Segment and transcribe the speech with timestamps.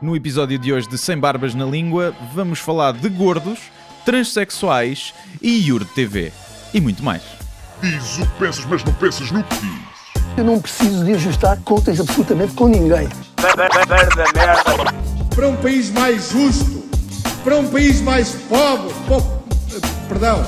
[0.00, 3.58] No episódio de hoje de Sem Barbas na Língua, vamos falar de gordos,
[4.04, 6.32] transexuais e Yuri TV.
[6.72, 7.22] E muito mais.
[7.80, 9.94] Diz o que pensas, mas não pensas no que dizes.
[10.36, 13.08] Eu não preciso de ajustar contas absolutamente com ninguém.
[15.34, 16.84] para um país mais justo,
[17.44, 19.44] para um país mais pobre, po-
[20.08, 20.44] perdão,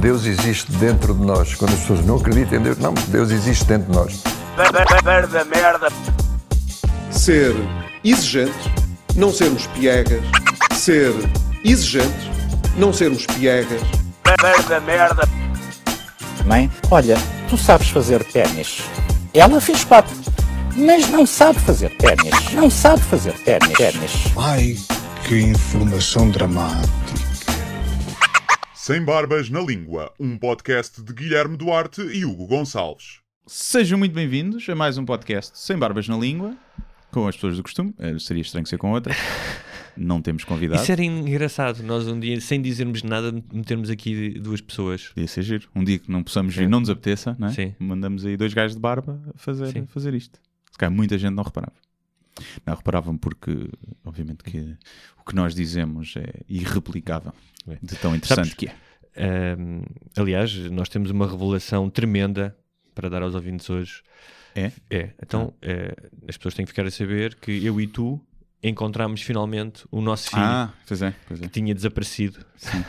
[0.00, 1.54] Deus existe dentro de nós.
[1.54, 4.22] Quando as pessoas não acreditam em Deus, não, Deus existe dentro de nós.
[7.22, 7.54] Ser
[8.02, 8.66] exigentes,
[9.14, 10.20] não sermos piegas,
[10.72, 11.12] ser
[11.64, 12.26] exigentes,
[12.76, 13.80] não sermos piegas,
[16.44, 17.14] Mãe, olha,
[17.48, 18.78] tu sabes fazer ténis.
[19.32, 20.16] Ela fez quatro,
[20.76, 22.52] mas não sabe fazer ténis.
[22.54, 23.72] Não sabe fazer ténis.
[23.78, 24.12] ténis.
[24.36, 24.74] Ai,
[25.28, 26.90] que informação dramática.
[28.74, 33.20] Sem Barbas na Língua, um podcast de Guilherme Duarte e Hugo Gonçalves.
[33.46, 36.56] Sejam muito bem-vindos a mais um podcast Sem Barbas na Língua,
[37.12, 37.94] com as pessoas do costume.
[37.98, 39.16] Eh, Seria estranho ser com outras.
[39.96, 40.82] Não temos convidados.
[40.82, 45.08] Isso era engraçado, nós um dia, sem dizermos nada, metermos aqui duas pessoas.
[45.08, 45.68] Podia ser giro.
[45.76, 47.74] Um dia que não possamos vir, não nos apeteça, não é?
[47.78, 49.84] Mandamos aí dois gajos de barba a fazer, Sim.
[49.86, 50.40] fazer isto.
[50.70, 51.74] Se calhar muita gente não reparava.
[52.64, 53.68] Não reparavam porque,
[54.02, 54.74] obviamente, que
[55.20, 57.34] o que nós dizemos é irreplicável.
[57.68, 57.76] É.
[57.82, 58.74] De tão interessante Sabes- que é.
[59.14, 59.82] Ahm,
[60.16, 62.56] aliás, nós temos uma revelação tremenda
[62.94, 64.02] para dar aos ouvintes hoje.
[64.54, 64.72] É?
[64.90, 65.94] É, então eh,
[66.28, 68.20] as pessoas têm que ficar a saber que eu e tu
[68.62, 71.44] encontramos finalmente o nosso filho Ah, pois é, pois é.
[71.44, 72.84] que tinha desaparecido, Como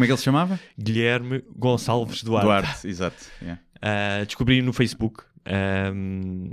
[0.00, 0.58] é que ele se chamava?
[0.78, 2.46] Guilherme Gonçalves Duarte.
[2.46, 3.24] Duarte, exato.
[3.40, 3.60] yeah.
[3.80, 5.22] Ah, descobri no Facebook.
[5.44, 6.50] ahm,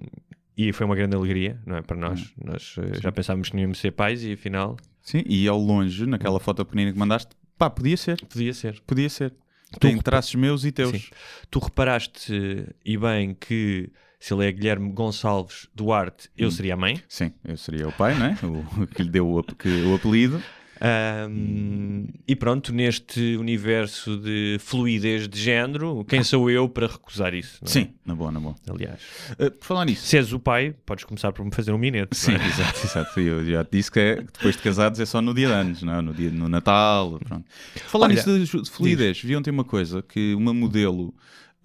[0.56, 1.82] e foi uma grande alegria, não é?
[1.82, 2.32] Para nós.
[2.42, 6.06] Nós eh, já pensávamos que não íamos ser pais e afinal Sim, e ao longe,
[6.06, 8.80] naquela foto pequenina que mandaste, pá, podia ser, podia ser.
[8.86, 9.34] podia ser.
[9.80, 10.92] Tem repa- traços meus e teus.
[10.92, 11.08] Sim.
[11.50, 13.90] Tu reparaste eh, e bem que
[14.24, 17.02] se ele é Guilherme Gonçalves Duarte, eu seria a mãe.
[17.10, 18.38] Sim, eu seria o pai, não é?
[18.82, 20.42] O que lhe deu o, que- o apelido.
[20.80, 27.60] Ahm, e pronto, neste universo de fluidez de género, quem sou eu para recusar isso?
[27.64, 27.68] é?
[27.68, 28.56] Sim, na boa, na boa.
[28.70, 29.02] Aliás,
[29.40, 30.06] Uh, por falar nisso.
[30.06, 32.16] se és o pai, podes começar por me fazer um minete.
[32.16, 32.48] Sim, não é?
[32.48, 33.20] exato, exato.
[33.20, 35.84] Eu já te disse que é, depois de casados é só no dia de anos,
[35.84, 36.02] não é?
[36.02, 37.20] no dia no Natal.
[37.24, 37.46] Pronto.
[37.88, 41.14] Falar Olha, nisso de, de fluidez, vi ontem uma coisa: que uma modelo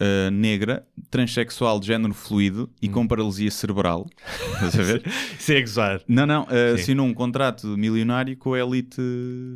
[0.01, 2.75] uh, negra, transexual de género fluido Hum.
[2.83, 4.07] e com paralisia cerebral,
[4.55, 5.03] estás a ver?
[5.49, 6.01] É gozar.
[6.07, 9.01] Não, não, uh, assinou um contrato milionário com a Elite,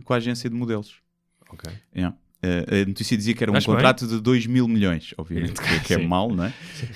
[0.05, 0.97] com a agência de modelos.
[1.51, 1.71] Ok.
[1.95, 2.17] Yeah.
[2.45, 3.77] Uh, a notícia dizia que era um Acho bem.
[3.77, 6.53] contrato de 2 mil milhões, obviamente, que, que é mau, não é?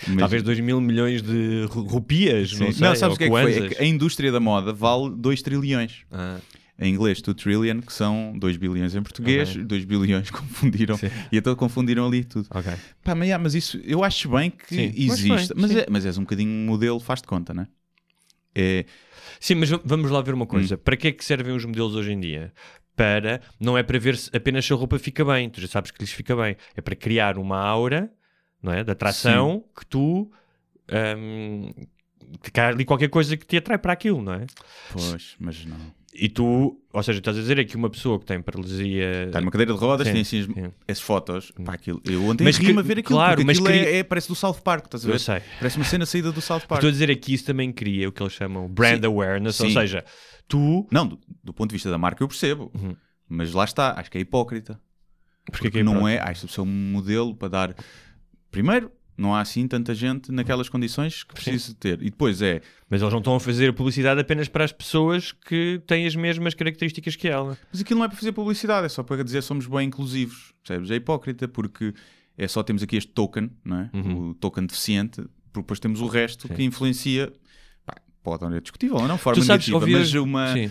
[0.08, 2.64] Mas- Talvez 2 mil milhões de ru- rupias, Sim.
[2.64, 2.96] não sei.
[2.96, 3.66] sabes ou o que é que foi?
[3.66, 6.04] É que a indústria da moda vale 2 trilhões.
[6.10, 6.38] Ah,
[6.78, 9.64] Em inglês, 2 trillion, que são 2 bilhões em português, Ok.
[9.64, 10.97] 2 bilhões confundiram.
[10.97, 11.06] Sim.
[11.32, 12.48] E então confundiram ali tudo.
[12.50, 12.70] ok.
[13.03, 15.54] Pá, mas, yeah, mas isso eu acho bem que Sim, existe.
[15.56, 15.78] mas, sim.
[15.78, 17.69] é, mas és um bocadinho um modelo, faz de conta, não é?
[18.54, 18.84] É,
[19.41, 20.48] Sim, mas vamos lá ver uma Hum.
[20.48, 20.76] coisa.
[20.78, 22.53] Para que é que servem os modelos hoje em dia?
[22.94, 25.91] Para, não é para ver se apenas se a roupa fica bem, tu já sabes
[25.91, 26.56] que lhes fica bem.
[26.75, 28.10] É para criar uma aura,
[28.62, 28.82] não é?
[28.84, 30.31] De atração que tu.
[31.19, 31.70] hum,
[32.53, 34.47] que há ali qualquer coisa que te atrai para aquilo, não é?
[34.93, 35.76] pois, mas não.
[36.19, 39.25] E tu, ou seja, estás a dizer é que uma pessoa que tem paralisia.
[39.27, 40.72] Está numa cadeira de rodas, Sim, tem assim as- sim.
[40.88, 41.53] essas fotos.
[41.65, 44.03] Pá, aquilo, eu ontem Mas ri-me a ver aquilo, claro, mas aquilo queria- é, é-
[44.03, 45.15] parece do South Park, estás a ver?
[45.15, 45.41] Eu sei.
[45.59, 46.78] Parece uma cena saída do South Park.
[46.81, 49.06] Estou a dizer é que isso também cria o que eles chamam brand Sim.
[49.06, 50.05] awareness, ou seja,
[50.49, 50.87] tu.
[50.91, 52.71] Não, do, do ponto de vista da marca eu percebo.
[52.75, 52.97] Uhum.
[53.28, 54.81] Mas lá está, acho que é hipócrita.
[55.44, 57.75] Porque, Porque não é, acho que é um modelo para dar.
[58.50, 62.00] Primeiro, não há assim tanta gente naquelas condições que precisa ter.
[62.03, 65.81] E depois é, Mas eles não estão a fazer publicidade apenas para as pessoas que
[65.87, 67.56] têm as mesmas características que ela.
[67.72, 70.53] mas aquilo não é para fazer publicidade, é só para dizer somos bem inclusivos.
[70.62, 70.91] Percebes?
[70.91, 71.94] É hipócrita porque
[72.37, 73.91] é só temos aqui este token, não é?
[73.94, 74.31] Uhum.
[74.31, 75.22] O token deficiente,
[75.53, 76.55] porque depois temos o resto Sim.
[76.55, 77.32] que influencia.
[77.84, 80.53] Pá, pode não é discutível, ou não, forma Tu sabes, negativa, mas uma.
[80.53, 80.71] Sim.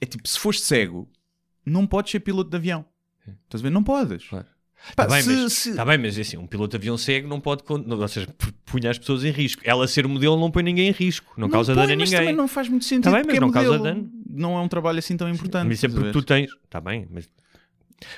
[0.00, 1.08] É tipo, se fores cego,
[1.64, 2.84] não podes ser piloto de avião.
[3.44, 3.70] Estás a ver?
[3.70, 4.26] Não podes.
[4.28, 4.46] Claro.
[4.94, 7.26] Pá, Tá bem, se- mas, se- tá bem, mas assim, um piloto de avião cego
[7.26, 8.26] não pode, não- ou seja,
[8.66, 9.62] punha as pessoas em risco.
[9.64, 12.20] Ela ser modelo não põe ninguém em risco, não, causa põe, dano a mas ninguém.
[12.26, 13.04] também não faz muito sentido.
[13.04, 14.10] Tá bem, mas é não causa dano.
[14.28, 15.66] Não é um trabalho assim tão importante.
[15.68, 16.50] Mas isso é porque tu tens.
[16.64, 17.28] Está bem, mas.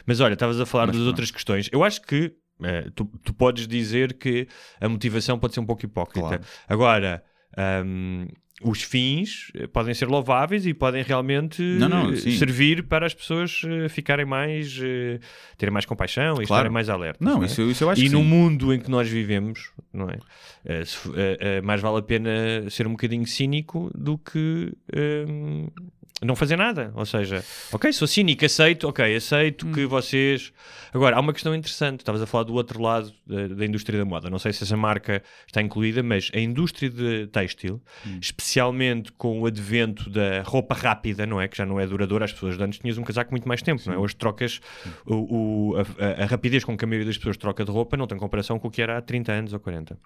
[0.06, 1.08] Mas olha, estavas a falar Mas das pronto.
[1.08, 1.68] outras questões.
[1.70, 2.32] Eu acho que
[2.62, 4.48] eh, tu, tu podes dizer que
[4.80, 6.26] a motivação pode ser um pouco hipócrita.
[6.28, 6.42] Claro.
[6.66, 7.22] Agora,
[7.56, 8.26] ahm,
[8.62, 13.12] os fins eh, podem ser louváveis e podem realmente Não, não, eh, servir para as
[13.12, 14.78] pessoas eh, ficarem mais.
[15.58, 16.42] terem mais compaixão e Claro.
[16.44, 17.20] estarem mais alertas.
[17.26, 17.46] Não, é?
[17.46, 18.24] isso, isso eu acho e no sim.
[18.24, 20.18] mundo em que nós vivemos, não é?
[21.62, 22.30] Mais vale a pena
[22.70, 24.72] ser um bocadinho cínico do que
[26.22, 26.90] não fazer nada.
[26.94, 29.72] Ou seja, ok, sou cínico, aceito, ok, aceito Hum.
[29.72, 30.52] que vocês.
[30.94, 32.00] Agora, há uma questão interessante.
[32.00, 34.30] Estavas a falar do outro lado da, da indústria da moda.
[34.30, 38.18] Não sei se essa marca está incluída, mas a indústria de têxtil, Hum.
[38.20, 41.48] especialmente com o advento da roupa rápida, não é?
[41.48, 43.82] Que já não é duradoura, as pessoas de antes tinhas um casaco muito mais tempo,
[43.86, 43.98] não é?
[43.98, 44.60] Hoje trocas
[45.04, 47.96] o, o- a, a- a rapidez com que a maioria das pessoas troca de roupa
[47.96, 49.98] não tem comparação com o que era há 30 anos ou 40.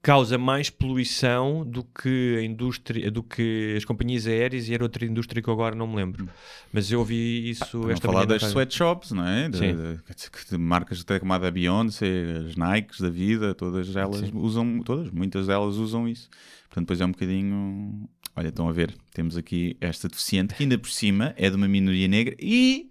[0.00, 5.04] Causa mais poluição do que a indústria, do que as companhias aéreas e era outra
[5.04, 6.28] indústria que eu agora não me lembro.
[6.72, 8.52] Mas eu ouvi isso não esta falar das rádio.
[8.54, 9.48] sweatshops, não é?
[9.48, 9.74] De, Sim.
[9.76, 12.06] de- de marcas até como a da Beyoncé,
[12.46, 16.30] as Nikes da vida, todas elas usam, todas, muitas delas usam isso.
[16.68, 18.08] Portanto, depois é um bocadinho.
[18.36, 21.66] Olha, estão a ver, temos aqui esta deficiente que ainda por cima é de uma
[21.66, 22.88] minoria negra e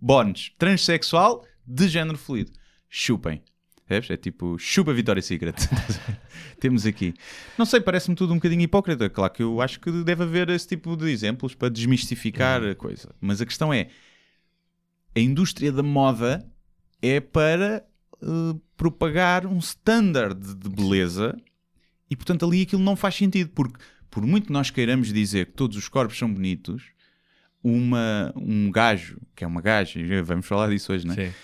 [0.00, 2.52] bónus, transexual de género fluido.
[2.88, 3.42] Chupem.
[3.88, 5.54] É tipo, chupa Vitória Secret.
[6.58, 7.14] Temos aqui.
[7.56, 9.08] Não sei, parece-me tudo um bocadinho hipócrita.
[9.08, 13.14] Claro que eu acho que deve haver esse tipo de exemplos para desmistificar a coisa.
[13.20, 13.88] Mas a questão é:
[15.14, 16.44] a indústria da moda
[17.00, 17.86] é para
[18.20, 21.36] eh, propagar um standard de beleza
[22.10, 23.50] e, portanto, ali aquilo não faz sentido.
[23.50, 23.78] Porque,
[24.10, 26.82] por muito que nós queiramos dizer que todos os corpos são bonitos,
[27.62, 31.28] uma, um gajo, que é uma gaja, vamos falar disso hoje, não é?
[31.28, 31.34] Sim.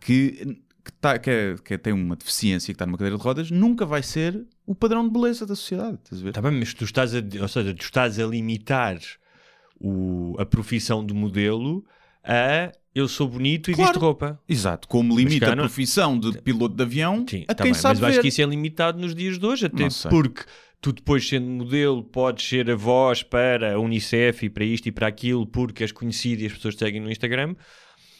[0.00, 3.50] que, que, tá, que, é- que tem uma deficiência, que está numa cadeira de rodas,
[3.50, 5.98] nunca vai ser o padrão de beleza da sociedade.
[6.02, 6.32] Estás a ver?
[6.32, 8.98] Tá bem, mas tu estás a, ou seja, tu estás a limitar
[9.80, 11.84] o- a profissão de modelo
[12.24, 13.90] a eu sou bonito e Claro.
[13.92, 14.40] visto roupa.
[14.48, 17.96] Exato, como limita a profissão de piloto de avião Sim, a tá quem bem, sabe
[17.96, 18.22] mas eu acho ver.
[18.22, 20.44] que isso é limitado nos dias de hoje, até porque
[20.80, 24.92] tu depois sendo modelo podes ser a voz para a Unicef e para isto e
[24.92, 27.54] para aquilo porque és conhecido e as pessoas te seguem no Instagram.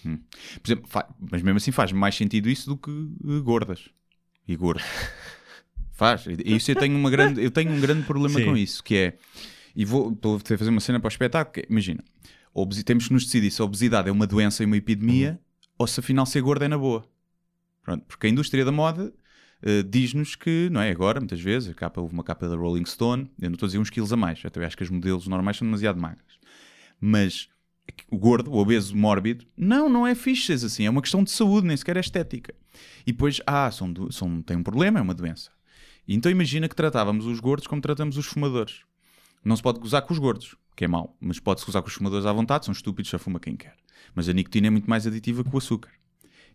[0.03, 0.21] Por
[0.65, 0.89] exemplo,
[1.31, 3.89] mas mesmo assim faz mais sentido isso do que eh, gordas
[4.47, 4.85] e gordos.
[5.93, 6.27] faz.
[6.27, 8.45] E Isso eu tenho, uma grande, eu tenho um grande problema Sim.
[8.45, 9.19] com isso, que é,
[9.75, 12.05] e vou, fazer uma cena para o espetáculo, que é, imagina,
[12.55, 15.39] obesi- temos que nos decidir se a obesidade é uma doença e uma epidemia Uhum.
[15.79, 17.05] ou se afinal ser gorda é na boa.
[17.83, 19.13] Pronto, porque a indústria da moda
[19.63, 22.85] eh, diz-nos que, não é agora, muitas vezes, a capa, houve uma capa da Rolling
[22.85, 25.27] Stone, eu não estou a dizer uns quilos a mais, até acho que as modelos
[25.27, 26.39] normais são demasiado magras.
[27.01, 27.49] Mas
[28.11, 31.67] o gordo, o obeso mórbido, não, não é fixe assim, é uma questão de saúde,
[31.67, 32.55] nem sequer é estética.
[33.07, 35.51] E depois, ah, são, são, tem um problema, é uma doença.
[36.07, 38.81] Então imagina que tratávamos os gordos como tratamos os fumadores.
[39.45, 41.95] Não se pode gozar com os gordos, que é mau, mas pode-se gozar com os
[41.95, 43.75] fumadores à vontade, são estúpidos, só fuma quem quer.
[44.15, 45.91] Mas a nicotina é muito mais aditiva que o açúcar.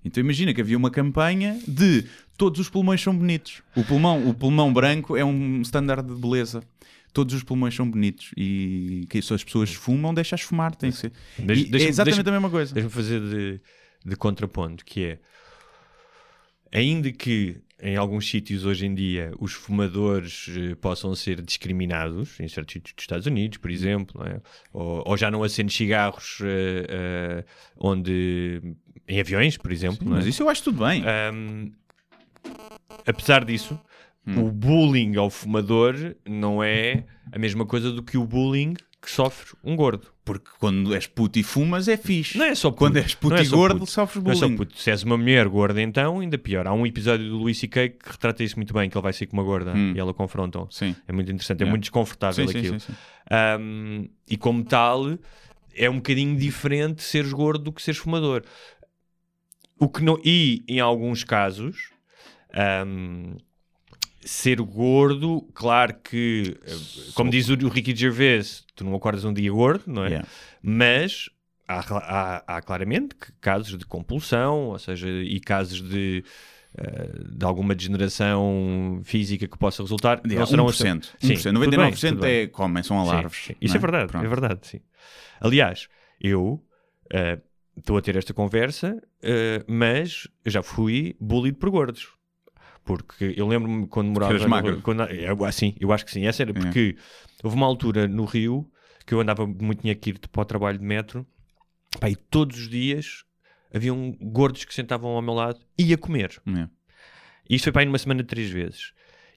[0.03, 2.05] Então imagina que havia uma campanha de
[2.37, 3.61] todos os pulmões são bonitos.
[3.75, 6.63] O pulmão, o pulmão branco é um standard de beleza.
[7.13, 10.73] Todos os pulmões são bonitos e que se as pessoas fumam, deixa-as fumar.
[10.75, 11.11] Tem que ser.
[11.37, 12.73] Deixa- deixa-me- é exatamente deixa-me- a mesma coisa.
[12.73, 13.61] Deixa-me fazer de,
[14.05, 15.19] de contraponto, que é
[16.71, 22.47] ainda que em alguns sítios hoje em dia os fumadores eh, possam ser discriminados, em
[22.47, 24.39] certos sítios dos Estados Unidos, por exemplo, é?
[24.71, 28.61] ou, ou já não acende cigarros eh, eh, onde
[29.07, 30.19] em aviões, por exemplo, não é?
[30.19, 31.03] Mas isso eu acho tudo bem.
[31.05, 31.71] Ahm,
[33.05, 33.77] apesar disso,
[34.27, 34.45] Hum.
[34.45, 35.95] o bullying ao fumador
[36.27, 40.07] não é a mesma coisa do que o bullying que sofre um gordo.
[40.23, 42.38] Porque quando és puto e fumas é fixe.
[42.38, 42.77] Não é só puto.
[42.77, 43.91] Quando és puto Não é e gordo, puto.
[43.91, 44.57] sofres Não é só bullying.
[44.57, 44.77] puto.
[44.79, 46.68] Se és uma mulher gorda, então, ainda pior.
[46.68, 47.89] Há um episódio do Louis C.K.
[47.89, 50.67] que retrata isso muito bem, que ele vai ser com uma gorda e ela confrontam.
[50.69, 50.95] Sim.
[51.07, 51.71] É muito interessante, é Yeah.
[51.71, 52.79] muito desconfortável sim, aquilo.
[52.79, 52.97] sim, sim.
[53.59, 55.17] Um, e como tal,
[55.75, 58.44] é um bocadinho diferente seres gordo do que seres fumador.
[59.79, 61.89] O que não, e em alguns casos,
[62.85, 63.35] um,
[64.23, 66.75] ser gordo, claro que, eh,
[67.15, 70.10] como diz o, o Ricky Gervais, tu não acordas um dia gordo, não é?
[70.10, 70.27] Yeah.
[70.62, 71.29] Mas
[71.67, 76.24] há, há- há claramente que casos de compulsão, ou seja, e casos de,
[76.77, 80.22] eh, de alguma degeneração física que possa resultar.
[80.25, 81.05] Yeah, não serão 1%.
[81.19, 81.43] Sim, 1%.
[81.43, 82.36] tudo bem, 99% tudo bem.
[82.41, 83.43] é comem, são Sim, alarves.
[83.45, 83.55] sim.
[83.62, 84.25] Isso não é verdade, Pronto.
[84.25, 84.79] é verdade, sim.
[85.39, 85.88] Aliás,
[86.19, 86.63] eu
[87.12, 87.39] eh,
[87.77, 92.10] estou a ter esta conversa, eh, mas eu já fui bullied por gordos.
[92.83, 94.33] Porque eu lembro-me quando morava...
[94.33, 94.81] eras magro.
[94.81, 96.25] Quando, eu, ah, sim, eu acho que sim.
[96.25, 96.95] Essa era porque
[97.43, 98.69] houve uma altura no Rio
[99.05, 101.25] que eu andava muito, tinha que ir para o trabalho de metro,
[102.00, 103.23] pá, e todos os dias
[103.73, 106.41] haviam gordos que sentavam ao meu lado e ia comer.
[107.50, 108.93] Isto foi para aí numa semana três vezes.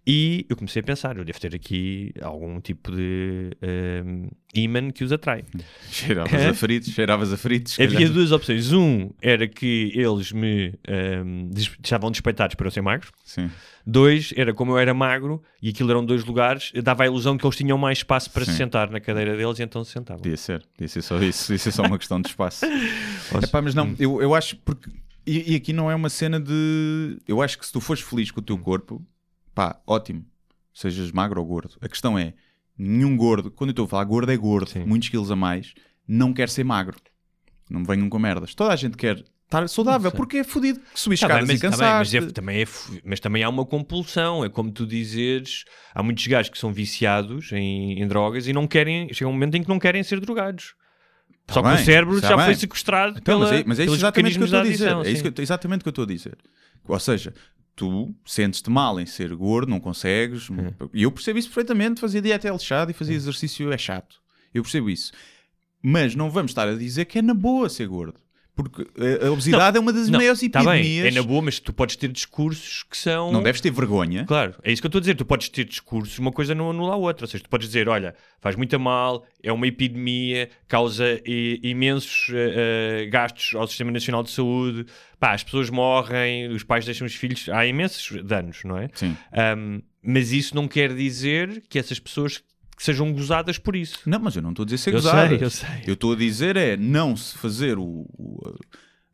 [0.06, 5.02] E eu comecei a pensar, eu devo ter aqui algum tipo de ehm, imã que
[5.02, 5.44] os atrai.
[5.90, 7.72] Cheiravas a fritos, cheiravas a fritos.
[7.72, 8.12] se Havia calhar.
[8.12, 8.70] duas opções.
[8.72, 10.74] Um era que eles me
[11.50, 13.10] des- estavam despeitados para eu ser magro.
[13.24, 13.50] Sim.
[13.86, 17.46] Dois era como eu era magro e aquilo eram dois lugares, dava a ilusão que
[17.46, 18.56] eles tinham mais espaço para se Sim.
[18.58, 20.20] sentar na cadeira deles e então se sentavam.
[20.22, 22.66] Podia ser, podia ser só isso, podia ser só uma questão de espaço.
[23.42, 24.90] Epá, mas não, eu, eu acho porque.
[25.26, 27.16] E, e aqui não é uma cena de.
[27.26, 29.02] Eu acho que se tu fores feliz com o teu corpo,
[29.54, 30.24] pá, ótimo.
[30.72, 31.76] Sejas magro ou gordo.
[31.80, 32.34] A questão é:
[32.76, 34.84] nenhum gordo, quando eu estou a falar gordo, é gordo, Sim.
[34.84, 35.72] muitos quilos a mais,
[36.06, 36.96] não quer ser magro.
[37.70, 38.54] Não me venham com merdas.
[38.54, 41.58] Toda a gente quer estar saudável, porque é fodido que subir Tá bem, escadas mas,
[41.58, 42.16] e tá bem, cansaste.
[42.20, 42.66] mas, é- também é
[43.04, 44.44] mas também há uma compulsão.
[44.44, 48.66] É como tu dizeres: há muitos gajos que são viciados em, em drogas e não
[48.66, 49.12] querem.
[49.14, 50.74] Chega um momento em que não querem ser drogados.
[51.48, 52.44] Só que Tá bem, o cérebro tá já bem.
[52.46, 54.58] foi sequestrado Então, mas pela, é, mas é isso exatamente o que eu mecanismos estou
[54.58, 54.84] a da dizer.
[54.84, 56.38] adição, é isso que exatamente o que eu estou a dizer.
[56.88, 57.34] Ou seja,
[57.74, 60.48] tu sentes-te mal em ser gordo, não consegues.
[60.92, 62.00] E eu percebo isso perfeitamente.
[62.00, 64.20] Fazer dieta é lixado e fazer exercício é chato.
[64.52, 65.12] Eu percebo isso.
[65.82, 68.18] Mas não vamos estar a dizer que é na boa ser gordo.
[68.56, 68.86] Porque
[69.24, 71.06] a- obesidade é uma das Não, maiores tá bem, epidemias.
[71.06, 73.32] é na boa, mas tu podes ter discursos que são.
[73.32, 74.24] Não deves ter vergonha.
[74.26, 75.14] Claro, é isso que eu estou a dizer.
[75.16, 77.24] Tu podes ter discursos, uma coisa não anula a outra.
[77.24, 81.20] Ou seja, tu podes dizer: olha, faz muito mal, é uma epidemia, causa
[81.62, 84.86] imensos eh, gastos ao Sistema Nacional de Saúde,
[85.18, 88.88] pá, as pessoas morrem, os pais deixam os filhos, há imensos danos, não é?
[88.94, 89.16] Sim.
[89.32, 92.42] Ahm, mas isso não quer dizer que essas pessoas
[92.76, 93.98] que sejam gozadas por isso.
[94.06, 95.68] Não, mas eu não estou a dizer ser Eu sei, eu sei.
[95.86, 97.84] Eu estou a dizer é não se fazer o.
[98.18, 98.58] o-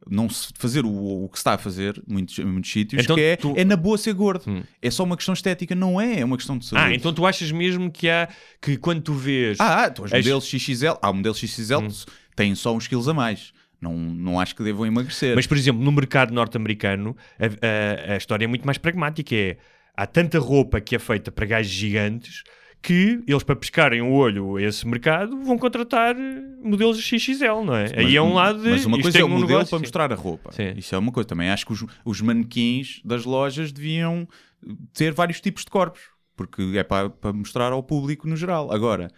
[0.08, 3.14] não se fazer o, o que se está a fazer em muitos, muitos sítios, Então
[3.14, 4.42] que é, tu- é na boa ser gordo.
[4.50, 4.62] Hum.
[4.80, 6.20] É só uma questão estética, não é?
[6.20, 6.84] É uma questão de saúde.
[6.86, 8.26] Ah, então tu achas mesmo que há
[8.62, 9.58] que quando tu vês.
[9.60, 10.96] Ah, então os As- modelos XXL.
[11.02, 13.52] Há modelos XXL que têm só uns quilos a mais.
[13.80, 15.36] Não, não acho que devam emagrecer.
[15.36, 19.34] Mas, por exemplo, no mercado norte-americano, a, a- a história é muito mais pragmática.
[19.34, 19.58] É,
[19.96, 22.42] há tanta roupa que é feita para gajos gigantes
[22.82, 26.16] que eles, para pescarem o olho a esse mercado, vão contratar
[26.62, 27.92] modelos XXL, não é?
[27.94, 28.70] Aí é um lado de.
[28.70, 29.82] Mas uma coisa é o um modelo negócio, para sim.
[29.82, 30.52] mostrar a roupa.
[30.52, 30.72] Sim.
[30.76, 31.28] Isso é uma coisa.
[31.28, 34.26] Também acho que os, os manequins das lojas deviam
[34.94, 36.00] ter vários tipos de corpos.
[36.34, 38.72] Porque é para, para mostrar ao público no geral.
[38.72, 39.10] Agora,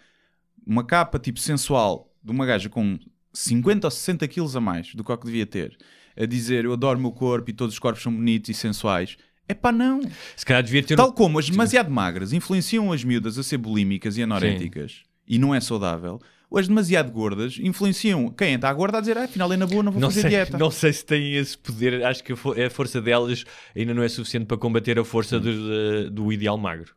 [0.65, 2.99] uma capa tipo sensual de uma gaja com
[3.33, 5.77] 50 ou 60 quilos a mais do que o que devia ter,
[6.17, 9.17] a dizer eu adoro o meu corpo e todos os corpos são bonitos e sensuais.
[9.47, 10.01] É pá, não.
[10.35, 10.95] Se calhar devia ter.
[10.95, 15.53] Tal como as demasiado magras influenciam as miúdas a ser bulímicas e anoréticas e não
[15.53, 16.19] é saudável,
[16.55, 19.91] as demasiado gordas influenciam quem está gorda a dizer ah, afinal é na boa, não
[19.91, 20.57] vou Não fazer sei, dieta.
[20.57, 22.05] não sei se têm esse poder.
[22.05, 22.35] Acho que a,
[22.67, 23.43] a força delas
[23.75, 26.93] ainda não é suficiente para combater a força do, de- do ideal magro.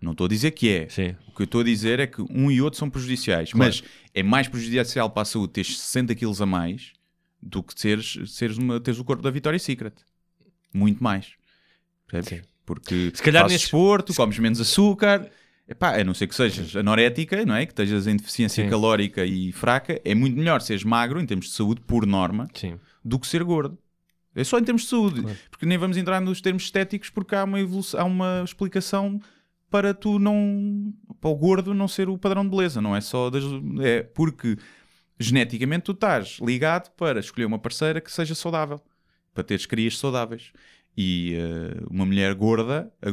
[0.00, 0.88] Não estou a dizer que é.
[0.88, 1.16] Sim.
[1.28, 3.52] O que eu estou a dizer é que um e outro são prejudiciais.
[3.52, 3.82] Mas
[4.14, 6.92] é mais prejudicial para a saúde teres 60 quilos a mais
[7.42, 9.92] do que teres, seres, uma, teres o corpo da Victoria's Secret.
[10.72, 11.32] Muito mais.
[12.08, 12.40] Percebes?
[12.40, 12.48] Sim.
[12.66, 15.30] Porque Se calhar fazes nesses- desporto, comes menos açúcar.
[15.66, 17.66] Epá, a não ser que sejas anorética, não é?
[17.66, 18.70] Que estejas em deficiência Sim.
[18.70, 22.78] calórica e fraca, é muito melhor seres magro, em termos de saúde, por norma, Sim.
[23.04, 23.78] do que ser gordo.
[24.34, 25.22] É só em termos de saúde.
[25.50, 29.20] Porque nem vamos entrar nos termos estéticos, porque há uma, evolução, há uma explicação
[29.70, 30.92] para tu não.
[31.20, 32.80] para o gordo não ser o padrão de beleza.
[32.80, 33.28] Não é só.
[33.28, 33.42] Das,
[33.80, 34.56] é porque
[35.18, 38.80] geneticamente tu estás ligado para escolher uma parceira que seja saudável.
[39.34, 40.52] Para teres crias saudáveis.
[41.00, 43.10] E eh, uma mulher gorda, eh,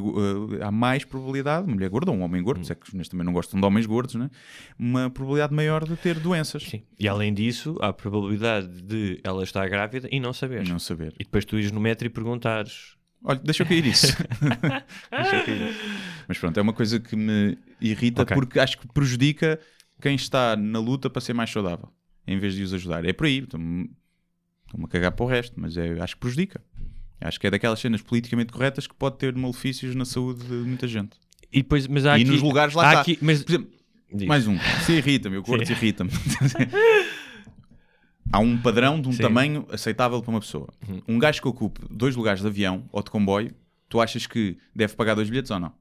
[0.64, 3.10] há mais probabilidade, uma mulher gorda ou um homem gordo, isso é que os meninos
[3.10, 4.32] também não gostam de homens gordos, né?
[4.80, 6.64] uma probabilidade maior de ter doenças.
[6.64, 6.82] Sim.
[7.00, 10.66] E além disso, há a probabilidade de ela estar grávida e não saber.
[10.66, 11.14] E não saber.
[11.20, 12.96] E depois tu ires no metro e perguntares.
[13.24, 14.08] Olha, deixa eu cair isso.
[15.12, 15.76] deixa eu cair.
[16.28, 18.36] Mas pronto, é uma coisa que me irrita Ok.
[18.36, 19.60] porque acho que prejudica
[20.02, 21.94] quem está na luta para ser mais saudável,
[22.26, 23.06] em vez de os ajudar.
[23.06, 23.92] É por aí, estou-me
[24.66, 26.60] estou-me a cagar para o resto, mas é, acho que prejudica.
[27.22, 30.88] Acho que é daquelas cenas politicamente corretas que pode ter malefícios na saúde de muita
[30.88, 31.18] gente.
[31.52, 33.02] E depois, mas e aqui, nos lugares lá está.
[33.02, 33.72] aqui- mas, Por exemplo,
[34.14, 34.28] Diz.
[34.28, 34.58] mais um.
[34.86, 35.72] Se irrita-me, o corpo Sim.
[35.74, 36.12] irrita-me.
[38.32, 39.22] Há um padrão de um Sim.
[39.22, 40.68] tamanho aceitável para uma pessoa.
[40.88, 41.02] Uhum.
[41.08, 43.54] Um gajo que ocupe dois lugares de avião ou de comboio,
[43.88, 45.74] tu achas que deve pagar dois bilhetes ou não?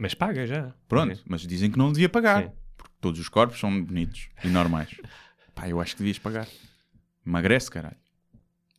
[0.00, 0.72] mas paga já.
[0.86, 1.22] Pronto, Sim.
[1.26, 2.44] mas dizem que não devia pagar.
[2.44, 2.50] Sim.
[2.76, 4.90] Porque todos os corpos são bonitos e normais.
[5.56, 6.46] Pá, eu acho que devias pagar.
[7.26, 7.96] Emagrece, caralho.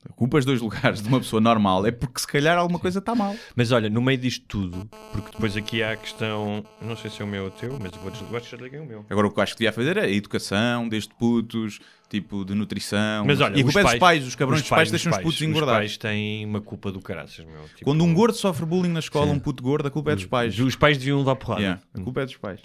[0.10, 3.36] Ocupas dois lugares de uma pessoa normal é porque se calhar alguma coisa está mal.
[3.56, 6.64] Mas olha, no meio disto tudo, porque depois aqui há a questão.
[6.82, 8.64] Não sei se é o meu ou o teu, mas eu vou acho que já
[8.64, 9.06] liguei o meu.
[9.10, 11.80] Agora o que eu acho que devia fazer é educação, desde putos,
[12.10, 13.26] tipo de nutrição.
[13.26, 15.18] Mas olha, e a culpa é dos pais- pais, os cabrões dos pais deixam os
[15.18, 15.76] pais, putos engordar.
[15.76, 17.64] Os pais têm uma culpa do caraças, meu.
[17.76, 20.26] Tipo, Quando um gordo sofre bullying na escola, um puto gordo, a culpa é dos
[20.26, 20.58] pais.
[20.58, 21.62] Os pais deviam levar porrada.
[21.62, 22.62] Yeah, a culpa é dos pais.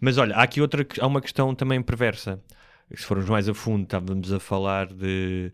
[0.00, 2.40] Mas olha, há aqui outra, há uma questão também perversa.
[2.94, 5.52] Se formos mais a fundo, estávamos a falar de,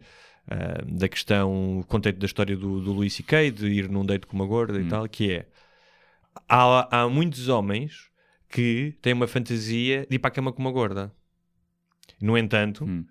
[0.49, 4.35] ah, da questão, contei da história do, do Luís C.K., de ir num date com
[4.37, 4.83] uma gorda Hum.
[4.87, 5.47] e tal, que é,
[6.49, 8.11] há, há muitos homens
[8.49, 11.13] que têm uma fantasia de ir para a cama com uma gorda.
[12.21, 13.05] No entanto, Hum.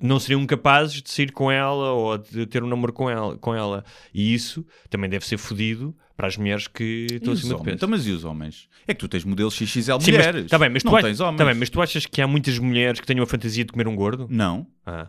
[0.00, 3.36] não seriam capazes de sair com ela ou de ter um namoro com ela.
[3.38, 3.84] Com ela.
[4.12, 7.76] E isso também deve ser fodido para as mulheres que E estão acima de peso.
[7.76, 8.68] Então, mas e os homens?
[8.86, 10.42] É que tu tens modelos XXL Sim, mulheres.
[10.42, 11.38] mas, tá bem, mas, não tu tens homens.
[11.38, 13.86] tá bem, mas tu achas que há muitas mulheres que tenham a fantasia de comer
[13.86, 14.26] um gordo?
[14.30, 14.66] Não.
[14.86, 15.08] Ah,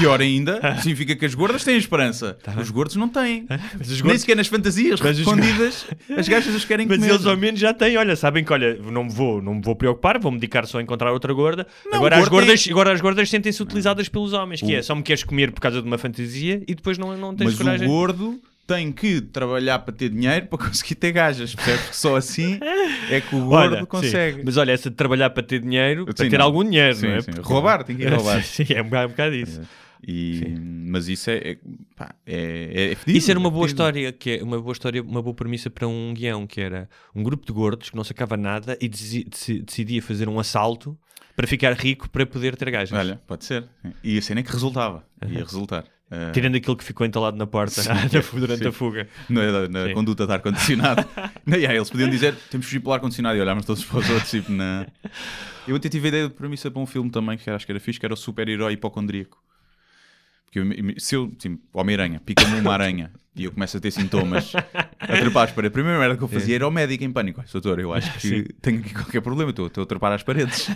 [0.00, 2.36] Pior ainda, significa que as gordas têm esperança.
[2.60, 3.44] Os gordos não têm.
[3.46, 3.58] Tá.
[3.78, 6.98] Mas os Nem gordos- sequer nas fantasias Mas os- respondidas, as gajas os querem Mas
[6.98, 7.10] comer.
[7.12, 9.76] eles ao menos já têm, olha, sabem que, olha, não me vou, não me vou
[9.76, 11.66] preocupar, vou-me dedicar só a encontrar outra gorda.
[11.92, 15.02] agora, as gordas, é- agora as gordas sentem-se utilizadas pelos homens, que é, só me
[15.02, 17.86] queres comer por causa de uma fantasia e depois não, não tens Mas coragem.
[17.86, 21.88] o gordo tem que trabalhar para ter dinheiro para conseguir ter gajas, percebes?
[21.88, 22.60] Que só assim
[23.10, 24.36] é que o gordo Olha, consegue.
[24.38, 24.42] sim.
[24.44, 26.44] Mas olha, essa de trabalhar para ter dinheiro, para Sim, ter não.
[26.44, 27.20] algum dinheiro, Sim, não é?
[27.22, 27.30] sim.
[27.32, 28.40] Porque- Roubar, tem que ir roubar.
[28.44, 29.60] sim, é um bocado, um bocado isso.
[30.06, 30.54] E,
[30.86, 31.58] mas isso é, é,
[31.96, 33.82] pá, é, é fedido, Isso era uma é boa fedido.
[33.82, 37.22] história, que é uma boa história, uma boa premissa para um guião, que era um
[37.22, 40.96] grupo de gordos que não sacava nada e decidia fazer um assalto
[41.34, 42.96] para ficar rico para poder ter gajas.
[42.96, 43.64] Olha, pode ser.
[44.04, 45.04] E a cena é que resultava.
[45.26, 45.84] Ia resultar.
[46.10, 48.68] Ah, Tirando aquilo que ficou entalado na porta Sim, na durante sim.
[48.68, 49.06] a fuga.
[49.28, 49.92] na, na Sim.
[49.94, 51.04] conduta de ar-condicionado.
[51.46, 54.30] Yeah, eles podiam dizer temos que fugir pelo ar-condicionado e olhámos todos para os outros.
[54.30, 54.86] Tipo, na...
[55.66, 57.78] Eu até tive a ideia de premissa para um filme também que acho que era
[57.80, 59.36] fixe, que era o super-herói hipocondríaco.
[60.46, 64.52] Porque eu- se eu, tipo, Homem-Aranha, pica-me uma aranha e eu começo a ter sintomas
[64.98, 67.44] a trepar às paredes, a primeira merda que eu fazia era o médico em pânico.
[67.52, 70.70] Doutor, eu acho que tenho aqui qualquer problema, estou, estou a trepar às paredes.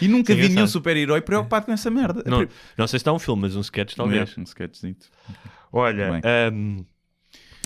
[0.00, 2.22] E nunca vi nenhum super-herói preocupado com essa merda.
[2.26, 2.40] Não,
[2.76, 4.36] não sei se está um filme, mas um sketch talvez.
[4.38, 4.96] Um sketchzinho.
[5.72, 6.20] Olha, Bem.
[6.24, 6.84] ahm,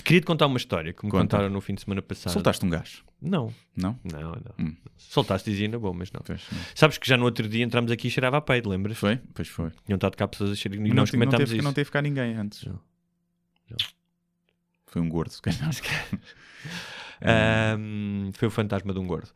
[0.03, 1.23] queria-te contar uma história que me Conta.
[1.23, 2.33] contaram no fim de semana passado.
[2.33, 3.03] Soltaste um gajo?
[3.21, 3.99] Não, Não?
[4.03, 4.37] não, não.
[4.67, 4.75] Hum.
[4.95, 6.21] Soltaste dizia na boa, mas não.
[6.23, 6.59] Pois, não.
[6.75, 8.97] Sabes que já no outro dia entramos aqui e cheirava a peido, lembras?
[8.97, 9.19] Foi?
[9.33, 9.71] Pois foi.
[9.85, 11.63] Tinham estado cá pessoas a cheirar e Não nós te- não comentámos teve, isso.
[11.65, 12.63] Não teve cá ninguém antes.
[12.63, 12.73] Não.
[13.71, 13.77] Não.
[14.85, 15.69] Foi um gordo, se calhar.
[17.21, 19.29] Ahm, foi o fantasma de um gordo.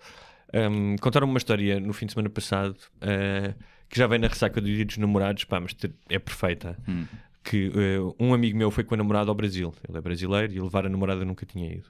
[0.53, 3.53] Ahm, contaram uma história no fim de semana passado ah,
[3.89, 5.75] que já vem na ressaca do dia dos namorados, pá, mas
[6.09, 6.77] é perfeita.
[6.87, 7.05] Hum.
[7.43, 9.73] Que eh, um amigo meu foi com a namorada ao Brasil.
[9.89, 11.87] Ele é brasileiro e levar a namorada nunca tinha ido.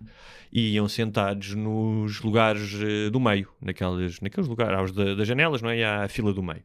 [0.49, 5.61] E iam sentados nos lugares eh, do meio, naquelas, naqueles lugares, aos da- das janelas,
[5.61, 5.79] não é?
[5.79, 6.63] E a fila do meio.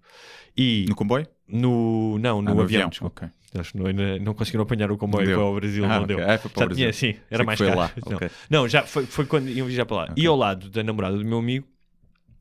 [0.57, 1.27] E No comboio?
[1.49, 3.27] no, não, no, Ah, no avião, avião, desculpa.
[3.27, 3.33] ok.
[3.55, 5.37] Eles não, não conseguiram apanhar o comboio Deu.
[5.39, 6.17] para o Brasil, Ah, não ok.
[6.17, 6.25] deu.
[6.31, 6.77] Ah, foi para o Já Brasil.
[6.77, 7.77] tinha, sim, era Sei mais caro.
[7.77, 8.17] lá, Não.
[8.19, 8.31] ok.
[8.49, 10.15] Não, já foi, foi quando iam viajar para lá.
[10.17, 11.67] E ao lado da namorada do meu amigo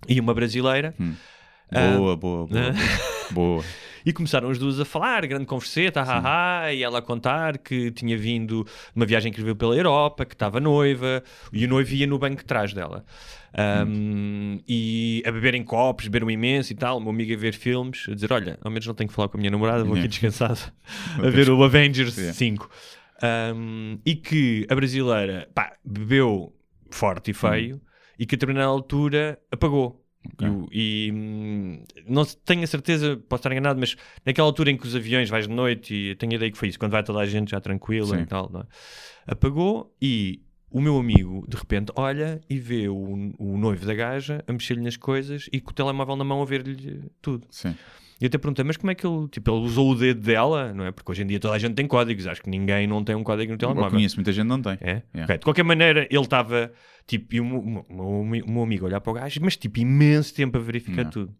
[0.07, 0.93] e uma brasileira.
[1.71, 2.61] Ah, Boa, boa, boa.
[2.71, 3.33] ah.
[3.33, 3.63] boa.
[4.05, 7.89] E começaram as duas a falar, grande converseta, ha, ha, e ela a contar que
[7.89, 11.91] tinha vindo de uma viagem que veio pela Europa, que estava noiva, e o noivo
[11.91, 13.03] ia no banco de trás dela.
[13.87, 16.97] Um, E a beberem copos, beberam imenso e tal.
[16.97, 19.27] O meu amigo a ver filmes, a dizer: Olha, ao menos não tenho que falar
[19.27, 20.59] com a minha namorada, vou aqui descansado
[21.17, 22.33] a ver o Avengers Yeah.
[22.33, 22.69] 5.
[23.55, 26.53] Um, e que a brasileira pá, bebeu
[26.91, 27.81] forte e feio
[28.19, 30.04] e que a determinada altura apagou.
[30.41, 34.77] E o- E, hum, não tenho a certeza, posso estar enganado, mas naquela altura em
[34.77, 37.03] que os aviões vais de noite, e tenho a ideia que foi isso, quando vai
[37.03, 38.23] toda a gente já tranquila Sim.
[38.23, 39.31] e tal, é?
[39.31, 44.43] apagou e o meu amigo de repente olha e vê o, o noivo da gaja
[44.47, 47.47] a mexer-lhe nas coisas e com o telemóvel na mão a ver-lhe tudo.
[47.49, 47.75] Sim.
[48.19, 50.73] E eu até perguntei, mas como é que ele, tipo, ele usou o dedo dela,
[50.73, 50.91] não é?
[50.91, 53.23] Porque hoje em dia toda a gente tem códigos, acho que ninguém não tem um
[53.23, 53.91] código no Eu telemóvel.
[53.91, 54.73] conheço muita gente que não tem.
[54.79, 55.01] É?
[55.13, 55.23] Yeah.
[55.25, 56.71] Ok, De qualquer maneira, ele estava
[57.05, 59.39] tipo, e o meu, o meu- o meu- o meu amigo olhar para o gajo,
[59.41, 61.11] mas tipo, imenso tempo a verificar Yeah.
[61.11, 61.35] tudo.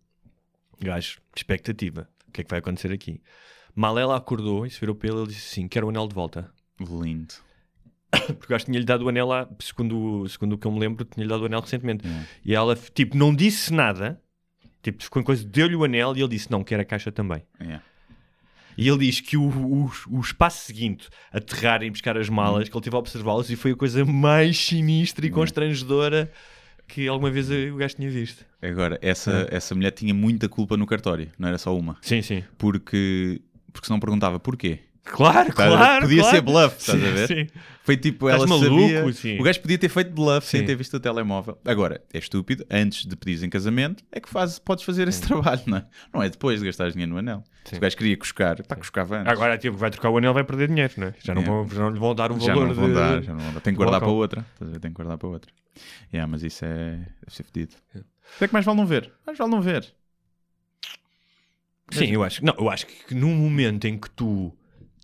[0.81, 2.09] Gajo, expectativa.
[2.27, 3.21] O que é que vai acontecer aqui?
[3.73, 6.13] Mal ela acordou e se virou para ele, ele disse assim: Quero o anel de
[6.15, 6.51] volta.
[6.79, 7.33] Lindo.
[8.11, 11.05] Porque o gajo tinha-lhe dado o anel lá, segundo, segundo o que eu me lembro,
[11.05, 12.05] tinha-lhe dado o anel recentemente.
[12.05, 12.27] Yeah.
[12.43, 14.21] E ela, tipo, não disse nada,
[14.91, 17.41] tipo, ficou em coisa, deu-lhe o anel e ele disse: Não, quero a caixa também.
[17.61, 17.83] Yeah.
[18.77, 22.75] E ele diz que o, o, o espaço seguinte, aterrar e buscar as malas, que
[22.75, 26.29] ele teve a observá-las e foi a coisa mais sinistra e constrangedora
[26.87, 28.45] que alguma vez o gajo tinha visto.
[28.61, 29.55] Agora, essa, É.
[29.55, 31.97] essa mulher tinha muita culpa no cartório, não era só uma.
[32.01, 32.43] Sim, sim.
[32.57, 34.79] Porque, porque se não perguntava porquê.
[35.05, 35.53] Claro, ver?
[35.53, 36.01] claro.
[36.01, 36.35] Podia claro.
[36.35, 37.27] ser bluff, estás Sim, a ver?
[37.27, 37.47] Sim.
[37.83, 39.13] Foi tipo, Estás ela maluco, sabia.
[39.13, 39.39] sim.
[39.39, 40.65] O gajo podia ter feito bluff sem Sim.
[40.65, 41.59] ter visto o telemóvel.
[41.63, 45.61] Agora, é estúpido, antes de pedires em casamento, é que faz, podes fazer esse trabalho,
[45.67, 45.85] não é?
[46.11, 47.43] Não é depois de gastar dinheiro no anel.
[47.63, 49.31] Se o gajo queria cuscar, pá, cuscava antes.
[49.31, 51.13] Agora, tipo, vai trocar o anel, vai perder dinheiro, não é?
[51.23, 51.63] Já não, Yeah.
[51.63, 52.93] vão, já não lhe vão dar o já valor não vão de...
[52.95, 53.61] dar, já não vão dar.
[53.61, 54.45] Tem que guardar para outra.
[54.81, 55.51] Tem que guardar para outra.
[56.11, 56.95] Yeah, mas isso é.
[56.97, 57.75] Deve ser fedido.
[58.37, 59.11] Até que mais vale não ver.
[59.27, 59.85] Mais vale não ver.
[61.91, 64.51] Sim, eu acho, não, eu acho que num momento em que tu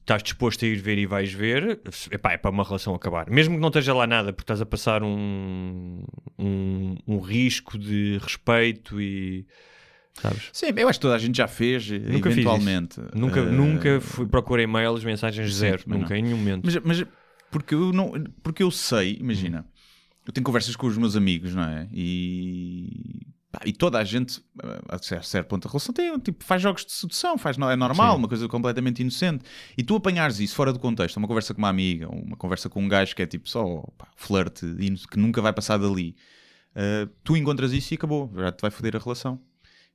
[0.02, 1.80] estás disposto a ir ver e vais ver,
[2.12, 3.30] epá, é para uma relação acabar.
[3.30, 6.04] Mesmo que não esteja lá nada, porque estás a passar um,
[6.38, 9.46] um, um risco de respeito e.
[10.22, 10.50] Sabes?
[10.52, 13.00] Sim, eu acho que toda a gente já fez, Nunca fiz eventualmente.
[13.16, 15.84] Nunca, Eh, nunca fui procurar e-mails, mensagens sim, zero.
[15.86, 16.20] mas Nunca, não.
[16.20, 16.66] em nenhum momento.
[16.66, 17.06] Mas, mas
[17.50, 18.12] porque, eu não,
[18.44, 19.66] porque eu sei, imagina,
[20.28, 21.88] eu tenho conversas com os meus amigos, não é?
[21.94, 23.22] E,
[23.66, 26.92] e toda a gente, eh, a certo, ponto da relação, tem, tipo, faz jogos de
[26.92, 28.20] sedução, faz, é normal, Sim.
[28.20, 29.44] uma coisa completamente inocente.
[29.78, 32.82] E tu apanhares isso fora do contexto, uma conversa com uma amiga, uma conversa com
[32.82, 34.66] um gajo que é tipo só pá, flerte,
[35.10, 36.16] que nunca vai passar dali,
[36.76, 39.42] eh, tu encontras isso e acabou, já te vai foder a relação.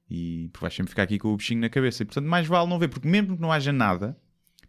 [0.09, 2.03] E vais sempre ficar aqui com o bichinho na cabeça.
[2.03, 4.17] E portanto, mais vale não ver, porque mesmo que não haja nada,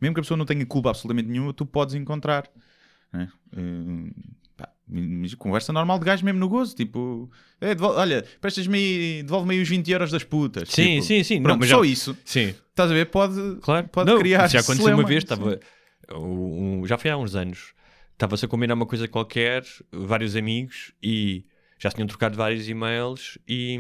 [0.02, 2.50] mesmo que a pessoa não tenha culpa absolutamente nenhuma, tu podes encontrar.
[3.14, 3.30] né?
[3.52, 4.12] Mas
[5.38, 9.68] conversa normal de gajo mesmo no gozo, tipo, "É, devol- olha, prestas-me devolve-me aí os
[9.70, 10.70] 20 euros das putas.
[10.70, 11.36] Sim, Tipo, sim, sim.
[11.36, 12.18] Não, Pronto, mas só já- isso.
[12.24, 12.54] Sim.
[12.70, 13.06] Estás a ver?
[13.08, 13.88] Pode, Claro.
[13.90, 14.48] pode Não, criar.
[14.48, 15.60] Já aconteceu uma vez, estava.
[16.16, 17.74] um- já foi há uns anos.
[18.14, 21.44] Estava-se a combinar uma coisa qualquer, vários amigos, e
[21.78, 23.38] já tinham trocado vários e-mails.
[23.48, 23.78] E,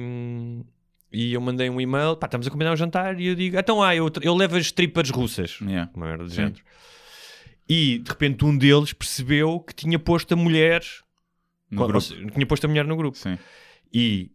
[1.11, 3.19] e eu mandei um e-mail, pá, estamos a combinar um jantar.
[3.19, 5.57] E eu digo, então, ah, eu, eu levo as tripas russas.
[5.61, 5.89] Yeah.
[5.95, 6.61] Uma merda de género.
[7.69, 10.81] E de repente um deles percebeu que tinha posto a mulher.
[11.69, 12.01] No grupo.
[12.01, 13.17] seja, tinha posto a mulher no grupo.
[13.17, 13.37] Sim.
[13.93, 14.31] E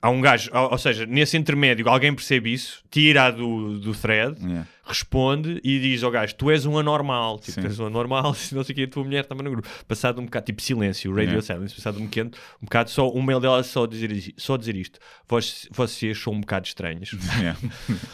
[0.00, 4.36] há um gajo, ou, ou seja, nesse intermédio, alguém percebe isso, tira do, do thread,
[4.40, 4.68] Yeah.
[4.84, 8.54] responde e diz ao gajo: Tu és um anormal, tipo, tu és um anormal, se
[8.54, 9.68] não sei o que, a tua mulher estava no grupo.
[9.88, 11.42] Passado um bocado, tipo silêncio, radio Yeah.
[11.42, 12.30] silence, passado um bocado,
[12.62, 16.40] um bocado só um mail dela só dizer, só dizer isto: Vós, Vocês são um
[16.40, 17.10] bocado estranhos.
[17.40, 17.58] Yeah.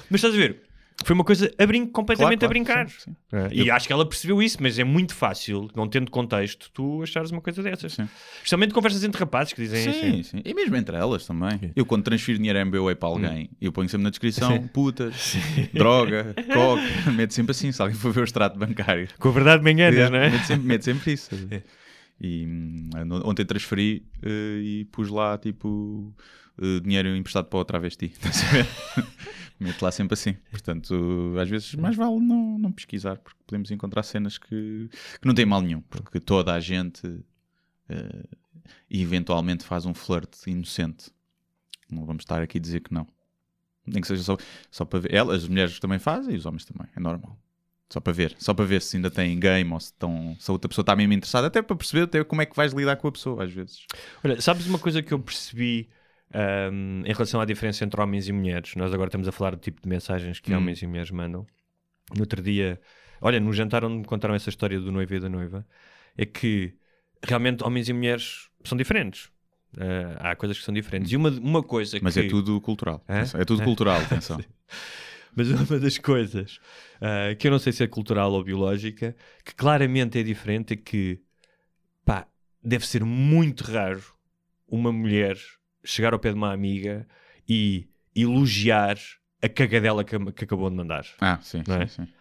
[0.09, 0.63] Mas estás a ver?
[1.05, 2.75] Foi uma coisa a brin completamente Claro, a brincar.
[2.75, 3.37] claro, sim, sim.
[3.37, 7.03] É, E acho que ela percebeu isso, mas é muito fácil, não tendo contexto, tu
[7.03, 7.95] achares uma coisa dessas.
[7.95, 8.09] Sim.
[8.37, 10.23] Especialmente conversas entre rapazes que dizem Sim, assim.
[10.23, 10.43] sim.
[10.45, 11.73] E mesmo entre elas também.
[11.75, 14.67] Eu, quando transfiro dinheiro MBWay para alguém, eu ponho sempre na descrição Sim.
[14.69, 15.37] putas,
[15.73, 16.83] droga, coca.
[17.13, 19.09] Meto sempre assim, se alguém for ver o extrato bancário.
[19.19, 20.31] Com a verdade me enganas, não é?
[20.31, 21.31] Meto sempre, meto sempre isso.
[22.25, 22.91] E hum,
[23.25, 26.15] ontem transferi eh, e pus lá tipo
[26.61, 28.07] eh, dinheiro emprestado para o travesti.
[28.15, 28.67] Estás a ver?
[29.59, 30.35] Meto lá sempre assim.
[30.51, 34.89] Portanto, às vezes mais vale não, não pesquisar, porque podemos encontrar cenas que,
[35.21, 37.25] que não têm mal nenhum, porque toda a gente
[37.89, 38.25] eh,
[38.91, 41.11] eventualmente faz um flerte inocente.
[41.91, 43.07] Não vamos estar aqui a dizer que não.
[43.87, 44.37] Nem que seja só,
[44.71, 45.15] só para ver.
[45.15, 47.39] Elas, as mulheres também fazem e os homens também, é normal.
[47.93, 50.53] Só para ver, só para ver se ainda tem game ou se, estão, se a
[50.53, 53.07] outra pessoa está mesmo interessada, até para perceber até como é que vais lidar com
[53.07, 53.87] a pessoa, às vezes.
[54.25, 55.91] Olha, sabes uma coisa que eu percebi
[56.33, 58.75] ahm, em relação à diferença entre homens e mulheres?
[58.77, 60.59] Nós agora estamos a falar do tipo de mensagens que Hum.
[60.59, 61.47] homens e mulheres mandam.
[62.15, 62.81] No outro dia,
[63.21, 65.67] olha, no jantar onde me contaram essa história do noivo e da noiva,
[66.17, 66.75] é que
[67.23, 69.31] realmente homens e mulheres são diferentes.
[69.79, 71.11] Ah, há coisas que são diferentes.
[71.13, 72.21] E uma, uma coisa Mas que...
[72.21, 73.03] é tudo cultural.
[73.09, 73.23] Hã?
[73.41, 73.65] É tudo Hã?
[73.65, 74.39] cultural, atenção.
[75.35, 76.61] Mas uma das coisas
[77.01, 80.77] ah, que eu não sei se é cultural ou biológica, que claramente é diferente, é
[80.77, 81.23] que
[82.05, 82.27] pá,
[82.63, 84.03] deve ser muito raro
[84.69, 85.39] uma mulher
[85.85, 87.07] chegar ao pé de uma amiga
[87.49, 88.97] e elogiar
[89.43, 91.07] a cagadela que, que acabou de mandar.
[91.21, 91.87] Ah, sim, é?
[91.87, 92.13] sim, sim.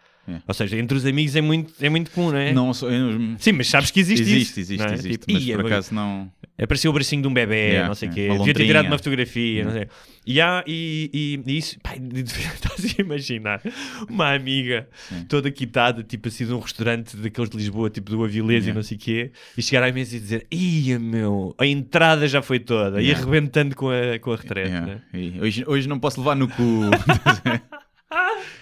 [0.47, 2.53] Ou seja, entre os amigos é muito, é muito comum, não é?
[2.53, 4.59] Não, só- eu- Sim, mas sabes que existe, existe, isso.
[4.59, 4.93] existe, é?
[4.93, 6.31] existe, Tipo, mas "Ih, por é- acaso não.
[6.61, 8.27] Apareceu o bracinho de um bebê, Yeah, não sei o quê.
[8.29, 9.87] Devia ter tirado uma fotografia, não sei.
[10.27, 11.09] E, há, e,
[11.45, 13.61] e, e isso, pá, estás a imaginar
[14.07, 14.87] uma amiga
[15.27, 18.73] toda quitada, tipo assim, de um restaurante daqueles de Lisboa, tipo do Avilés e Yeah.
[18.75, 22.43] não sei o quê, e chegar à mesa e dizer: Ia meu, a entrada já
[22.43, 23.19] foi toda, e Yeah.
[23.23, 24.69] arrebentando com a, com a retrete.
[24.69, 25.01] Né?
[25.15, 26.81] E hoje, hoje não posso levar no cu.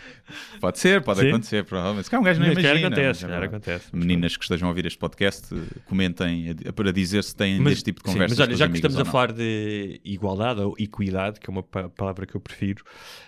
[0.60, 1.30] pode ser, pode Sim.
[1.30, 2.06] acontecer, provavelmente.
[2.06, 2.68] Se calhar um gajo não imagina.
[2.74, 3.96] cara, acontece, mas cara, acontece.
[3.96, 7.86] Meninas que estejam a ouvir este podcast, eh, comentem para dizer se têm Mas- deste
[7.86, 8.38] tipo de sim, conversas.
[8.38, 11.90] mas olha, já que estamos a falar de igualdade ou equidade, que é uma pa-
[11.90, 12.84] palavra que eu prefiro,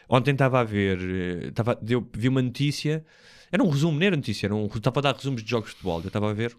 [0.10, 3.06] ontem estava a ver, eh, estava, deu, vi uma notícia,
[3.52, 5.76] era um resumo, não era notícia, era um, estava a dar resumos de jogos de
[5.76, 6.56] futebol, eu estava a ver.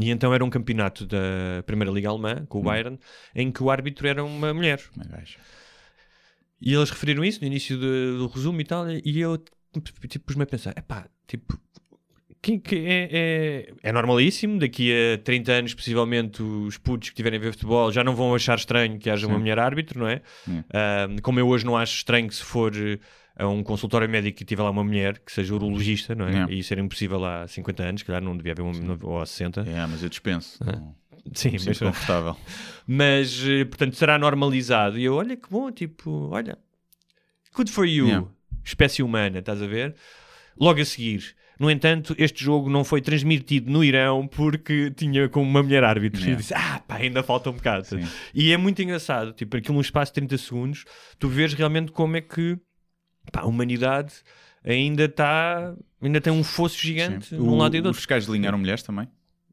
[0.00, 2.64] E então era um campeonato da Primeira Liga Alemã, com o Hum.
[2.64, 2.98] Bayern,
[3.34, 4.80] em que o árbitro era uma mulher.
[4.96, 5.38] Uma gaja.
[6.60, 10.42] E eles referiram isso no início de- do resumo e tal, e eu tipo, pus-me
[10.44, 11.58] a pensar, epá, tipo,
[12.40, 17.38] quem, que é, é, é normalíssimo, daqui a 30 anos, possivelmente, os putos que tiverem
[17.38, 19.40] a ver futebol já não vão achar estranho que haja uma Sim.
[19.40, 20.22] mulher árbitro, não é?
[20.44, 20.62] Sim.
[20.72, 22.98] Ah, como eu hoje não acho estranho que se for eh,
[23.36, 26.30] a um consultório médico e tiver lá uma mulher, que seja urologista, não é?
[26.32, 26.52] Yeah.
[26.52, 29.26] E isso era impossível há 50 anos, se calhar não devia haver uma, ou há
[29.26, 29.60] 60.
[29.62, 30.58] É, mas eu dispenso.
[30.64, 30.94] Não,
[31.34, 32.36] Sim, me mas, confortável.
[32.86, 34.98] mas, eh, portanto, será normalizado.
[34.98, 36.58] E eu, olha que bom, tipo, olha,
[37.54, 38.28] good for you, Yeah.
[38.64, 39.94] espécie humana, estás a ver?
[40.58, 41.34] Logo a seguir.
[41.58, 46.20] No entanto, este jogo não foi transmitido no Irão porque tinha como uma mulher árbitro.
[46.20, 46.40] E Yeah.
[46.40, 47.86] disse, ah, pá, ainda falta um bocado.
[47.86, 48.04] Sim.
[48.34, 50.84] E é muito engraçado, tipo, aquilo num espaço de 30 segundos,
[51.18, 52.58] tu vês realmente como é que
[53.32, 54.12] pá, a humanidade
[54.62, 57.36] ainda está, ainda tem um fosso gigante Sim.
[57.36, 58.00] de um O- lado e do Os outro.
[58.00, 59.08] fiscais delinharam mulheres também.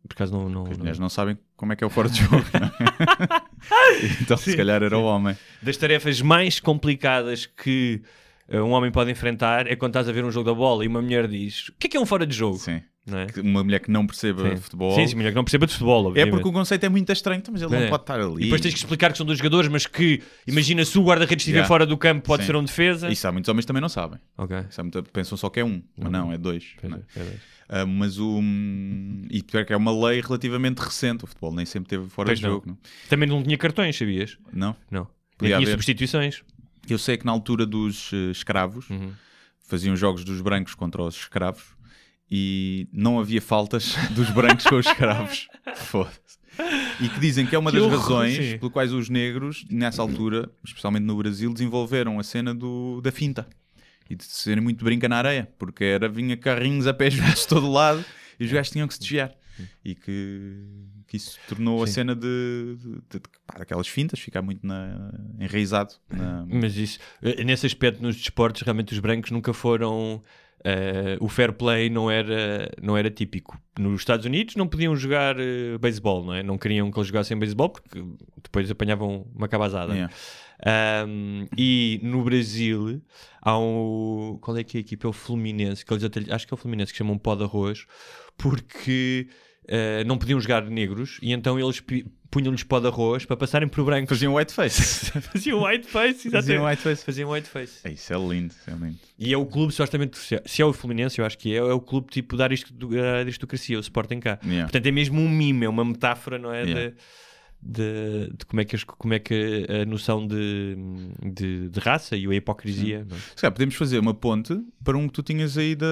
[0.08, 0.50] Por acaso não...
[0.50, 2.36] não, Porque as não- mulheres não sabem como é que é o fora de jogo.
[2.60, 4.14] não é?
[4.22, 5.36] então, se Sim, calhar era o homem.
[5.62, 8.02] das tarefas mais complicadas que
[8.50, 10.88] uh, um homem pode enfrentar é quando estás a ver um jogo da bola e
[10.88, 12.58] uma mulher diz o que é que é um fora de jogo?
[12.58, 12.82] Sim.
[13.06, 13.42] É?
[13.42, 14.56] Uma mulher que não perceba Sim.
[14.56, 14.96] futebol.
[14.96, 16.32] Sim, sim, mulher que não perceba de futebol, É obviamente.
[16.32, 17.80] porque o conceito é muito estranho, então, mas ele É.
[17.82, 18.36] não pode estar ali.
[18.36, 21.42] E depois tens que explicar que são dois jogadores, mas que, imagina, se o guarda-redes
[21.44, 21.68] estiver Yeah.
[21.68, 22.48] fora do campo, pode Sim.
[22.48, 23.12] ser um defesa.
[23.12, 24.20] Isso há muitos homens também não sabem.
[24.38, 24.58] Ok.
[24.70, 26.64] Isso há muita- pensam só que é um, mas não, é dois.
[26.82, 27.20] Não é, é?
[27.24, 27.36] é.
[27.68, 28.40] Ah, mas o.
[29.30, 31.24] E pior que é uma lei relativamente recente.
[31.24, 32.52] O futebol nem sempre teve fora Pois de não.
[32.54, 32.68] jogo.
[32.68, 32.78] Não?
[33.10, 34.38] Também não tinha cartões, sabias?
[34.52, 34.76] não?
[34.90, 35.08] Não.
[35.42, 35.72] Nem tinha haver.
[35.72, 36.42] substituições.
[36.90, 39.12] Eu sei que na altura dos eh, escravos Uhum.
[39.68, 41.64] faziam jogos dos brancos contra os escravos
[42.36, 45.48] e não havia faltas dos brancos com os escravos.
[45.76, 46.40] Foda-se.
[47.00, 48.58] E que dizem que é uma Que das horror, razões sim.
[48.58, 53.48] pelo quais os negros, nessa altura, especialmente no Brasil, desenvolveram a cena do, da finta
[54.10, 57.72] e de serem muito brinca na areia, porque era vinha carrinhos a pés de todo
[57.72, 58.04] lado
[58.40, 59.32] e os gajos tinham que se desviar.
[59.86, 60.64] E que,
[61.08, 61.94] que isso tornou a Sim.
[61.94, 65.94] cena de, de, de- pá, daquelas fintas ficar muito na- enraizado.
[66.12, 70.24] na- Mas isso, eh, nesse aspecto, nos desportos, realmente os brancos nunca foram.
[70.64, 73.60] Eh, o fair play não era, não era típico.
[73.78, 76.42] Nos Estados Unidos não podiam jogar uh, beisebol, não é?
[76.42, 78.04] Não queriam que eles jogassem beisebol porque
[78.42, 79.94] depois apanhavam uma cabazada.
[79.94, 80.14] Yeah.
[81.06, 83.02] Um, e no Brasil
[83.42, 84.38] há um.
[84.40, 85.08] Qual é que é a equipa?
[85.08, 87.44] É o Fluminense, que eles até, acho que é o Fluminense que chamam pó de
[87.44, 87.86] arroz,
[88.38, 89.28] porque
[89.66, 91.82] uh, não podiam jogar negros e então eles
[92.32, 94.10] punham-lhes pó de arroz para passarem por brancos.
[94.10, 95.12] Faziam whiteface.
[95.22, 96.32] Faziam whiteface, exatamente.
[96.34, 97.06] Faziam whiteface.
[97.06, 97.74] Faziam whiteface.
[97.84, 98.98] É, Isso é lindo, é lindo.
[99.20, 101.62] E é o clube, supostamente, se se é o Fluminense, eu acho que é, é
[101.64, 104.40] o clube tipo da aristo- da aristocracia, o Sporting cá.
[104.44, 104.64] Yeah.
[104.64, 106.64] Portanto, é mesmo um mime, é uma metáfora, não é?
[106.64, 106.90] Yeah.
[106.90, 106.96] De,
[107.66, 110.76] de, de como, é que, como é que a noção de,
[111.24, 113.06] de, de raça e a hipocrisia.
[113.08, 113.20] não é?
[113.20, 115.88] Se calhar podemos fazer uma ponte para um que tu tinhas aí da.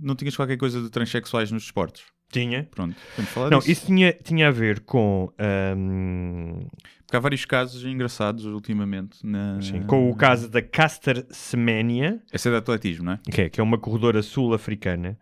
[0.00, 2.02] Não tinhas qualquer coisa de transexuais nos esportes.
[2.30, 2.68] Tinha.
[2.70, 3.70] Pronto, podemos falar Não, disso.
[3.70, 6.66] isso tinha, tinha a ver com, ahm,
[7.06, 9.18] Porque há vários casos engraçados ultimamente.
[9.26, 9.60] Na...
[9.60, 13.20] sim, com o caso da Caster Semenya, Essa é de atletismo, não é?
[13.30, 15.18] que é, que é uma corredora sul-africana.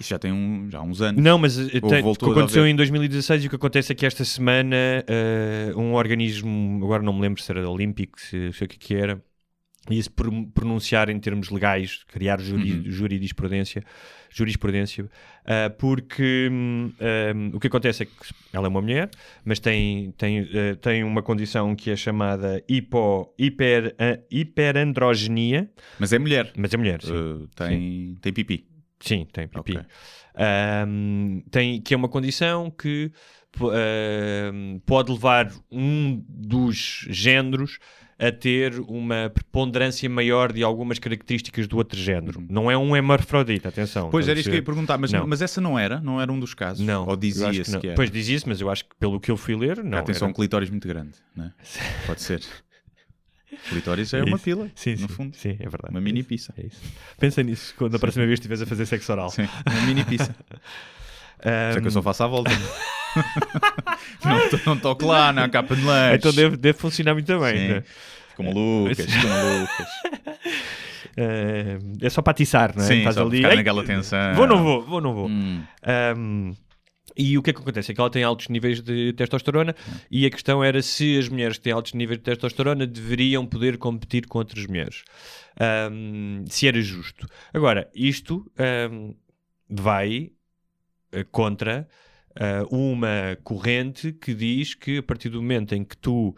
[0.00, 1.22] Isso já tem um, já há uns anos.
[1.22, 4.24] Não, mas eh, o que aconteceu em 2016 e o que acontece é que esta
[4.24, 4.76] semana
[5.06, 8.94] eh, um organismo, agora não me lembro se era Olímpico, se sei o que, que
[8.94, 9.22] era,
[9.90, 12.82] ia se pr- pronunciar em termos legais, criar juri, Uhum.
[12.90, 13.82] jurisprudência,
[14.30, 15.08] jurisprudência
[15.44, 16.92] ah, porque hum,
[17.34, 18.12] hum, o que acontece é que
[18.52, 19.08] ela é uma mulher,
[19.44, 26.12] mas tem, tem, eh, tem uma condição que é chamada hipo, hiper, ah, hiperandrogenia, Mas
[26.12, 26.52] é mulher.
[26.56, 27.12] mas é mulher, sim.
[27.14, 28.66] Uh, tem, tem pipi.
[29.00, 29.76] Sim, tem pipi.
[29.76, 29.86] Ok.
[30.38, 33.10] Ahm, tem, que é uma condição que
[34.84, 37.78] pode levar um dos géneros
[38.18, 42.42] a ter uma preponderância maior de algumas características do outro género.
[42.48, 44.04] Não é um hermafrodita, atenção.
[44.06, 44.10] Uhum.
[44.10, 45.26] Pois era a isso que eu ia perguntar, mas, Não.
[45.26, 46.00] mas essa não era?
[46.00, 46.84] Não era um dos casos?
[46.84, 47.06] Não.
[47.06, 47.80] Ou que dizia-se não.
[47.80, 47.96] que, era?
[47.96, 49.98] Pois dizia-se, mas eu acho que pelo que eu fui ler, não.
[49.98, 51.52] Atenção, era- um clitóris muito grande, não é?
[52.06, 52.42] Pode ser.
[53.68, 55.36] Clitóris é, É uma pila, Sim, no sim, fundo.
[55.36, 55.90] sim, é verdade.
[55.90, 56.52] Uma mini pizza.
[56.58, 56.80] é isso.
[57.18, 59.30] Pensa nisso quando a próxima vez estiveres a fazer sexo oral.
[59.30, 60.34] Sim, uma mini pizza.
[61.74, 62.50] Só que eu só faço à volta.
[64.24, 66.16] não, não toco lá na capa de lanche.
[66.16, 67.56] então deve, deve funcionar muito bem.
[67.56, 67.68] Sim.
[67.68, 67.82] né?
[68.30, 69.86] Ficam malucas, ficam malucas.
[71.16, 72.86] Eh, é só para atiçar, não é?
[72.86, 74.34] Sim, Estás só ali, ficar "Ei, naquela tensão.
[74.34, 75.28] Vou, não vou, vou, não vou.
[75.28, 75.62] Hum.
[76.16, 76.54] Um,
[77.16, 77.90] e o que é que acontece?
[77.90, 79.74] É que ela tem altos níveis de testosterona
[80.10, 83.78] e a questão era se as mulheres que têm altos níveis de testosterona deveriam poder
[83.78, 85.02] competir com outras mulheres.
[85.90, 87.26] Um, se era justo.
[87.54, 88.44] Agora, isto
[88.90, 89.14] um,
[89.70, 90.30] vai
[91.12, 91.88] eh, contra
[92.36, 96.36] eh, uma corrente que diz que a partir do momento em que tu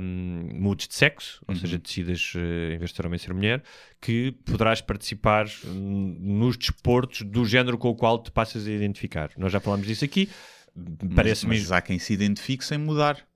[0.00, 3.62] um, mudes de sexo, ou seja, decidas, eh, em vez de ser homem, ser mulher,
[4.00, 9.30] que poderás participar hum, nos desportos do género com o qual te passas a identificar.
[9.36, 10.28] Nós já falámos disso aqui.
[10.74, 11.56] Mas, Parece-me.
[11.58, 13.26] mas há quem se identifique sem mudar.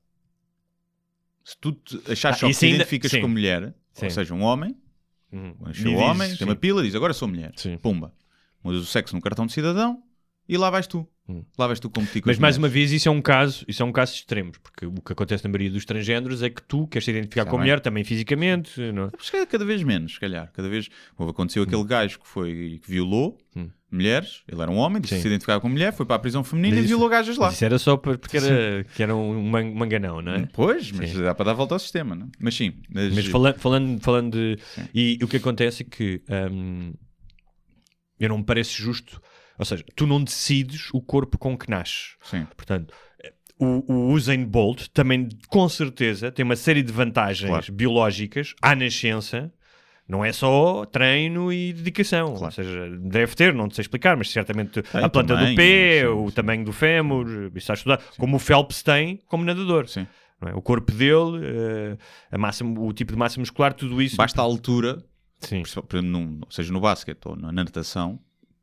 [1.44, 3.20] Se tu te achares Ah, só que te ainda- identificas sim.
[3.20, 4.04] com mulher, Sim.
[4.04, 4.76] ou seja, um homem,
[5.32, 6.60] Hum, nasceu e homem, dizes, tem uma sim.
[6.60, 7.52] pila, diz agora sou mulher.
[7.56, 7.76] Sim.
[7.78, 8.14] Pumba.
[8.62, 10.02] Mudas o sexo no cartão de cidadão
[10.48, 11.06] e lá vais tu.
[11.28, 11.44] Hum.
[11.56, 13.80] Lá vais tu competir com Mas as mais uma vez, isso é um caso, isso
[13.80, 16.86] é um caso extremo, porque o que acontece na maioria dos transgêneros é que tu
[16.88, 17.60] queres te identificar com a bem.
[17.60, 19.10] mulher também fisicamente, não é?
[19.16, 20.50] Mas se calhar cada vez menos, se calhar.
[20.52, 20.88] Cada vez.
[21.16, 23.70] Houve, aconteceu aquele gajo que foi que violou Hum.
[23.88, 25.22] mulheres, ele era um homem, disse que Sim.
[25.22, 27.46] se identificava com mulher, foi para a prisão feminina Mas e isso- violou gajas lá.
[27.46, 30.48] Mas isso era só por- porque era, que era um man- manganão, não é?
[30.52, 31.22] Pois, mas Sim.
[31.22, 32.26] dá para dar volta ao sistema, não?
[32.26, 32.30] é?
[32.40, 32.72] Mas sim.
[32.92, 34.58] Mas, Mas falando, falando, falando de.
[34.92, 36.94] E o que acontece é que hum,
[38.18, 39.20] eu não me parece justo.
[39.62, 42.16] Ou seja, tu não decides o corpo com que nasces.
[42.22, 42.46] Sim.
[42.56, 42.92] Portanto,
[43.58, 47.72] o, o Usain Bolt também, com certeza, tem uma série de vantagens Claro.
[47.72, 49.52] biológicas à nascença.
[50.08, 52.34] Não é só treino e dedicação.
[52.34, 52.44] Claro.
[52.46, 55.56] Ou seja, deve ter, não te sei explicar, mas certamente Tem a planta tamanho, do
[55.56, 56.34] pé, sim, o sim.
[56.34, 58.02] tamanho do fémur, isso está estudado.
[58.18, 59.86] Como o Phelps tem como nadador.
[59.88, 60.06] Sim.
[60.44, 60.52] é?
[60.54, 61.96] O corpo dele, eh,
[62.32, 64.16] a massa, o tipo de massa muscular, tudo isso.
[64.16, 65.02] Basta a altura,
[65.40, 65.62] Sim.
[65.62, 68.18] por exemplo, num- seja no basquete ou na natação,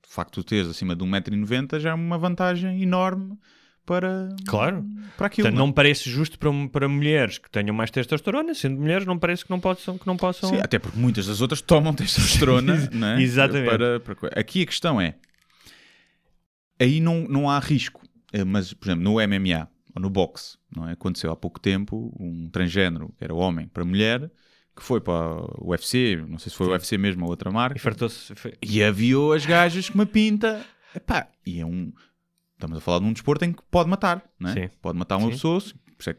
[0.09, 3.37] o facto de teres acima de 1,90m já é uma vantagem enorme
[3.85, 4.85] para, Claro.
[5.17, 5.45] para aquilo.
[5.45, 5.67] Portanto, não é?
[5.67, 9.49] não parece justo para, para mulheres que tenham mais testosterona, sendo mulheres, não parece que
[9.51, 9.97] não possam.
[9.97, 10.49] Que não possam...
[10.49, 13.21] Sim, até porque muitas das outras tomam testosterona, não é?
[13.21, 13.69] Exatamente.
[13.69, 15.15] Para, para- Aqui a questão é:
[16.79, 20.87] aí não, não há risco, Eh, mas, por exemplo, no MMA, ou no boxe, não
[20.87, 20.91] é?
[20.91, 24.29] Aconteceu há pouco tempo um transgênero, que era homem para mulher,
[24.79, 27.77] que foi para o UFC, não sei se foi o UFC mesmo ou outra marca,
[27.77, 28.33] E fartou-se.
[28.35, 30.65] foi- e aviou as gajas com uma pinta.
[30.95, 31.91] Epá, e é um.
[32.55, 34.53] Estamos a falar de um desporto em que pode matar, não é?
[34.53, 34.69] Sim.
[34.81, 35.31] Pode matar uma Sim.
[35.33, 35.61] pessoa.
[36.07, 36.15] é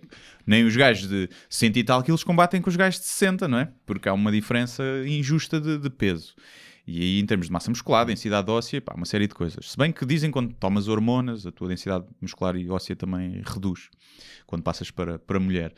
[0.47, 3.59] nem os gajos de 100 e tal quilos combatem com os gajos de 60, não
[3.59, 3.73] é?
[3.87, 6.35] Porque há uma diferença injusta de, de peso.
[6.87, 9.71] E aí, em termos de massa muscular, densidade óssea, pá, uma série de coisas.
[9.71, 13.43] Se bem que dizem que quando tomas hormonas, a tua densidade muscular e óssea também
[13.47, 13.89] reduz
[14.47, 15.73] quando passas para, para mulher.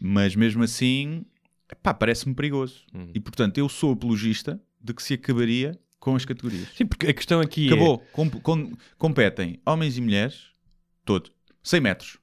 [0.00, 1.24] Mas mesmo assim,
[1.74, 2.84] pá, parece-me perigoso.
[2.94, 3.10] Uhum.
[3.14, 6.68] E portanto, eu sou apologista de que se acabaria com as categorias.
[6.76, 7.98] Sim, porque a questão aqui Acabou.
[8.12, 10.46] Com- com- competem homens e mulheres,
[11.04, 11.30] todos.
[11.62, 12.18] 100 metros.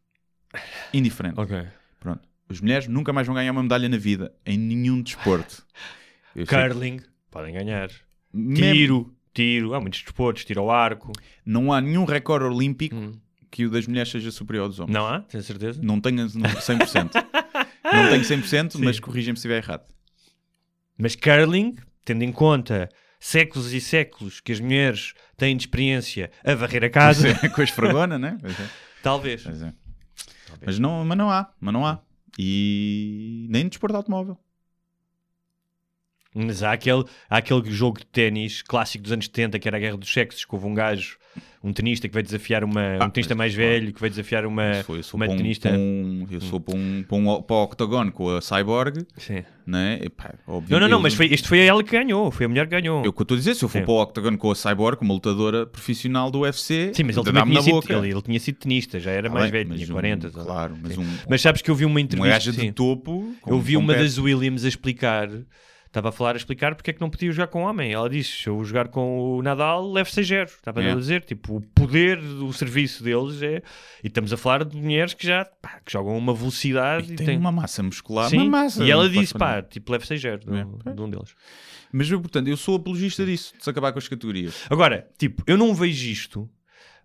[0.94, 1.40] Indiferente.
[1.40, 1.42] é.
[1.44, 1.68] Ok.
[2.00, 2.28] Pronto.
[2.50, 5.66] As mulheres nunca mais vão ganhar uma medalha na vida, em nenhum desporto.
[6.36, 7.00] Eu sei que- Curling,
[7.32, 7.90] podem ganhar.
[8.34, 9.74] Mesmo- Tiro, tiro.
[9.74, 11.12] Há muitos desportos, tiro ao arco.
[11.46, 13.14] Não há nenhum recorde olímpico Hum.
[13.50, 14.94] que o das mulheres seja superior ao dos homens.
[14.94, 15.22] Não há?
[15.22, 15.80] Tens certeza?
[15.82, 17.12] Não tenho não- 100%.
[17.84, 19.84] não tenho 100%, mas corrigem-me se estiver errado.
[20.98, 22.90] Mas curling, tendo em conta
[23.20, 27.64] séculos e séculos que as mulheres têm de experiência a varrer a casa, Com a
[27.64, 28.38] esfregona, né?
[28.42, 28.70] Pois é.
[29.04, 29.44] talvez.
[29.44, 29.74] Pois é.
[30.66, 32.02] Mas, não, mas não há, mas não há.
[32.38, 34.38] E nem no desporto de automóvel.
[36.36, 39.80] Mas há aquele, há aquele jogo de ténis clássico dos anos 70 que era a
[39.80, 41.18] Guerra dos Sexos, que houve um gajo,
[41.64, 44.84] um tenista que vai desafiar uma, Ah, um tenista mais velho, que vai desafiar uma,
[44.84, 45.70] foi, eu sou uma para um, tenista.
[46.32, 49.44] eu sou para um, para um, para o octagon com a Cyborg, Sim.
[49.66, 50.00] né?
[50.04, 52.68] Epá, óbvio, Não, não, não, mas foi, este foi ela que ganhou, foi a mulher
[52.68, 53.04] que ganhou.
[53.04, 53.86] Eu que estou a dizer, se eu for Sim.
[53.86, 57.44] para o octagon com a Cyborg, uma lutadora profissional do UFC, Sim, mas ele também
[57.44, 59.94] tinha, sido, ele, ele tinha sido tenista, já era Tá mais bem, velho, tinha um-
[59.94, 60.30] 40.
[60.30, 60.46] sabe?
[60.46, 62.30] Claro, mas um, Mas sabes que eu vi uma uma entrevista.
[62.34, 63.34] gaja de topo.
[63.48, 65.28] Eu vi uma das Williams a explicar,
[65.90, 67.92] estava a falar a explicar porque é que não podia jogar com homem.
[67.92, 70.46] Ela disse: se eu jogar com o Nadal, leve 6-0.
[70.46, 70.92] Estava É.
[70.92, 73.62] a dizer, tipo, o poder do serviço deles é.
[74.04, 77.16] E estamos a falar de mulheres que já pá, que jogam uma velocidade E e,
[77.16, 78.84] tem têm- uma massa muscular, Sim, uma massa.
[78.84, 80.66] E ela disse: pá, tipo, leve 6-0 de, É.
[80.66, 81.36] um- de um deles.
[81.92, 84.66] Mas eu, portanto, eu sou apologista disso, de se acabar com as categorias.
[84.70, 86.48] Agora, tipo, eu não vejo isto,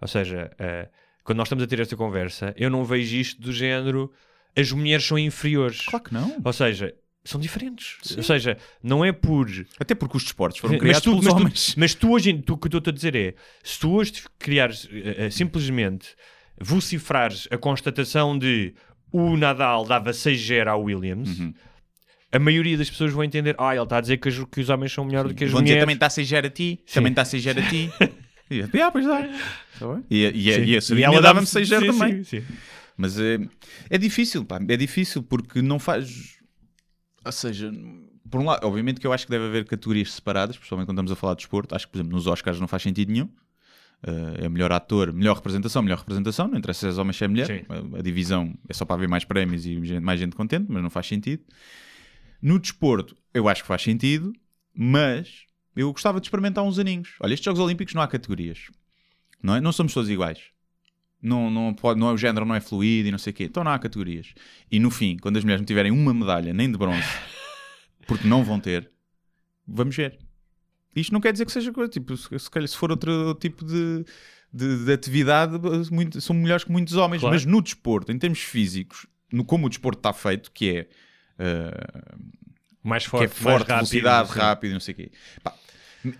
[0.01, 0.89] ou seja, eh,
[1.23, 4.13] quando nós estamos a ter esta conversa, eu não vejo isto do género
[4.55, 5.87] as mulheres são inferiores.
[5.87, 6.37] Claro que não.
[6.45, 7.97] Ou seja, são diferentes.
[8.17, 9.49] Ou seja, não é por.
[9.81, 11.75] Até porque os desportos foram Mas criados tu, pelos mas, tu, homens.
[11.77, 14.89] mas tu hoje, tu, o que eu estou a dizer é: se tu hoje criares
[14.93, 16.09] eh, eh, simplesmente
[16.61, 18.75] vocifrares a constatação de
[19.13, 21.55] o Nadal dava 6-0 ao Williams, Uhum.
[22.33, 24.69] a maioria das pessoas vão entender: ah, ele está a dizer que, os- que os
[24.69, 25.83] homens são melhores do que as Vão dizer mulheres.
[25.83, 26.95] também está a ser a ti, Sim.
[26.95, 27.91] também está a ser a ti.
[28.51, 29.23] E eu, "Ah, pois dá.
[29.79, 30.01] Tá.
[30.11, 30.97] E, e, e, Sim.
[30.97, 32.23] e ela dava-me 6 sim, também.
[32.23, 32.45] sim, sim.
[32.95, 33.39] Mas é,
[33.89, 36.34] é difícil, pá, é difícil porque não faz.
[37.25, 37.73] Ou seja,
[38.31, 41.13] por um lado, obviamente que eu acho que deve haver categorias separadas, principalmente quando estamos
[41.13, 41.75] a falar de desporto.
[41.75, 43.29] Acho que, por exemplo, nos Oscars não faz sentido nenhum.
[44.07, 46.47] Uh, é melhor ator, melhor representação, melhor representação.
[46.47, 47.47] Não interessa se és homem ou se é mulher.
[47.69, 50.83] A, a divisão é só para haver mais prémios e gente- mais gente contente, mas
[50.83, 51.43] não faz sentido.
[52.43, 54.33] No desporto, eu acho que faz sentido,
[54.75, 57.15] mas eu gostava de experimentar uns aninhos.
[57.21, 58.67] Olha, estes Jogos Olímpicos não há categorias.
[59.43, 59.61] Não, é?
[59.61, 60.54] não somos todos iguais.
[61.25, 63.45] Não, não, pode, não é o género, não é fluido e não sei o quê.
[63.45, 64.35] Então não há categorias.
[64.71, 67.03] E no fim, quando as mulheres não tiverem uma medalha, nem de bronze,
[68.07, 68.91] porque não vão ter,
[69.67, 70.19] vamos ver.
[70.95, 74.05] Isto não quer dizer que seja coisa, tipo, se, calhar se for outro tipo de,
[74.53, 75.59] de, de atividade,
[75.91, 77.35] muito- são melhores que muitos homens, Claro.
[77.35, 82.25] mas no desporto, em termos físicos, no, como o desporto está feito, que é uh,
[82.83, 84.39] Mais que forte, é forte, mais velocidade, sim.
[84.39, 85.11] rápido, e não sei o quê.
[85.43, 85.55] Pá,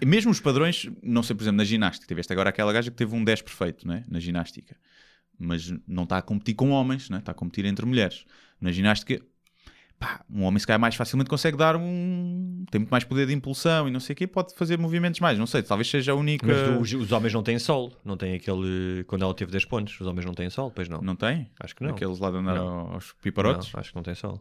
[0.05, 3.15] mesmo os padrões, não sei, por exemplo, na ginástica, tiveste agora aquela gaja que teve
[3.15, 4.05] um 10 perfeito, não é?
[4.09, 4.77] Na ginástica.
[5.39, 7.21] Mas não está a competir com homens, não é?
[7.21, 8.25] está a competir entre mulheres.
[8.61, 9.21] Na ginástica,
[9.99, 12.65] pá, um homem se calhar mais facilmente consegue dar um...
[12.71, 15.39] tem muito mais poder de impulsão e não sei o quê, pode fazer movimentos mais,
[15.39, 16.47] não sei, talvez seja a única...
[16.47, 19.05] Mas os, os homens não têm sol, não têm aquele.
[19.07, 21.03] Quando ela teve 10 pontos, os homens não têm sol, pois não.
[21.03, 21.51] Não tem?
[21.61, 21.91] Acho que não.
[21.91, 22.95] Aqueles lá de andar Não.
[22.95, 23.73] aos piparotes?
[23.73, 24.41] Não, acho que não tem sol.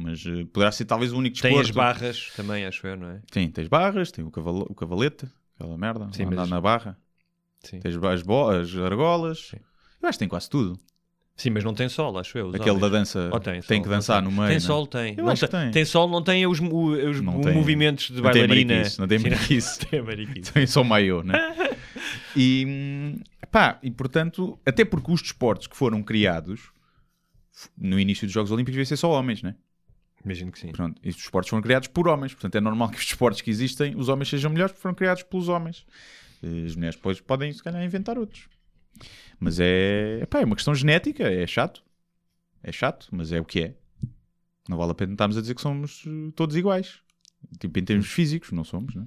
[0.00, 1.68] Mas eh, poderá ser talvez o único Tem desporto.
[1.68, 3.20] as barras também, acho eu, não é?
[3.32, 6.96] Sim, tens barras, tem o, cavalo, o cavalete, aquela merda, Sim, andar mas- na barra.
[7.64, 7.80] Sim.
[7.80, 9.48] Tens as, as argolas.
[9.48, 9.56] Sim.
[10.00, 10.78] Eu acho que tem quase tudo.
[11.34, 12.48] Sim, mas não tem sol, acho eu.
[12.50, 12.80] Aquele homens.
[12.80, 14.30] da dança Ou tem, tem sol, que não dançar tem.
[14.30, 14.46] no meio.
[14.48, 14.60] Tem né?
[14.60, 15.14] sol, tem.
[15.18, 15.70] Eu não acho que tem.
[15.72, 17.54] Tem sol, não tem os, os Não tem.
[17.54, 18.74] movimentos de Não tem bailarina.
[18.74, 19.78] mariquice, não tem mariquice.
[19.86, 20.42] tem.
[20.52, 21.34] Tem só maiô, né?
[22.36, 26.70] e, hum, pá, e portanto, até porque os desportos que foram criados
[27.76, 29.54] no início dos Jogos Olímpicos devia ser só homens, né?
[30.28, 30.72] Imagino que sim.
[30.72, 33.50] Pronto, e os desportos foram criados por homens, portanto é normal que os desportos que
[33.50, 35.86] existem, os homens sejam melhores porque foram criados pelos homens.
[36.42, 38.46] E As mulheres depois podem, se calhar, inventar outros.
[39.40, 41.82] Mas é, epá, é uma questão genética, é chato.
[42.62, 43.74] É chato, mas é o que é.
[44.68, 47.00] Não vale a pena estarmos a dizer que somos eh, todos iguais.
[47.58, 49.06] Tipo, em termos físicos, não somos, né?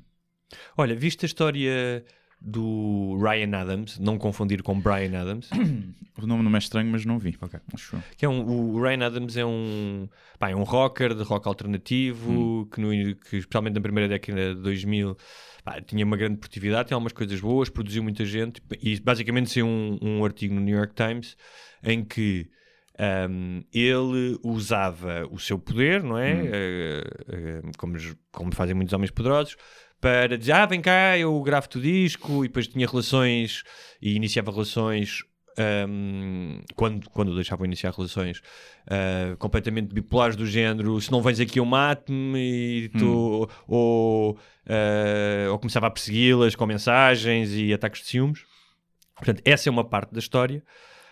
[0.75, 2.03] Olha, viste a história
[2.41, 5.49] do Ryan Adams, não confundir com Brian Adams.
[6.21, 7.35] O nome não é estranho, mas não vi.
[7.41, 7.59] Ok.
[7.73, 8.03] Acho eu.
[8.15, 12.67] Que é um, o Ryan Adams é um, pá, é um rocker de rock alternativo
[12.71, 15.17] que, no, que especialmente na primeira década de 2000
[15.63, 19.65] pá, tinha uma grande produtividade, tem algumas coisas boas, produziu muita gente e basicamente saiu
[19.65, 21.35] um, um artigo no New York Times
[21.81, 22.47] em que
[23.29, 26.33] um, ele usava o seu poder, não é?
[26.33, 27.97] Eh, eh, como,
[28.31, 29.55] como fazem muitos homens poderosos,
[30.01, 33.63] para dizer, ah, vem cá, eu gravo-te o disco, e depois tinha relações,
[34.01, 35.23] e iniciava relações
[35.87, 38.39] um, quando, quando deixavam iniciar relações
[38.87, 45.51] uh, completamente bipolares do género se não vens aqui eu mato-me e tu, ou, uh,
[45.51, 48.45] ou começava a persegui-las com mensagens e ataques de ciúmes.
[49.15, 50.63] Portanto essa é uma parte da história.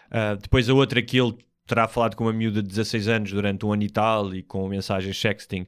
[0.08, 1.38] Uh, depois a outra que ele
[1.70, 4.68] terá falado com uma miúda de 16 anos durante um ano e tal e com
[4.68, 5.66] mensagens sexting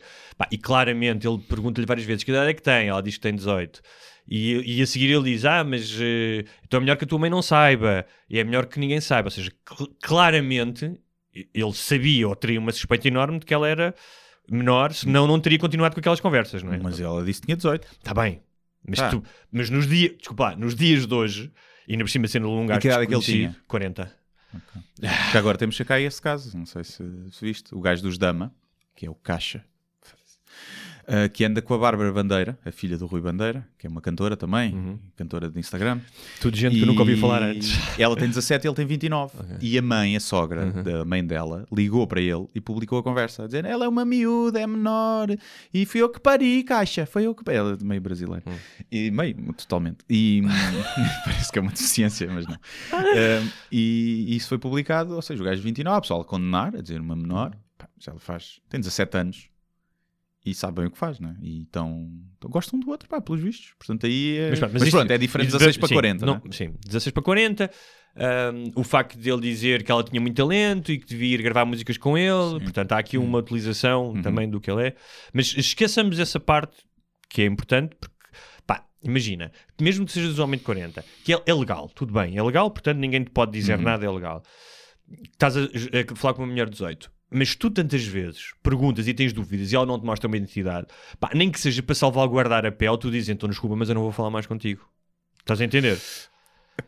[0.51, 3.35] e claramente ele pergunta-lhe várias vezes que idade é que tem, ela diz que tem
[3.35, 3.79] 18
[4.27, 7.19] e, e a seguir ele diz, ah, mas eh, então é melhor que a tua
[7.19, 10.99] mãe não saiba e é melhor que ninguém saiba, ou seja, cl- claramente
[11.33, 13.95] ele sabia ou teria uma suspeita enorme de que ela era
[14.49, 16.77] menor, senão não teria continuado com aquelas conversas, não é?
[16.77, 17.87] Mas ela disse que tinha 18.
[17.99, 18.41] Está bem.
[18.87, 19.09] Mas, Tá.
[19.09, 21.51] tu- mas nos dias, desculpa, nos dias de hoje,
[21.87, 23.55] e ainda por cima sendo um que idade é que ele tinha?
[23.67, 24.11] 40.
[25.31, 27.73] Que agora temos que cá esse caso, não sei se, se viste.
[27.73, 28.53] O gajo dos Dama,
[28.95, 29.65] que é o Caixa,
[31.07, 34.01] ah, que anda com a Bárbara Bandeira, a filha do Rui Bandeira, que é uma
[34.01, 35.99] cantora também, cantora de Instagram.
[36.39, 37.77] Tudo gente que eu nunca ouvi E falar antes.
[37.99, 39.37] Ela tem 17 e ele tem 29.
[39.61, 40.83] E a mãe, a sogra Uhum.
[40.83, 44.59] da mãe dela, ligou para ele e publicou a conversa, dizendo ela é uma miúda,
[44.59, 45.27] é menor,
[45.73, 47.57] e fui eu que pari, caixa, foi eu que pari.
[47.57, 48.43] Ela é meio brasileira.
[48.47, 48.55] Hum.
[48.91, 49.99] E meio, totalmente.
[50.09, 50.41] E
[51.25, 52.55] parece que é uma deficiência, mas não.
[52.55, 56.75] Um, e isso foi publicado, ou seja, o gajo de 29, o pessoal a condenar,
[56.75, 57.51] a dizer uma menor,
[57.97, 59.50] mas ela faz, tem 17 anos.
[60.43, 61.35] E sabe bem o que faz, né?
[61.41, 62.09] E então,
[62.45, 63.73] gostam do outro, pá, pelos vistos.
[63.77, 64.49] Portanto, aí é.
[64.49, 66.25] Mas, pronto, pronto, isto- é diferente isto- 16 para sim, 40.
[66.25, 66.41] não- né?
[66.51, 67.69] Sim, 16 para 40.
[68.13, 71.41] um, o facto de ele dizer que ela tinha muito talento e que devia ir
[71.41, 74.95] gravar músicas com ele, portanto há aqui uma utilização também do que ele é.
[75.31, 76.75] Mas esqueçamos essa parte
[77.29, 78.13] que é importante, porque
[78.67, 82.35] pá, imagina, mesmo que sejas um homem de 40, que é, é legal, tudo bem,
[82.37, 84.43] é legal, portanto ninguém te pode dizer nada, é legal.
[85.31, 87.09] Estás a, a falar com uma mulher de 18.
[87.33, 90.87] Mas tu tantas vezes perguntas e tens dúvidas e ela não te mostra uma identidade,
[91.19, 94.01] pá, nem que seja para salvaguardar a pele, tu dizes então desculpa, mas eu não
[94.01, 94.85] vou falar mais contigo.
[95.39, 95.97] Estás a entender?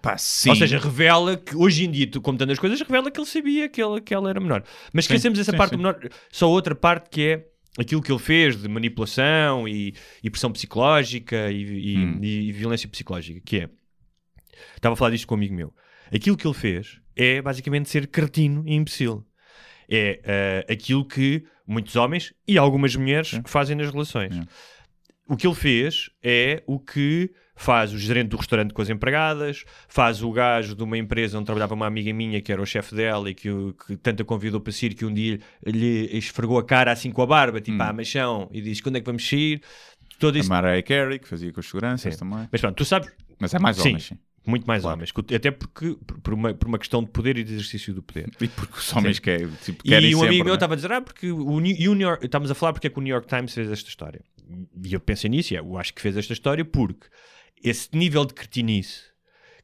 [0.02, 0.50] Pá, sim.
[0.50, 3.70] Ou seja, revela que hoje em dia, tu, como tantas coisas, revela que ele sabia
[3.70, 4.64] que, ele, que ela era menor.
[4.92, 5.78] Mas esquecemos essa sim, parte sim.
[5.78, 5.98] menor.
[6.32, 7.48] Só outra parte que é
[7.80, 12.20] aquilo que ele fez de manipulação e, e pressão psicológica e, e- Hum.
[12.22, 13.70] e violência psicológica, que é.
[14.76, 15.74] Estava a falar disto com um amigo meu.
[16.14, 19.26] Aquilo que ele fez é basicamente ser cretino e imbecil.
[19.90, 24.36] É eh, aquilo que muitos homens e algumas mulheres fazem nas relações.
[24.36, 24.44] Sim.
[25.28, 29.64] O que ele fez é o que faz o gerente do restaurante com as empregadas,
[29.88, 32.96] faz o gajo de uma empresa onde trabalhava uma amiga minha que era o chefe
[32.96, 33.50] dela e que,
[33.86, 37.22] que tanto a convidou para sair que um dia lhe esfregou a cara assim com
[37.22, 39.62] a barba, tipo, ah, machão, e diz quando é que vamos sair?
[40.20, 40.50] Todo A isso.
[40.50, 42.20] Mariah Carey, que fazia com os seguranças Sim.
[42.20, 42.48] também.
[42.52, 43.90] Mas pronto, tu sabes, Mas é mais Sim.
[43.90, 44.18] homens, sim.
[44.46, 44.96] Muito mais Claro.
[44.98, 48.30] homens, até porque por- uma, por uma questão de poder e de exercício do poder.
[48.42, 50.58] E porque os homens querem, tipo, E querem um sempre, amigo meu né?
[50.58, 53.00] estava a dizer, ah, porque o New, e York, estamos a falar porque é que
[53.00, 54.22] o New York Times fez esta história.
[54.84, 57.08] E eu pensei nisso, e eu acho que fez esta história porque
[57.64, 59.02] esse nível de cretinice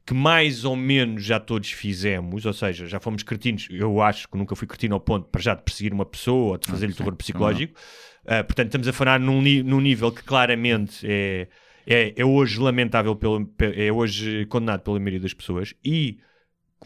[0.06, 4.36] que mais ou menos já todos fizemos, ou seja, já fomos cretinos, eu acho que
[4.36, 6.98] nunca fui cretino ao ponto para já de perseguir uma pessoa ou de fazer-lhe sim,
[6.98, 7.78] terror psicológico.
[8.26, 11.48] Ah, portanto, estamos a falar num, num nível que claramente é,
[11.92, 16.18] é, é hoje lamentável, pelo, pe- é hoje condenado pela maioria das pessoas e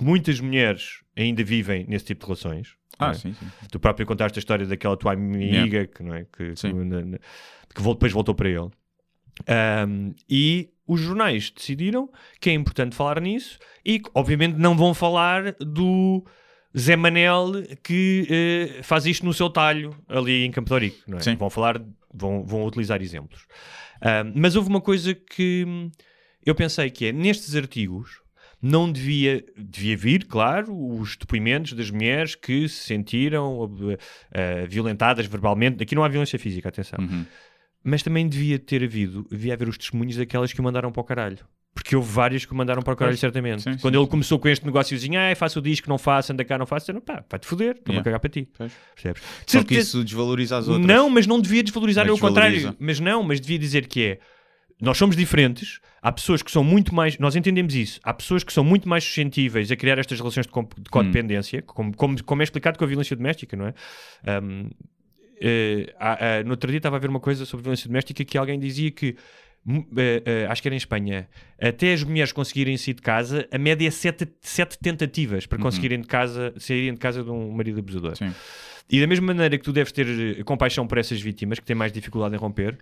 [0.00, 2.74] muitas mulheres ainda vivem nesse tipo de relações.
[2.98, 3.14] Ah, é?
[3.14, 3.46] sim, sim.
[3.70, 6.24] Tu próprio contaste a história daquela tua amiga que, não é?
[6.24, 8.70] que, que, na- na- que depois voltou para ele.
[9.48, 12.08] Ahm, e os jornais decidiram
[12.40, 16.24] que é importante falar nisso e que, obviamente, não vão falar do
[16.76, 17.52] Zé Manel
[17.82, 18.26] que
[18.78, 21.20] eh, faz isto no seu talho ali em Campo de não é?
[21.20, 21.34] Sim.
[21.36, 21.82] Vão falar,
[22.12, 23.46] vão, vão utilizar exemplos.
[24.34, 25.90] Mas houve uma coisa que
[26.44, 28.22] eu pensei que é, nestes artigos,
[28.64, 33.70] não devia, devia vir, claro, os depoimentos das mulheres que se sentiram
[34.32, 35.82] eh, violentadas verbalmente.
[35.82, 36.98] Aqui não há violência física, atenção.
[36.98, 37.26] Uhum.
[37.82, 41.04] Mas também devia ter havido, devia haver os testemunhos daquelas que o mandaram para o
[41.04, 41.46] caralho.
[41.74, 43.62] Porque houve várias que mandaram para o certamente.
[43.62, 44.10] Sim, Quando sim, ele sim.
[44.10, 47.00] começou com este negóciozinho, ah, faço o disco, não faço, anda cá, não faço, disseram,
[47.00, 48.04] pá, vai-te foder, estou-me a Yeah.
[48.04, 48.48] cagar para ti.
[48.56, 48.72] Pois.
[48.94, 49.22] Percebes?
[49.22, 50.86] Só que Certeza- isso desvaloriza as outras.
[50.86, 52.76] não, mas não devia desvalorizar, é o contrário.
[52.78, 54.18] Mas não, mas devia dizer que é.
[54.80, 57.18] Nós somos diferentes, há pessoas que são muito mais.
[57.18, 58.00] Nós entendemos isso.
[58.04, 61.94] Há pessoas que são muito mais suscetíveis a criar estas relações de, de codependência, como,
[61.96, 63.74] como, como é explicado com a violência doméstica, não é?
[64.42, 64.70] Um,
[65.98, 68.58] há- há- no outro dia estava a ver uma coisa sobre violência doméstica que alguém
[68.58, 69.16] dizia que
[69.66, 71.28] eh, acho que era em Espanha,
[71.60, 76.00] até as mulheres conseguirem sair de casa, a média é sete, sete tentativas para conseguirem
[76.00, 78.16] de casa, saírem de casa de um marido abusador.
[78.16, 78.32] Sim.
[78.90, 80.06] E da mesma maneira que tu deves ter
[80.38, 82.78] eh, compaixão por essas vítimas que têm mais dificuldade em romper,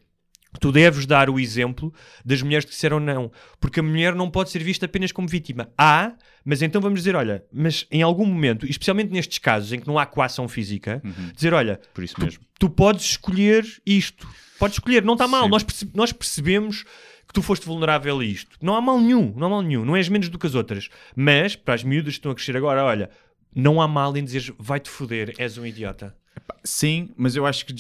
[0.60, 1.92] tu deves dar o exemplo
[2.24, 3.30] das mulheres que disseram não.
[3.60, 5.68] Porque a mulher não pode ser vista apenas como vítima.
[5.78, 6.12] Há,
[6.44, 9.98] mas então vamos dizer, olha, mas em algum momento, especialmente nestes casos em que não
[9.98, 11.00] há coação física,
[11.34, 12.44] dizer, olha, Por isso tu, mesmo.
[12.62, 14.28] Tu podes escolher isto.
[14.56, 15.42] Podes escolher, não está mal.
[15.46, 15.50] Sim.
[15.50, 16.84] Nós, perce- nós percebemos
[17.26, 18.56] que tu foste vulnerável a isto.
[18.62, 19.84] Não há mal nenhum, não há mal nenhum.
[19.84, 20.88] Não és menos do que as outras.
[21.16, 23.10] Mas, para as miúdas que estão a crescer agora, olha,
[23.52, 26.16] não há mal em dizer vai-te foder, és um idiota.
[26.62, 27.74] Sim, mas eu acho que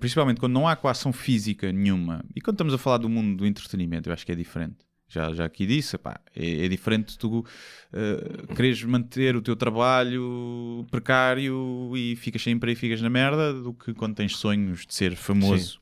[0.00, 3.46] principalmente quando não há coação física nenhuma, e quando estamos a falar do mundo do
[3.46, 4.76] entretenimento, eu acho que é diferente.
[5.12, 10.86] Já, já aqui disse, epá, é, é diferente tu uh, quereres manter o teu trabalho
[10.90, 14.94] precário e ficas sem emprego e ficas na merda do que quando tens sonhos de
[14.94, 15.80] ser famoso.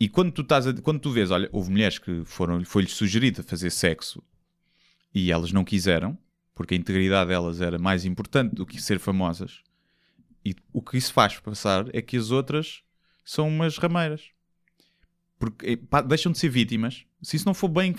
[0.00, 3.44] E quando tu, estás a- quando tu vês, olha, houve mulheres que foram, foi-lhes sugerido
[3.44, 4.20] fazer sexo
[5.14, 6.18] e elas não quiseram,
[6.52, 9.60] porque a integridade delas era mais importante do que ser famosas.
[10.44, 12.82] E o que isso faz passar é que as outras
[13.24, 14.30] são umas rameiras.
[15.38, 17.04] Porque eh, pá, deixam de ser vítimas.
[17.22, 17.94] Se isso não for bem.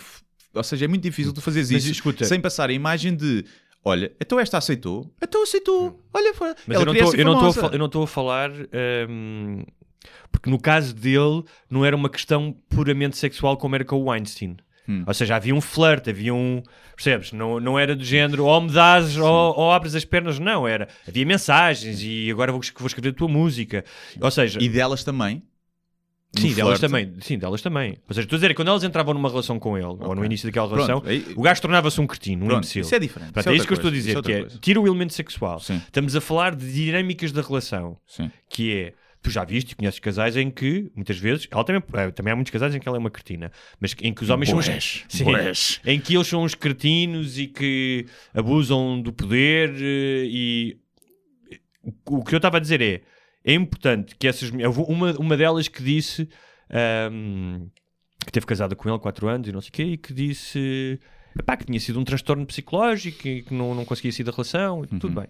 [0.53, 3.43] Ou seja, é muito difícil tu fazeres Mas isso escuta- sem passar a imagem de.
[3.83, 6.01] Olha, então esta aceitou, então aceitou.
[6.13, 6.53] Olha, foi.
[6.67, 7.61] Mas ela eu não estou a famosa.
[7.61, 8.51] fa- eu não estou a falar.
[9.09, 9.63] hum,
[10.31, 14.57] porque no caso dele, não era uma questão puramente sexual como era com o Weinstein.
[14.87, 15.03] Hum.
[15.07, 16.61] Ou seja, havia um flirt, havia um.
[16.95, 17.31] Percebes?
[17.31, 20.67] Não, não era do género ou me dás ou, ou abres as pernas, não.
[20.67, 20.87] Era.
[21.07, 23.83] Havia mensagens e agora vou, vou escrever a tua música.
[24.19, 25.41] Ou seja, E delas também.
[26.35, 26.81] Sim, delas flerte.
[26.81, 27.13] também.
[27.21, 27.97] Sim, delas também.
[28.07, 30.47] Ou seja, estou a dizer, quando elas entravam numa relação com ele, ou no início
[30.47, 32.81] daquela Pronto, relação, aí- o gajo tornava-se um cretino, um Pronto, imbecil.
[32.81, 33.31] isso é diferente.
[33.33, 34.87] Pronto, isso é é isso que eu estou a dizer, é que é tira o
[34.87, 35.59] elemento sexual.
[35.59, 35.77] Sim.
[35.85, 38.31] Estamos a falar de dinâmicas da relação, Sim.
[38.49, 42.11] que é, tu já viste e conheces casais em que, muitas vezes, ela também, eh,
[42.11, 44.49] também há muitos casais em que ela é uma cretina, mas em que os homens
[44.49, 45.25] são Bués, os, Sim,
[45.85, 50.77] em que eles são os cretinos e que abusam do poder eh, e
[52.07, 53.01] o o que eu estava a dizer é,
[53.45, 56.27] é importante que essas mulheres, uma, uma delas que disse
[56.69, 57.67] ahm,
[58.25, 60.13] que teve casada com ele há 4 anos e não sei o quê, e que
[60.13, 60.99] disse
[61.37, 64.83] epá, que tinha sido um transtorno psicológico e que não, não conseguia sair da relação,
[64.83, 65.27] e tudo bem.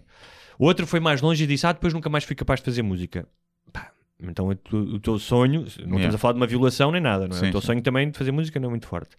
[0.58, 3.26] Outra foi mais longe e disse: Ah, depois nunca mais fui capaz de fazer música.
[3.72, 3.90] Pá,
[4.22, 6.14] então o, tu- o teu sonho, não estamos Yeah.
[6.14, 7.40] a falar de uma violação nem nada, não é?
[7.40, 7.66] Sim, o teu sim.
[7.66, 9.16] sonho também de fazer música não é muito forte.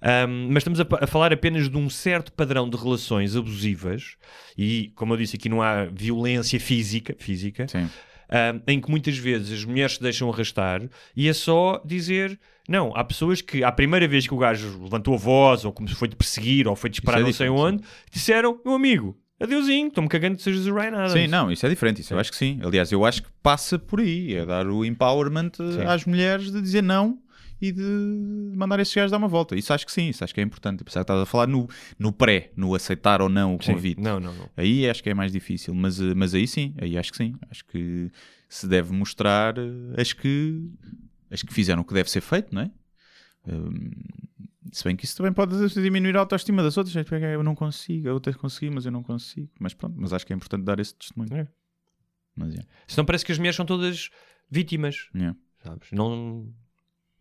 [0.00, 4.16] Ahm, mas estamos a, a falar apenas de um certo padrão de relações abusivas
[4.56, 7.90] e, como eu disse aqui, não há violência física, física Sim.
[8.30, 10.82] Um, em que muitas vezes as mulheres se deixam arrastar
[11.14, 12.38] e é só dizer.
[12.68, 15.88] Não, há pessoas que, à primeira vez que o gajo levantou a voz, ou como
[15.88, 19.86] se foi de perseguir, ou foi disparar é não sei onde, disseram: Meu amigo, adeusinho,
[19.86, 21.12] estou-me cagando que sejas o Ryan Adams.
[21.12, 22.58] Sim, não, isso é diferente, isso eu acho que sim.
[22.64, 26.60] Aliás, eu acho que passa por aí, é dar o empowerment eh, às mulheres de
[26.60, 27.20] dizer não
[27.60, 27.82] e de
[28.54, 29.56] mandar esses gajos dar uma volta.
[29.56, 30.82] Isso acho que sim, isso acho que é importante.
[30.82, 33.72] Apesar que estás a falar no, no pré, no aceitar ou não o Sim.
[33.74, 34.00] convite.
[34.00, 34.50] Não, não, não.
[34.56, 37.34] Aí acho que é mais difícil, mas, eh, mas aí sim, aí acho que sim.
[37.50, 38.10] Acho que
[38.48, 40.70] se deve mostrar eh, as que,
[41.30, 42.70] as que fizeram o que deve ser feito, não é?
[43.48, 43.90] Hum,
[44.72, 46.94] se bem que isso também pode diminuir a autoestima das outras.
[47.32, 49.48] Eu não consigo, a outra consegui, mas eu não consigo.
[49.58, 51.34] Mas pronto, mas acho que é importante dar esse testemunho.
[51.34, 51.48] É.
[52.34, 52.62] Mas é.
[52.86, 54.10] Senão parece que as mulheres são todas
[54.50, 55.34] vítimas, É.
[55.64, 55.88] sabes?
[55.92, 56.52] Não,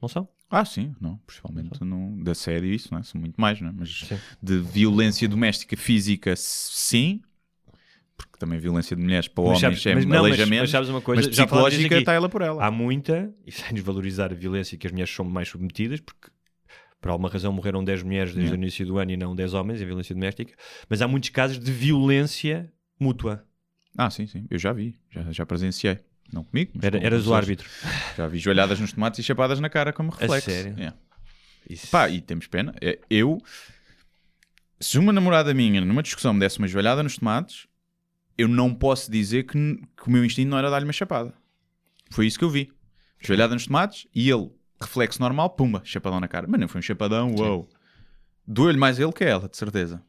[0.05, 0.29] não são.
[0.49, 3.03] Ah, sim, não, principalmente no, da série isso, não é?
[3.03, 3.71] São muito mais, não é?
[3.71, 4.19] Mas Sim.
[4.41, 7.21] de violência doméstica física, sim,
[8.15, 10.69] porque também violência de mulheres para Mas homens sabes- é mas não, mas- aleijamento, mas
[10.69, 11.21] sabes uma coisa?
[11.21, 12.63] mas psicológica está ela por ela.
[12.65, 16.29] Há muita, e sem desvalorizar a violência que as mulheres são mais submetidas, porque
[17.01, 18.59] por alguma razão morreram 10 mulheres desde Yeah.
[18.59, 20.53] o início do ano e não 10 homens em violência doméstica,
[20.89, 23.43] mas há muitos casos de violência mútua.
[23.97, 25.99] Ah, sim, sim, eu já vi, já, já presenciei.
[26.31, 27.37] Não comigo, mas Era, com eras o pessoas.
[27.37, 27.69] árbitro.
[28.17, 30.49] Já vi joelhadas nos tomates e chapadas na cara como reflexo.
[30.49, 30.75] sério?
[30.81, 30.93] É.
[31.69, 31.87] Isso.
[31.87, 32.73] Pá, e temos pena.
[32.81, 33.37] É, Eu,
[34.79, 37.67] se uma namorada minha numa discussão me desse uma joelhada nos tomates,
[38.37, 39.51] eu não posso dizer que,
[39.97, 41.33] que o meu instinto não era dar-lhe uma chapada.
[42.11, 42.71] Foi isso que eu vi.
[43.19, 46.45] Joelhada nos tomates e ele, reflexo normal, pumba, chapadão na cara.
[46.47, 47.69] Mas não foi um chapadão, uou.
[48.47, 50.03] Doeu-lhe mais ele que ela, de certeza.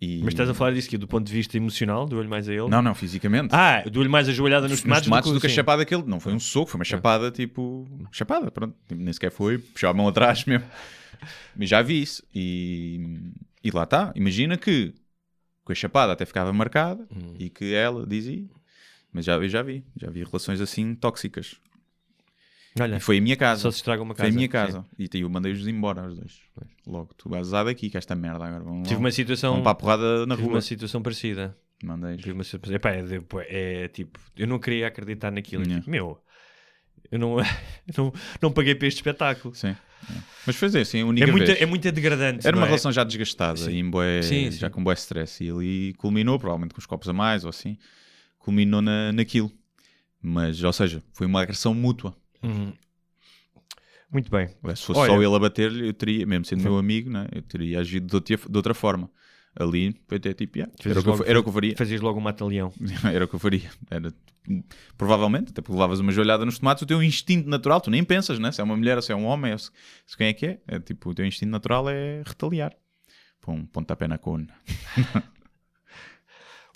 [0.00, 0.20] E...
[0.22, 2.52] Mas estás a falar disso aqui do ponto de vista emocional, do olho mais a
[2.52, 2.68] ele?
[2.68, 3.54] Não, não, fisicamente.
[3.54, 5.54] Ah, do olho mais ajoelhada nos nos tomates, tomates do que a sim.
[5.56, 6.04] chapada que ele.
[6.06, 7.86] Não foi um soco, foi uma chapada tipo.
[8.12, 8.76] Chapada, pronto.
[8.88, 10.66] Tipo, Nem sequer foi, puxou a mão atrás mesmo.
[11.56, 12.22] Mas já vi isso.
[12.34, 13.00] E,
[13.62, 14.12] e lá está.
[14.14, 14.92] Imagina que
[15.64, 17.34] com a chapada até ficava marcada Hum.
[17.38, 18.44] e que ela dizia.
[19.12, 19.84] Mas já, eu já vi.
[19.96, 21.56] Já vi relações assim tóxicas.
[22.80, 23.62] Olha, E foi a minha casa.
[23.62, 24.32] só se estraga uma Foi casa.
[24.32, 24.50] a minha Sim.
[24.50, 24.86] casa.
[24.98, 26.40] E eu mandei-os embora, os dois.
[26.86, 28.64] Logo, tu vais usar daqui, que esta merda agora.
[28.64, 30.56] Vão, Tive uma situação, vão para a porrada na tive rua.
[30.56, 31.56] uma situação parecida.
[31.82, 32.16] Mandei.
[32.16, 35.64] Tive uma situação, epá, é, é tipo, eu não queria acreditar naquilo.
[35.64, 36.18] Tipo, meu,
[37.12, 37.36] Eu não,
[37.96, 38.12] não,
[38.42, 39.54] não paguei para este espetáculo.
[39.54, 39.68] Sim.
[39.68, 39.76] é.
[40.46, 41.60] Mas foi assim, a única É muito, vez.
[41.62, 42.46] é muito degradante.
[42.46, 42.66] Era uma é?
[42.66, 43.90] relação já desgastada, Sim.
[43.90, 44.72] e Sim, já sim.
[44.74, 45.44] com bué stress.
[45.44, 47.78] E ali culminou, provavelmente com os copos a mais ou assim,
[48.38, 49.52] culminou na, naquilo.
[50.20, 52.16] Mas, ou seja, foi uma agressão mútua.
[52.44, 52.72] Uhum.
[54.12, 54.48] Muito bem.
[54.48, 57.42] Se fosse Olha- só ele a bater-lhe, eu teria, mesmo sendo meu amigo, né, eu
[57.42, 59.10] teria agido de outra, de outra forma.
[59.56, 61.76] Ali foi até tipo, yeah, era, Fazias o que logo- era o que eu faria.
[61.76, 62.72] Fazias logo um mata-leão.
[63.12, 63.70] Era o que eu faria.
[63.88, 64.12] Era,
[64.98, 68.40] provavelmente, até porque levavas uma joelhada nos tomates, o teu instinto natural, tu nem pensas,
[68.40, 68.50] né?
[68.50, 69.70] Se é uma mulher, ou se é um homem, se,
[70.06, 72.72] se quem é que é, é tipo, o teu instinto natural é retaliar.
[73.40, 74.48] Põe um pontapé na cone.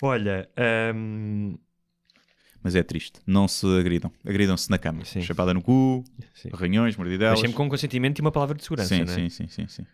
[0.01, 0.49] Olha,
[0.95, 1.57] hum,
[2.63, 3.19] Mas é triste.
[3.25, 4.11] Não se agridam.
[4.25, 5.05] Agridam-se na cama.
[5.05, 5.21] Sim.
[5.21, 6.03] Chapada no cu,
[6.33, 6.49] Sim.
[6.51, 7.33] arranhões, mordidelas.
[7.33, 9.15] mas sempre com consentimento e uma palavra de segurança, sim, não é?
[9.15, 9.85] sim, sim, sim, sim,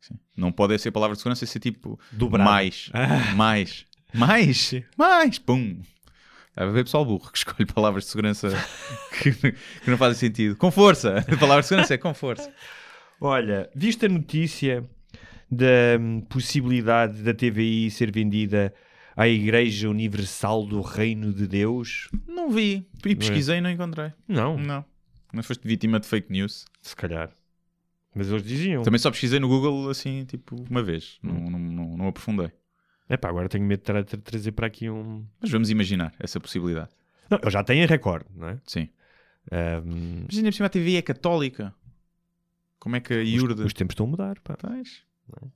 [0.00, 0.14] sim.
[0.36, 2.48] Não pode ser palavra de segurança, ser tipo Dobrado.
[2.48, 3.34] mais, Ah.
[3.34, 5.80] mais, mais, mais, pum.
[6.56, 8.48] Deve haver pessoal burro que escolhe palavras de segurança
[9.20, 10.56] que, que não fazem sentido.
[10.56, 11.18] Com força.
[11.18, 12.50] A palavra de segurança é com força.
[13.20, 14.84] Olha, viste a notícia
[15.50, 18.72] da hum, possibilidade da TVI ser vendida
[19.16, 22.08] à Igreja Universal do Reino de Deus?
[22.26, 22.86] Não vi.
[23.04, 24.12] E pesquisei e não encontrei.
[24.28, 24.84] Não, Não.
[25.32, 26.64] Não foste vítima de fake news.
[26.80, 27.28] se calhar.
[28.14, 28.82] Mas eles diziam.
[28.84, 31.18] Também só pesquisei no Google assim, tipo, uma vez.
[31.20, 32.52] Não, não, não, não aprofundei.
[33.10, 35.26] Epá, agora tenho medo de tra- tra- trazer para aqui um...
[35.40, 36.90] Mas vamos imaginar essa possibilidade.
[37.28, 38.60] Não, eu já tenho a recorde, não é?
[38.64, 38.88] Sim.
[39.52, 41.74] Hum, Mas ainda por cima a TV é católica.
[42.78, 43.62] Como é que a os, IURD...
[43.62, 44.56] os tempos estão a mudar, pá.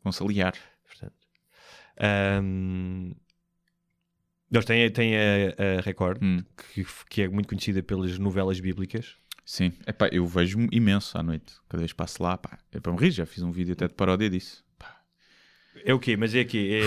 [0.02, 0.54] Vão-se aliar.
[0.84, 1.14] Portanto,
[2.42, 3.12] hum,
[4.50, 6.42] eles têm, têm a, a Record, Hum.
[6.74, 9.16] que, que é muito conhecida pelas novelas bíblicas.
[9.44, 9.72] Sim.
[9.86, 11.54] Epá, eu vejo imenso à noite.
[11.68, 12.58] Cada vez que passo lá, pá.
[12.72, 13.10] É para me rir.
[13.10, 14.62] Já fiz um vídeo até de paródia disso.
[15.84, 16.16] É o quê?
[16.16, 16.80] Mas é quê?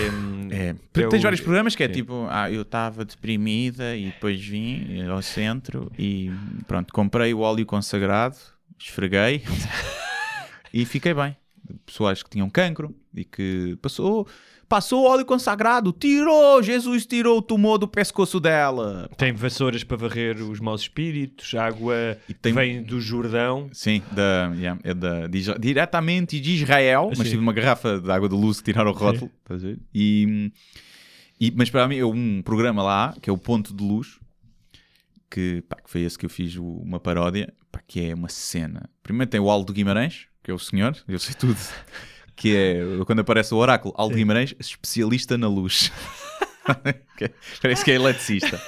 [0.52, 0.68] É, É.
[0.68, 1.94] é Tens o- vários programas que é sim.
[1.94, 6.30] tipo, ah, eu estava deprimida e depois vim ao centro e
[6.68, 8.36] pronto, comprei o óleo consagrado,
[8.78, 9.42] esfreguei
[10.72, 11.34] e fiquei bem.
[11.86, 14.26] Pessoas que tinham cancro e que passou,
[14.68, 19.08] passou óleo consagrado, tirou, Jesus tirou o tumor do pescoço dela.
[19.16, 23.68] Tem vassouras para varrer os maus espíritos, água tem- vem do Jordão.
[23.72, 27.24] Sim, da, yeah, é da, de diretamente de Israel, mas Sim.
[27.24, 29.30] tive uma garrafa de água de luz que tiraram o rótulo.
[29.42, 29.78] estás a ver?
[29.94, 30.50] E,
[31.40, 34.18] e- mas para mim é um programa lá, que é o Ponto de Luz,
[35.30, 38.28] que, pá, que foi esse que eu fiz o- uma paródia, pá, que é uma
[38.28, 38.88] cena.
[39.02, 41.56] Primeiro tem o Aldo Guimarães, que é o senhor, eu sei tudo,
[42.36, 45.90] que é quando aparece o oráculo, Aldo Guimarães, especialista na luz.
[47.20, 47.30] É-
[47.60, 48.60] Parece que é eletricista.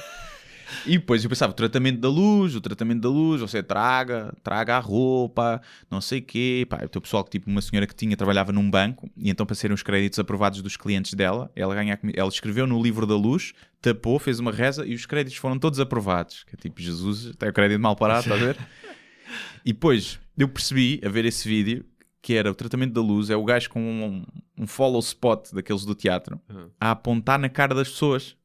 [0.86, 4.76] E depois eu pensava, o tratamento da luz, o tratamento da luz, você traga, traga
[4.76, 5.60] a roupa,
[5.90, 6.66] não sei o quê.
[6.68, 9.54] Pá, o teu pessoal, tipo uma senhora que tinha, trabalhava num banco, e então para
[9.54, 13.52] serem os créditos aprovados dos clientes dela, ela, ganha, ela escreveu no livro da luz,
[13.80, 16.44] tapou, fez uma reza e os créditos foram todos aprovados.
[16.48, 18.56] Que é tipo, Jesus, tem o crédito mal parado, estás a ver?
[19.64, 21.84] E depois eu percebi, a ver esse vídeo,
[22.22, 24.24] que era o tratamento da luz, é o gajo com um,
[24.56, 26.40] um follow spot daqueles do teatro,
[26.80, 28.36] a apontar na cara das pessoas.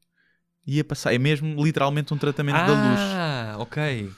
[0.66, 3.00] E a passar, é mesmo literalmente um tratamento da luz.
[3.00, 4.10] Ah, ok.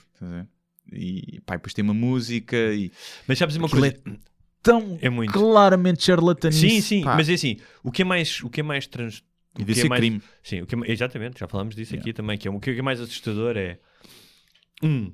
[0.93, 2.91] E pá, depois tem uma música e
[3.27, 3.97] Mas sabes uma coisa?
[4.63, 5.33] tão É muito.
[5.33, 6.69] claramente charlatanice.
[6.69, 7.17] Sim, sim, pá.
[7.17, 9.23] mas é assim, o que é mais, o que é mais trans...
[9.59, 10.21] o E que é mais- crime.
[10.43, 12.03] Sim, o que é exatamente, já falámos disso Yeah.
[12.03, 13.79] aqui também, que é, o que é mais assustador é
[14.83, 15.13] um,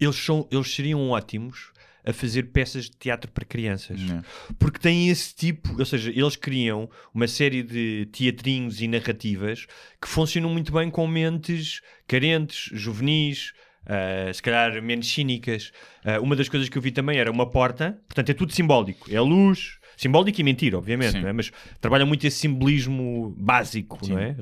[0.00, 1.72] eles, são, eles seriam ótimos
[2.04, 4.00] a fazer peças de teatro para crianças.
[4.00, 4.24] Yeah.
[4.58, 9.66] Porque têm esse tipo, ou seja, eles criam uma série de teatrinhos e narrativas
[10.00, 13.52] que funcionam muito bem com mentes carentes, juvenis,
[13.86, 15.72] ah, se calhar menos cínicas.
[16.04, 19.10] Ah, uma das coisas que eu vi também era uma porta, portanto é tudo simbólico,
[19.10, 21.32] é a luz, simbólico e mentira, obviamente, não é?
[21.32, 24.36] mas trabalha muito esse simbolismo básico, não é?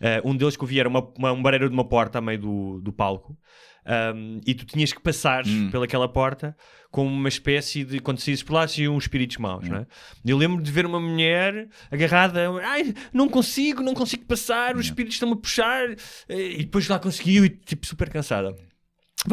[0.00, 2.20] Ah, um deles que eu vi era uma, uma, um barreiro de uma porta a
[2.20, 3.36] meio do, do palco.
[3.84, 5.68] Um, e tu tinhas que passar Hum.
[5.70, 6.56] pelaquela porta
[6.90, 9.86] como uma espécie de quando saísse por lá saíam uns espíritos maus, não é?
[10.24, 15.14] Eu lembro de ver uma mulher agarrada, ai, não consigo, não consigo passar, os espíritos
[15.16, 15.90] estão-me a puxar,
[16.28, 18.54] eh, e depois lá conseguiu, e tipo, super cansada.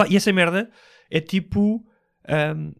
[0.10, 0.70] E essa merda
[1.12, 1.86] é tipo.
[2.28, 2.72] ahm,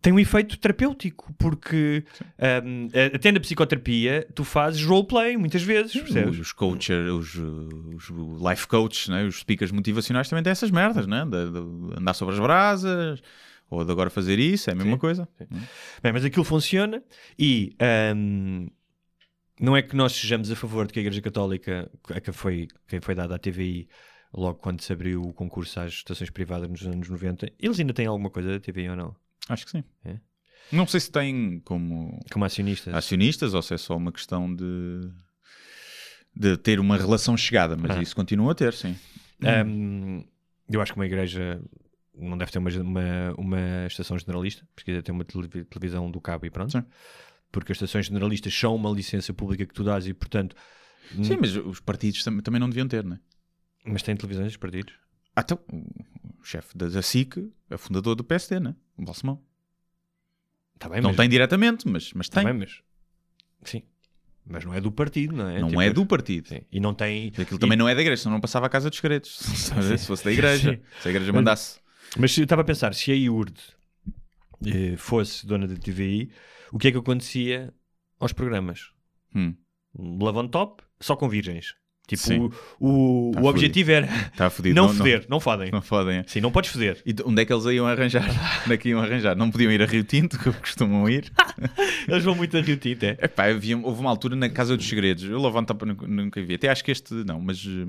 [0.00, 2.04] tem um efeito terapêutico, porque
[2.38, 6.38] a- até na psicoterapia tu fazes roleplay muitas vezes, percebes?
[6.38, 8.08] Os coacher, os, os
[8.48, 9.24] life coaches, né?
[9.24, 11.24] os speakers motivacionais também têm essas merdas, né?
[11.24, 13.20] de, de andar sobre as brasas,
[13.70, 14.98] ou de agora fazer isso, é a mesma Sim.
[14.98, 15.28] coisa.
[16.02, 17.02] Bem, mas aquilo funciona
[17.38, 18.66] e ahm,
[19.60, 22.68] não é que nós sejamos a favor de que a Igreja Católica, a que foi,
[22.86, 23.88] quem foi dada à TVI
[24.32, 28.06] logo quando se abriu o concurso às estações privadas nos anos 90, eles ainda têm
[28.06, 29.16] alguma coisa da TVI ou não?
[29.48, 29.84] Acho que sim.
[30.04, 30.18] É?
[30.70, 32.92] Não sei se tem como Como acionistas.
[32.94, 35.00] acionistas ou se é só uma questão de,
[36.34, 38.02] de ter uma relação chegada, mas Ah.
[38.02, 38.96] isso continua a ter, sim.
[39.42, 40.24] Um,
[40.70, 41.60] Eu acho que uma igreja
[42.14, 46.44] não deve ter uma, uma, uma estação generalista, precisa ter uma televi- televisão do cabo
[46.46, 46.72] e pronto.
[46.72, 46.84] Sim.
[47.50, 50.54] Porque as estações generalistas são uma licença pública que tu dás e, portanto.
[51.22, 53.20] Sim, mas os partidos tam- também não deviam ter, não é?
[53.86, 54.92] Mas tem televisões dos partidos.
[55.34, 55.58] Ah, então,
[56.42, 57.36] chefe da, da SIC
[57.70, 58.74] é fundador do PSD, né?
[58.96, 59.42] O Balsemão.
[60.74, 62.50] Está bem, Não mas, tem diretamente, mas, mas tá tem.
[62.50, 62.80] bem, mas.
[63.64, 63.82] Sim.
[64.46, 65.60] Mas não é do partido, não é?
[65.60, 66.48] não Tipo, é do partido.
[66.48, 66.60] Sim.
[66.72, 67.28] E não tem.
[67.38, 69.30] Aquilo também não é da igreja, senão não passava a casa dos segredos.
[69.98, 70.80] Se fosse da igreja, Sim.
[71.02, 71.80] se a igreja mandasse.
[72.16, 73.60] Mas eu estava a pensar, se a IURD
[74.66, 76.30] eh, fosse dona da TVI,
[76.72, 77.74] o que é que acontecia
[78.18, 78.90] aos programas?
[79.34, 79.54] Hum,
[79.98, 81.74] Love on top, só com virgens.
[82.08, 82.50] Tipo, Sim.
[82.80, 84.74] o, o, Tá o objetivo era Está fodido.
[84.74, 85.70] não foder, não fodem.
[85.70, 86.16] Não, fodem.
[86.20, 86.24] é.
[86.26, 87.02] Sim, não podes foder.
[87.04, 88.24] E onde é que eles iam arranjar?
[88.64, 89.36] onde é que iam arranjar?
[89.36, 91.30] Não podiam ir a Rio Tinto, como costumam ir.
[92.08, 93.18] Eles vão muito a Rio Tinto, é?
[93.20, 95.22] Epá, havia, houve uma altura na Casa dos Segredos.
[95.24, 96.54] Eu Love on Top nunca, nunca vi.
[96.54, 97.86] Até acho que este não, mas eh,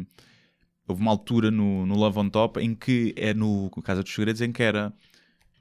[0.86, 4.41] houve uma altura no, no Love on Top em que é no Casa dos Segredos
[4.41, 4.91] em que era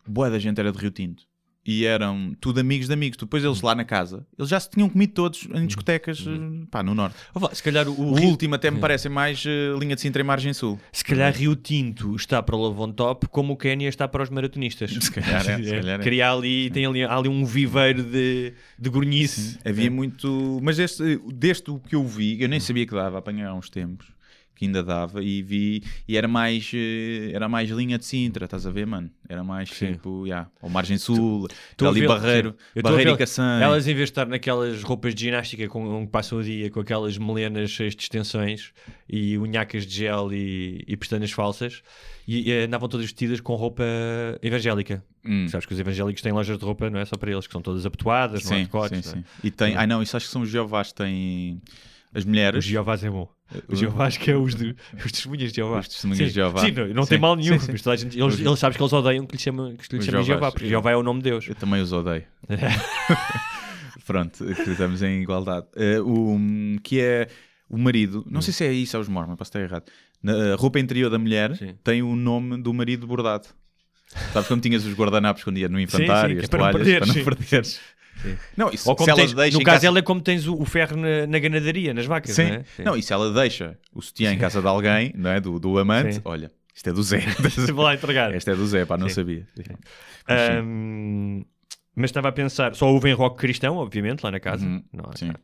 [0.04, 1.22] boa da gente era de Rio Tinto.
[1.70, 3.18] E eram tudo amigos de amigos.
[3.18, 6.82] Depois eles lá na casa, eles já se tinham comido todos em discotecas eh, pá,
[6.82, 7.14] no norte.
[7.52, 10.24] Se calhar o, O Rio- último até me parece mais eh, linha de Sintra e
[10.24, 10.80] Margem Sul.
[10.90, 14.22] Se calhar Rio Tinto está para o Love on Top como o Quénia está para
[14.22, 14.90] os maratonistas.
[14.92, 16.02] Se calhar é, se calhar é.
[16.02, 19.58] Cria ali, tem ali, ali um viveiro de, de gornice.
[19.62, 20.58] Havia muito.
[20.62, 23.68] Mas este, deste o que eu vi, eu nem sabia que dava, apanhei há uns
[23.68, 24.06] tempos
[24.58, 28.66] que ainda dava e vi e era mais eh, era mais linha de Sintra, estás
[28.66, 29.08] a ver, mano?
[29.28, 29.92] Era mais Sim.
[29.92, 32.54] tipo, yeah, ou Margem Sul, Estou a ali ver- Barreiro.
[32.74, 33.60] Eu Barreiro e Caçã.
[33.62, 36.80] Elas, em vez de estar naquelas roupas de ginástica com onde passam o dia, com
[36.80, 38.72] aquelas melenas cheias de extensões
[39.08, 41.82] e unhacas de gel e, e pestanas falsas,
[42.26, 43.84] e, e andavam todas vestidas com roupa
[44.42, 45.04] evangélica.
[45.24, 45.46] Hum.
[45.48, 47.60] Sabes que os evangélicos têm lojas de roupa, não é só para eles, que são
[47.62, 49.04] todas abotoadas, não há Sim, decotes.
[49.04, 49.22] sim, não é?
[49.22, 49.24] sim.
[49.44, 51.60] E tem, ai não, isso acho que são os Jeovás, têm
[52.14, 52.64] as mulheres.
[52.64, 53.28] Os Jeovás é bom.
[53.66, 55.80] Os Jeovás que é os, de, os testemunhas de Jeová.
[55.80, 56.60] Os testemunhas Sim, de Jeová.
[56.60, 57.58] Sim, não, não Sim, tem mal nenhum.
[57.58, 57.96] sim, sim.
[57.96, 60.26] gente- eles, eles sabem que eles odeiam que lhe chamem Jeovás.
[60.26, 61.48] Jeová, porque Jeová é o nome de Deus.
[61.48, 62.24] Eu também os odeio.
[64.06, 65.66] Pronto, que estamos em igualdade.
[65.76, 66.38] Eh, o,
[66.82, 67.28] que é
[67.68, 69.84] o marido, não sei se é isso, é os mormons, posso estar errado.
[70.22, 71.74] Na roupa interior da mulher Sim.
[71.84, 73.48] tem o nome do marido bordado.
[74.32, 76.70] Sabes como tinhas os guardanapos quando ia no sim, infantário, que é as para não
[76.70, 77.18] toalhas, perderes, para sim.
[77.18, 77.80] não perderes.
[78.56, 80.96] Não, isso, Ou como tens, no caso casa- ela é como tens o, o ferro
[80.96, 82.44] na, na ganadaria, nas vacas, Sim.
[82.44, 82.64] não é?
[82.76, 82.82] Sim.
[82.84, 85.40] Não, e se ela deixa o sutiã em casa de alguém, não é?
[85.40, 86.20] Do, do amante, Sim.
[86.24, 87.20] olha, isto é do Zé.
[87.72, 88.34] Vou lá entregar.
[88.34, 89.14] Esta é do Zé, pá, não Sim.
[89.14, 89.46] sabia.
[90.28, 91.46] Mas
[91.94, 94.64] mas estava a pensar, só ouvem rock cristão, obviamente, lá na casa.
[94.64, 95.32] Uhum, Não há sim.
[95.32, 95.40] cá.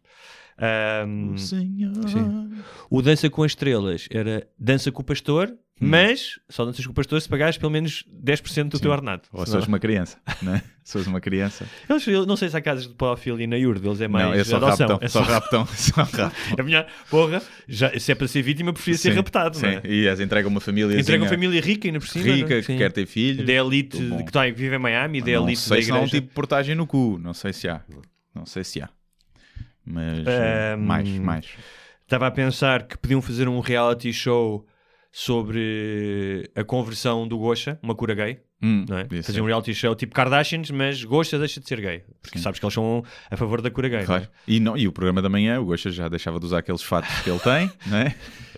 [0.57, 2.09] Ahm, Senhor.
[2.09, 2.63] sim.
[2.89, 6.95] o Dança com as Estrelas era Dança com o Pastor, mas só danças com o
[6.95, 8.83] Pastor se pagares pelo menos 10% do Sim.
[8.85, 9.23] teu ordenado.
[9.33, 10.63] Ou Senão- uma criança, não é?
[10.85, 11.67] Sos uma criança.
[11.89, 14.35] Eles, eu não sei se há casas de pedofilia na IURD, eles é mais não,
[14.35, 14.87] é só adoção.
[14.89, 14.99] raptão.
[15.01, 15.67] É só raptão.
[15.75, 16.33] Só raptão.
[16.65, 19.81] Minha porra, já, se é para ser vítima, preferia ser Sim, raptado, não é?
[19.81, 19.89] sim.
[19.89, 22.25] E as entrega uma família Entrega uma família rica ainda por cima.
[22.25, 22.61] rica não é?
[22.61, 22.77] que Sim.
[22.79, 23.47] quer ter filhos.
[23.47, 23.97] Da elite
[24.27, 26.17] que tá, vive em Miami, da não elite sei da se não há um igreja.
[26.21, 27.19] tipo de portagem no cu.
[27.23, 27.81] Não sei se há.
[28.35, 28.89] Não sei se há.
[29.85, 31.47] Mas Ahm, mais, mais.
[32.03, 34.67] Estava a pensar que podiam fazer um reality show
[35.19, 39.23] sobre a conversão do Gosha, uma cura gay, Hum, não é?
[39.23, 42.03] Fazer um reality show tipo Kardashians, mas Gosha deixa de ser gay.
[42.23, 42.43] Porque Sim.
[42.43, 43.99] sabes que eles são a favor da cura gay.
[43.99, 44.07] não é?
[44.07, 44.29] Claro.
[44.49, 47.11] E, não, e o programa da manhã, o Gosha já deixava de usar aqueles fatos
[47.21, 48.15] que ele tem, né?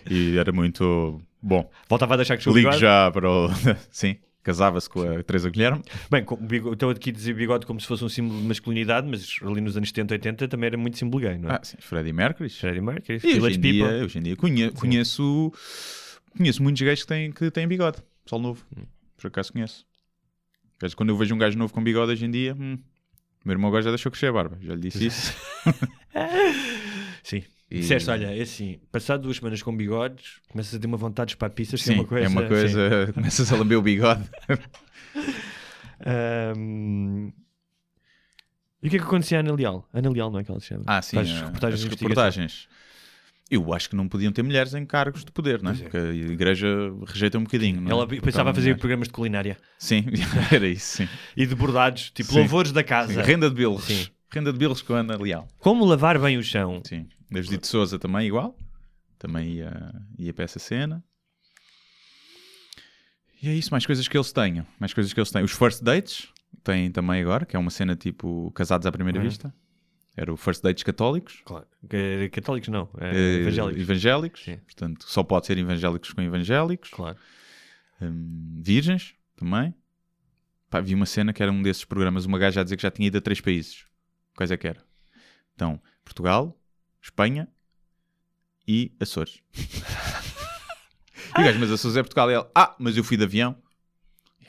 [0.09, 1.69] E era muito bom.
[1.89, 3.49] Voltava a deixar que o Ligo já para o.
[3.91, 5.81] Sim, casava-se com a Teresa Guilherme.
[6.09, 9.35] Bem, bigode- estou aqui a dizer bigode como se fosse um símbolo de masculinidade, mas
[9.43, 11.55] ali nos anos 70, 80 também era muito símbolo gay, não é?
[11.55, 12.49] Ah, sim, Freddie Mercury.
[12.49, 15.51] Freddie Mercury, E hoje em, dia, hoje em dia conhe- conheço,
[16.37, 17.97] conheço muitos gays que têm, que têm bigode.
[18.23, 18.65] Pessoal novo.
[19.17, 19.85] Por acaso conheço.
[20.95, 22.77] Quando eu vejo um gajo novo com bigode hoje em dia, hum,
[23.43, 24.57] meu irmão agora já deixou crescer a barba.
[24.61, 25.35] Já lhe disse isso.
[27.23, 27.43] Sim.
[27.69, 31.29] E- Disseste, olha, é assim, passado duas semanas com bigodes, começas a ter uma vontade
[31.29, 32.25] de espapistas, que Sim, é uma coisa.
[32.25, 32.47] é uma sim.
[32.47, 33.11] coisa.
[33.13, 34.23] Começas a lamber o bigode.
[36.05, 37.31] Ahm,
[38.81, 39.87] E o que é que acontecia à Ana Leal?
[39.91, 40.83] Ana Leal não é que ela se chama?
[40.87, 41.15] Ah, sim.
[41.17, 42.67] Faz eh, reportagens as reportagens.
[43.49, 45.73] Eu acho que não podiam ter mulheres em cargos de poder, não é?
[45.75, 45.77] É.
[45.77, 46.67] Porque a igreja
[47.05, 47.79] rejeita um bocadinho.
[47.79, 47.91] não é?
[47.93, 50.03] Ela pensava Então, fazer programas de culinária Sim,
[50.51, 51.09] era isso, sim.
[51.35, 52.39] e de bordados, tipo Sim.
[52.39, 53.21] louvores da Sim, casa.
[53.23, 53.85] Renda de bilros.
[53.85, 54.07] Sim.
[54.29, 55.47] Renda de bilros com a Ana Leal.
[55.59, 56.81] Como lavar bem o chão.
[56.85, 57.07] Sim.
[57.31, 58.57] David de Souza também igual.
[59.17, 61.01] Também ia, ia para essa cena.
[63.41, 64.65] E é isso, mais coisas que eles tenham.
[64.79, 65.43] Mais coisas que eles têm.
[65.43, 66.27] Os first dates
[66.63, 69.25] têm também agora, que é uma cena tipo casados à primeira Uhum.
[69.25, 69.53] vista.
[70.17, 71.43] Era o first dates católicos.
[71.45, 71.67] Claro.
[72.31, 73.81] Católicos não, é, eh, evangélicos.
[73.81, 74.43] evangélicos.
[74.43, 74.57] Sim.
[74.57, 76.89] Portanto, só pode ser evangélicos com evangélicos.
[76.89, 77.17] Claro.
[78.01, 79.75] Hum, virgens também.
[80.71, 82.89] Pá, vi uma cena que era um desses programas, uma gaja a dizer que já
[82.89, 83.85] tinha ido a três países.
[84.35, 84.83] Quais é que era?
[85.53, 86.59] Então, Portugal,
[86.99, 87.47] Espanha
[88.67, 89.39] e Açores.
[91.37, 92.31] E o gajo, mas sou Zé Portugal.
[92.31, 93.55] E ele, ah, mas eu fui de avião.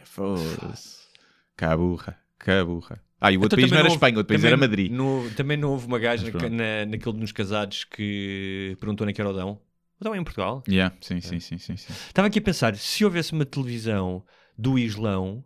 [0.04, 1.06] Foda-se.
[1.54, 3.02] Cá burra, cá burra.
[3.20, 4.56] Ah, e o outro Então país não era houve- Espanha, o outro país também era
[4.60, 4.92] Madrid.
[4.92, 9.14] no- também não houve uma gaja na, na, naquele dos casados que perguntou onde é
[9.14, 9.60] que era o Dão.
[10.00, 10.62] O Dão é em Portugal?
[10.68, 11.20] Yeah, sim, É.
[11.20, 11.92] sim, sim, sim, sim.
[11.92, 14.24] Estava aqui a pensar, se houvesse uma televisão
[14.56, 15.44] do Islão,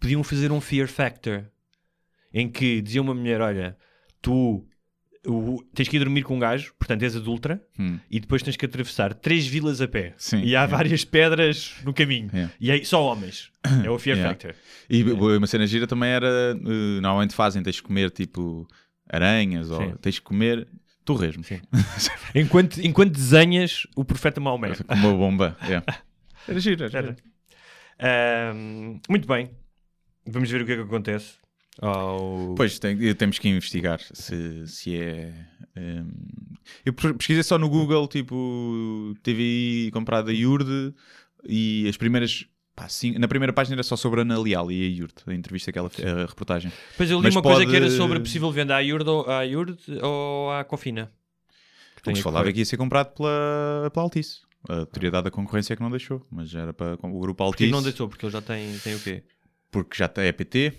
[0.00, 1.44] podiam fazer um Fear Factor,
[2.34, 3.76] em que dizia uma mulher, olha,
[4.20, 4.66] tu
[5.26, 7.98] o- tens que ir dormir com um gajo, portanto és adulta, Hum.
[8.10, 10.14] e depois tens que atravessar três vilas a pé.
[10.16, 10.66] Sim, e há é.
[10.66, 12.30] várias pedras no caminho.
[12.32, 12.48] É.
[12.60, 13.50] E aí, só homens.
[13.84, 14.34] É o Fear Yeah.
[14.34, 14.54] Factor.
[14.88, 18.66] E uma cena gira também era, eh, normalmente fazem, tens de comer tipo
[19.08, 19.94] aranhas ou Sim.
[20.00, 20.66] tens de comer
[21.04, 21.42] torresmo.
[22.34, 24.74] Enquanto, enquanto desenhas o profeta Maomé.
[24.74, 25.56] Com uma bomba.
[25.64, 25.84] yeah.
[26.48, 27.06] Era giro, era Era.
[27.08, 27.22] giro.
[27.98, 29.50] Ahm, muito bem.
[30.26, 31.34] Vamos ver o que é que acontece.
[31.80, 35.32] Ao- Pois, tem- temos que investigar se, se é.
[35.76, 36.08] ehm,
[36.84, 40.94] eu pesquisei só no Google, tipo, TVI comprada Iurde
[41.48, 42.46] e as primeiras.
[42.74, 45.32] pá, sim, na primeira página era só sobre a Ana Leal e a Iurde, a
[45.34, 46.70] entrevista que ela fez, a reportagem.
[46.96, 49.08] Pois eu li Mas uma coisa pode- que era sobre a possível venda à Iurde
[49.08, 51.10] ou à, Iurde ou à Cofina.
[52.02, 54.40] Que a falava que ia ser comprado pela, pela Altice.
[54.68, 57.70] A autoridade da concorrência é que não deixou, mas era para o grupo Porque Altice.
[57.70, 59.22] não deixou, porque ele já tem, tem o quê?
[59.70, 60.72] Porque já tem é PT.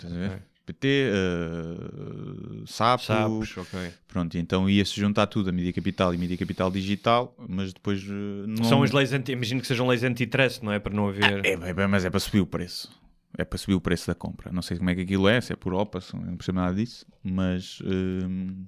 [0.00, 0.42] Estás a ver?
[0.64, 3.92] PT, eh, Sapo, ok.
[4.08, 8.46] Pronto, então ia-se juntar tudo, a Mídia Capital e Mídia Capital Digital, mas depois eh,
[8.46, 8.64] não...
[8.64, 9.32] São as leis anti...
[9.32, 10.78] Imagino que sejam leis antitrust, não é?
[10.78, 11.44] Para não haver...
[11.44, 12.90] É, é, mas é para subir o preço.
[13.36, 14.52] É para subir o preço da compra.
[14.52, 16.74] Não sei como é que aquilo é, se é por OPA, se não percebo nada
[16.74, 18.64] disso, mas hum,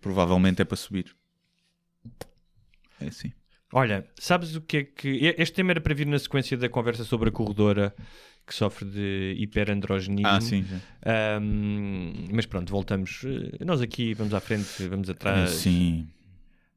[0.00, 1.14] provavelmente é para subir.
[3.00, 3.32] É assim.
[3.72, 5.34] Olha, sabes o que é que...
[5.36, 7.92] Este tema era para vir na sequência da conversa sobre a corredora
[8.46, 10.26] que sofre de hiperandrogenismo.
[10.26, 10.64] Ah, sim.
[10.64, 10.80] sim.
[11.04, 13.22] Ahm, mas pronto, voltamos.
[13.24, 15.50] Eh, Nós aqui vamos à frente, vamos atrás.
[15.50, 16.06] Sim,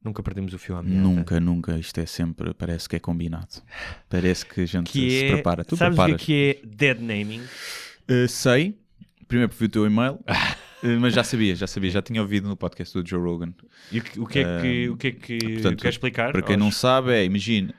[0.02, 1.00] Nunca perdemos o fio à meada.
[1.02, 1.76] nunca, nunca.
[1.76, 3.48] Isto é sempre, parece que é combinado.
[4.08, 5.32] Parece que a gente Que se é...
[5.32, 5.64] prepara.
[5.64, 6.24] Tu sabes o que é preparas.
[6.24, 7.42] que é dead naming?
[8.10, 8.78] Uh, sei,
[9.26, 12.48] primeiro porque vi o teu e-mail, uh, mas já sabia, já sabia, já tinha ouvido
[12.48, 13.52] no podcast do Joe Rogan.
[13.92, 16.32] E o que, o que é que, o que, é que portanto, quer explicar?
[16.32, 17.74] Para quem aos- não sabe, é, imagina,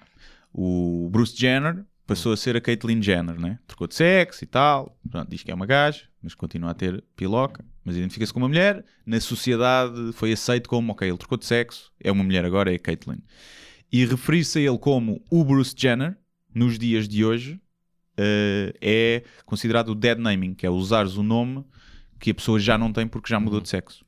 [0.54, 3.60] o Bruce Jenner passou a ser a Caitlyn Jenner, né?
[3.68, 7.04] Trocou de sexo e tal, pronto, diz que é uma gaja, mas continua a ter
[7.16, 8.84] piloca, mas identifica-se como uma mulher.
[9.06, 12.76] Na sociedade foi aceito como, ok, ele trocou de sexo, é uma mulher agora, é
[12.76, 13.20] a Caitlyn.
[13.92, 16.18] E referir-se a ele como o Bruce Jenner,
[16.54, 17.62] nos dias de hoje,
[18.18, 21.64] eh, é considerado o dead naming, que é usares o nome
[22.20, 24.04] que a pessoa já não tem porque já mudou de sexo.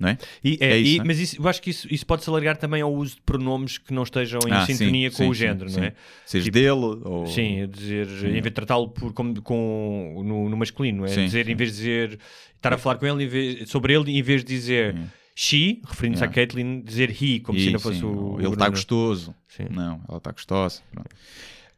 [0.00, 0.18] Não é?
[0.42, 1.04] E, é, É isso, e- né?
[1.06, 3.76] Mas isso, eu acho que isso, isso pode se alargar também ao uso de pronomes
[3.76, 5.76] que não estejam em Ah, sim, sintonia com sim, o sim, género, sim.
[5.80, 5.92] não é?
[6.24, 6.70] Seja Tipo, dele
[7.04, 7.26] ou...
[7.26, 11.26] Sim, é dizer, em vez de tratá-lo por, como, com, no, no masculino, é Sim,
[11.26, 11.52] dizer, sim.
[11.52, 12.18] em vez de dizer,
[12.56, 15.04] estar a falar com ele em vez- sobre ele, em vez de dizer Sim.
[15.36, 16.32] she, referindo-se Yeah.
[16.32, 18.36] à Caitlyn, dizer he, como se E, ainda fosse sim, o.
[18.40, 19.34] Ele está gostoso.
[19.48, 19.66] Sim.
[19.70, 20.80] Não, ela está gostosa.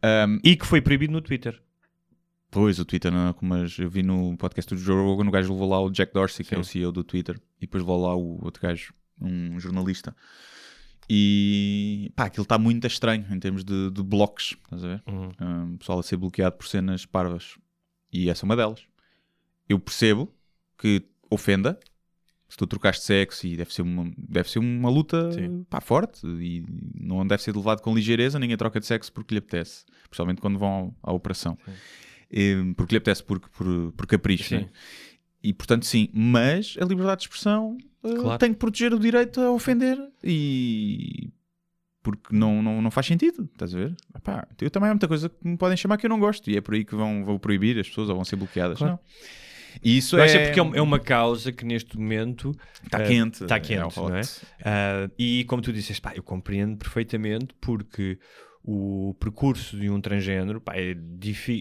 [0.04, 1.60] Um, E que foi proibido no Twitter.
[2.52, 5.50] Pois, o Twitter, não, como as- eu vi no podcast do Joe Rogan, o gajo
[5.52, 6.80] levou lá o Jack Dorsey, que é o Sim.
[6.80, 10.14] CEO do Twitter, e depois levou lá o outro gajo, um jornalista.
[11.08, 15.02] E pá, aquilo está muito estranho em termos de, de blocos, estás a ver?
[15.06, 15.30] Uhum.
[15.40, 17.56] Um, pessoal a ser bloqueado por cenas parvas.
[18.12, 18.84] E essa é uma delas.
[19.68, 20.32] Eu percebo
[20.78, 21.78] que ofenda,
[22.48, 25.64] se tu trocaste sexo e deve ser uma, deve ser uma luta Sim.
[25.70, 29.38] pá, forte e não deve ser levado com ligeireza, ninguém troca de sexo porque lhe
[29.38, 31.56] apetece, principalmente quando vão à operação.
[31.66, 31.72] Eh,
[32.76, 34.54] porque lhe apetece por, por, por capricho.
[34.54, 34.68] Né?
[35.42, 38.38] E portanto, sim, mas a liberdade de expressão eh, Claro.
[38.38, 41.30] tem que proteger o direito a ofender e
[42.02, 43.96] porque não, não, não faz sentido, estás a ver?
[44.16, 46.56] Epá, eu também há muita coisa que me podem chamar que eu não gosto e
[46.56, 48.78] é por aí que vão, vão proibir as pessoas ou vão ser bloqueadas.
[48.78, 48.94] Claro.
[48.94, 49.00] Não.
[49.82, 52.54] E isso Eu é, é porque é uma- é uma causa que neste momento
[52.84, 53.42] está eh, quente.
[53.44, 53.96] está é quente, hot.
[54.00, 54.20] não é?
[54.64, 58.18] Ah, e como tu disseste, pá, eu compreendo perfeitamente porque
[58.64, 60.96] o percurso de um transgênero pá, é,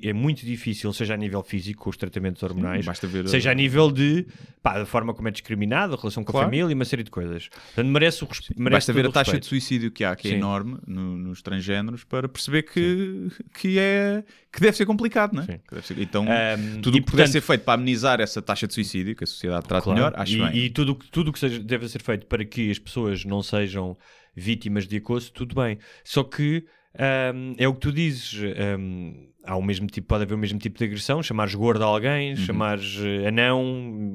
[0.04, 3.54] é muito difícil, seja a nível físico, com os tratamentos hormonais, Basta ver seja a
[3.56, 4.28] nível de
[4.62, 6.46] pá, da forma como é discriminado, a relação com Claro.
[6.46, 7.50] a família e uma série de coisas.
[7.50, 10.38] Portanto, merece o merece Basta ver a taxa de suicídio que há, que é Sim.
[10.38, 13.30] enorme no- nos transgéneros, para perceber que,
[13.60, 14.24] que, é,
[14.54, 15.82] que deve ser complicado, não é?
[15.82, 18.76] Ser- Então, Ahm, tudo o que puder portanto, ser feito para amenizar essa taxa de
[18.76, 19.98] suicídio, que a sociedade trata Claro.
[20.00, 20.56] melhor, acho e, bem.
[20.56, 23.98] E tudo tudo o que seja, deve ser feito para que as pessoas não sejam
[24.36, 25.80] vítimas de acoso, tudo bem.
[26.04, 26.64] Só que
[26.98, 28.40] ahm, é o que tu dizes.
[28.58, 31.88] ahm, há o mesmo tipo, pode haver o mesmo tipo de agressão, chamares gordo a
[31.88, 33.60] alguém, chamares eh, anão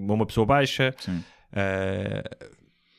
[0.08, 0.94] a uma pessoa baixa.
[1.52, 2.22] Ah,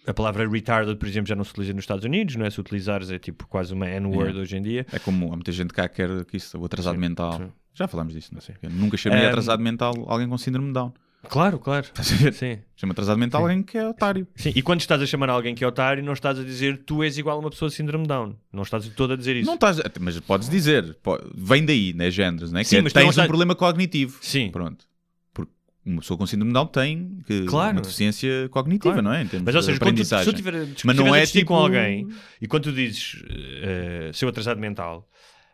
[0.06, 2.50] a palavra retarded, por exemplo, já não se utiliza nos Estados Unidos, não é?
[2.50, 4.42] Se utilizares é tipo quase uma N-word Yeah.
[4.42, 4.86] hoje em dia.
[4.92, 7.34] É como há muita gente cá que quer que isso, o atrasado Sim, mental.
[7.38, 7.52] sim.
[7.74, 8.56] Já falámos disso, não sei.
[8.62, 10.94] Eu nunca chamei Ahm, atrasado mental alguém com síndrome de Down.
[11.30, 11.86] Claro, claro.
[11.86, 12.34] Estás a ver?
[12.34, 12.60] Sim.
[12.76, 14.28] Chama atrasado mental alguém que é otário.
[14.36, 14.52] Sim.
[14.56, 17.18] E quando estás a chamar alguém que é otário, não estás a dizer tu és
[17.18, 18.36] igual a uma pessoa de síndrome de Down.
[18.52, 19.46] Não estás todo a dizer isso.
[19.48, 20.98] Não estás, mas podes dizer,
[21.36, 22.62] vem daí, né, géneros, né?
[22.64, 24.18] Que Sim, é, mas tens um estás- problema cognitivo.
[24.22, 24.50] Sim.
[24.52, 24.86] Pronto.
[25.34, 25.52] Porque
[25.86, 27.78] uma pessoa com síndrome de Down tem que, Claro.
[27.78, 29.02] uma deficiência cognitiva, Claro.
[29.02, 29.24] não é?
[29.44, 31.48] Mas ou de seja, quando tu, se eu tiver Mas não é tipo...
[31.48, 32.08] com alguém
[32.42, 35.08] e quando tu dizes eh, seu atrasado mental,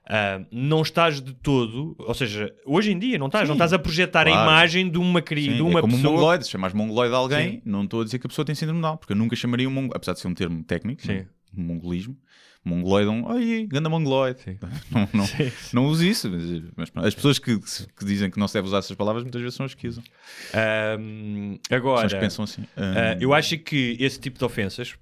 [0.06, 3.72] ah, não estás de todo, ou seja, hoje em dia não estás, Sim, não estás
[3.74, 4.42] a projetar a claro.
[4.44, 5.44] imagem de uma, cri...
[5.46, 6.14] Sim, de uma é como um pessoa.
[6.14, 7.62] mongoloide, se chamas mongoloide a alguém, Sim.
[7.66, 9.68] não estou a dizer que a pessoa tem síndrome de Down, porque eu nunca chamaria
[9.68, 11.26] um mongoloide, apesar de ser um termo técnico, Sim.
[11.58, 12.18] um mongolismo,
[12.66, 14.40] mongoloide é um, ai, ganda mongoloide.
[14.42, 14.58] Sim.
[14.92, 15.52] Não, não, Sim.
[15.74, 16.30] não uso isso,
[16.78, 19.42] mas, mas as pessoas que, que dizem que não se deve usar essas palavras muitas
[19.42, 20.04] vezes são as que usam.
[20.52, 22.64] São agora, as que pensam assim.
[22.78, 24.96] ah, Ah, eu acho que esse tipo de ofensas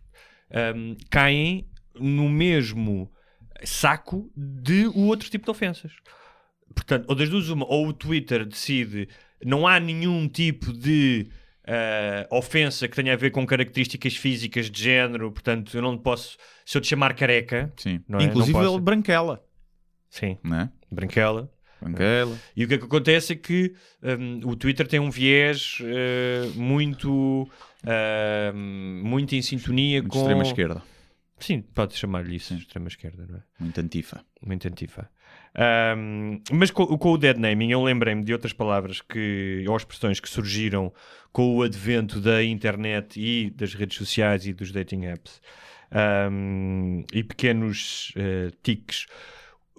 [0.52, 1.66] ahm, caem
[2.00, 3.12] no mesmo
[3.64, 5.92] saco de o outro tipo de ofensas.
[6.74, 9.10] Portanto, ou das duas uma, ou o Twitter decide
[9.44, 11.28] não há nenhum tipo de
[11.66, 16.38] ah, ofensa que tenha a ver com características físicas de género, portanto, eu não posso,
[16.66, 18.02] se eu te chamar careca, sim.
[18.20, 18.24] é?
[18.24, 19.44] Inclusive ele branquela,
[20.10, 20.70] sim, né?
[20.92, 21.50] branquela,
[21.82, 22.38] Branquela.
[22.56, 26.48] E o que é que acontece é que hum, o Twitter tem um viés eh,
[26.54, 27.50] muito,
[28.54, 30.20] hum, muito em sintonia Muito com.
[30.20, 30.84] extrema esquerda,
[31.42, 33.42] Sim, pode chamar-lhe isso, extrema esquerda, não é?
[33.60, 34.24] muito antifa.
[34.46, 35.10] Muito antifa.
[35.98, 40.20] Hum, mas com, com o dead naming, eu lembrei-me de outras palavras que, ou expressões
[40.20, 40.94] que surgiram
[41.32, 45.42] com o advento da internet e das redes sociais e dos dating apps
[45.94, 49.08] Hum, e pequenos eh, tiques.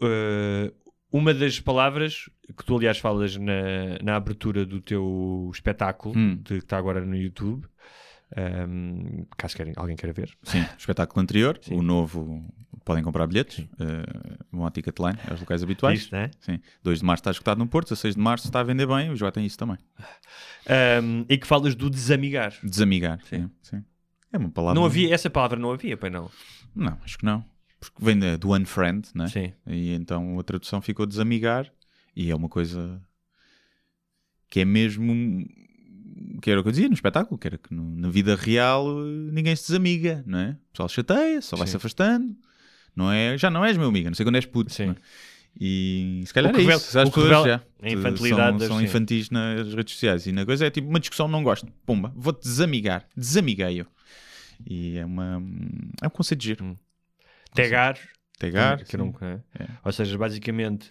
[0.02, 0.72] Eh,
[1.10, 6.36] uma das palavras que tu, aliás, falas na, na abertura do teu espetáculo, Hum.
[6.36, 7.66] de, que está agora no YouTube,
[8.68, 10.36] hum, caso querem, alguém queira ver.
[10.42, 11.76] Sim, o espetáculo anterior, Sim.
[11.76, 12.44] o novo,
[12.84, 16.00] podem comprar bilhetes, uh, vão à Ticketline, aos locais habituais.
[16.00, 16.30] Isso, né?
[16.40, 16.60] Sim.
[16.82, 19.16] 2 de março está esgotado no Porto, 16 de março está a vender bem, o
[19.16, 19.78] João tem isso também.
[21.02, 22.54] Hum, e que falas do desamigar.
[22.62, 23.18] Desamigar.
[23.24, 23.50] Sim.
[23.62, 23.78] Sim.
[23.78, 23.84] sim.
[24.32, 24.78] É uma palavra.
[24.78, 26.30] Não havia, essa palavra não havia, pai não.
[26.74, 27.44] Não, acho que não.
[27.78, 29.26] Porque vem do unfriend, né?
[29.26, 29.52] Sim.
[29.66, 31.70] E então a tradução ficou desamigar
[32.14, 33.02] e é uma coisa
[34.48, 35.44] que é mesmo
[36.40, 38.86] que era o que eu dizia no espetáculo, que era que no- na vida real
[38.88, 40.50] eh, ninguém se desamiga, não é?
[40.50, 42.34] O pessoal chateia, só vai se afastando,
[42.94, 43.36] não é?
[43.38, 44.72] Já não és meu amigo, não sei quando és puto.
[44.72, 44.90] Sim.
[44.90, 44.94] é?
[45.60, 46.98] E se calhar O é que revela- isso.
[46.98, 48.84] As que pessoas já a infantilidade são, são sim.
[48.84, 52.42] infantis nas redes sociais e na coisa é tipo uma discussão não gosto, pumba, vou-te
[52.42, 53.86] desamigar, desamiguei-eu.
[54.66, 55.42] E é uma
[56.00, 56.78] é um conceito de giro.
[57.54, 57.98] Tagar,
[58.38, 59.12] Tagar, que eu sim.
[59.12, 59.40] não- é.
[59.62, 59.66] É.
[59.84, 60.90] ou seja, basicamente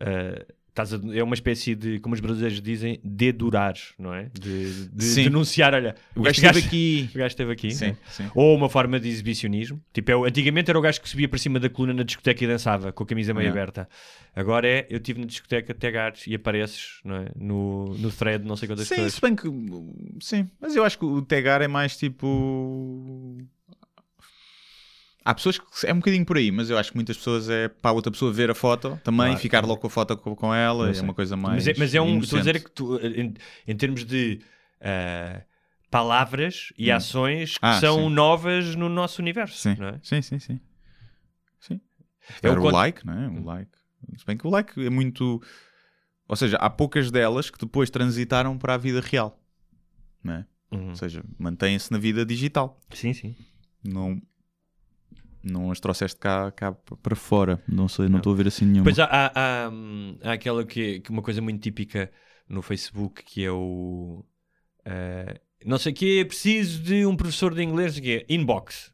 [0.00, 0.44] eh,
[0.82, 4.30] estás a- é uma espécie de, como os brasileiros dizem, dedurar, não é?
[4.38, 5.24] De, de Sim.
[5.24, 7.10] denunciar, olha, O gajo este esteve aqui.
[7.14, 7.70] O gajo esteve aqui.
[7.70, 7.96] Sim, né?
[8.10, 8.30] sim.
[8.34, 9.80] Ou uma forma de exibicionismo.
[9.92, 12.44] Tipo, é o- antigamente era o gajo que subia para cima da coluna na discoteca
[12.44, 13.60] e dançava com a camisa meio Yeah.
[13.62, 13.88] aberta.
[14.34, 17.28] Agora é, eu estive na discoteca tagar e apareces não é?
[17.34, 19.14] no, no thread, não sei quantas Sim, pessoas.
[19.14, 19.48] se bem que.
[20.20, 23.38] Sim, mas eu acho que o tagar é mais tipo.
[25.28, 27.66] Há pessoas que é um bocadinho por aí, mas eu acho que muitas pessoas é
[27.66, 29.40] para a outra pessoa ver a foto também, Claro.
[29.40, 31.56] ficar logo com a foto com, com ela, é uma coisa mais.
[31.64, 32.18] Mas é, mas é um.
[32.20, 32.64] Estou a dizer inocente.
[32.64, 33.34] que tu, em,
[33.66, 34.40] em termos de
[34.80, 35.42] ah,
[35.90, 36.94] palavras e Hum.
[36.94, 38.14] ações que Ah, são sim.
[38.14, 39.56] novas no nosso universo.
[39.58, 39.98] Sim, é?
[40.00, 40.60] sim, sim, sim.
[41.58, 41.80] sim.
[42.40, 43.28] É o like, não é?
[43.28, 43.72] O like.
[44.18, 45.42] Se bem que o like é muito.
[46.28, 49.40] Ou seja, há poucas delas que depois transitaram para a vida real,
[50.22, 50.46] não é?
[50.70, 50.88] Uhum.
[50.90, 52.80] Ou seja, mantêm-se na vida digital.
[52.92, 53.34] Sim, sim.
[53.84, 54.20] Não.
[55.48, 57.62] Não as trouxeste cá, cá para fora.
[57.68, 58.84] Não sei, não estou a ver assim nenhuma.
[58.84, 59.70] Pois há, há, há,
[60.24, 62.10] há aquela que, que uma coisa muito típica
[62.48, 64.24] no Facebook que é o
[64.84, 68.92] eh, não sei o que preciso de um professor de inglês o quê, inbox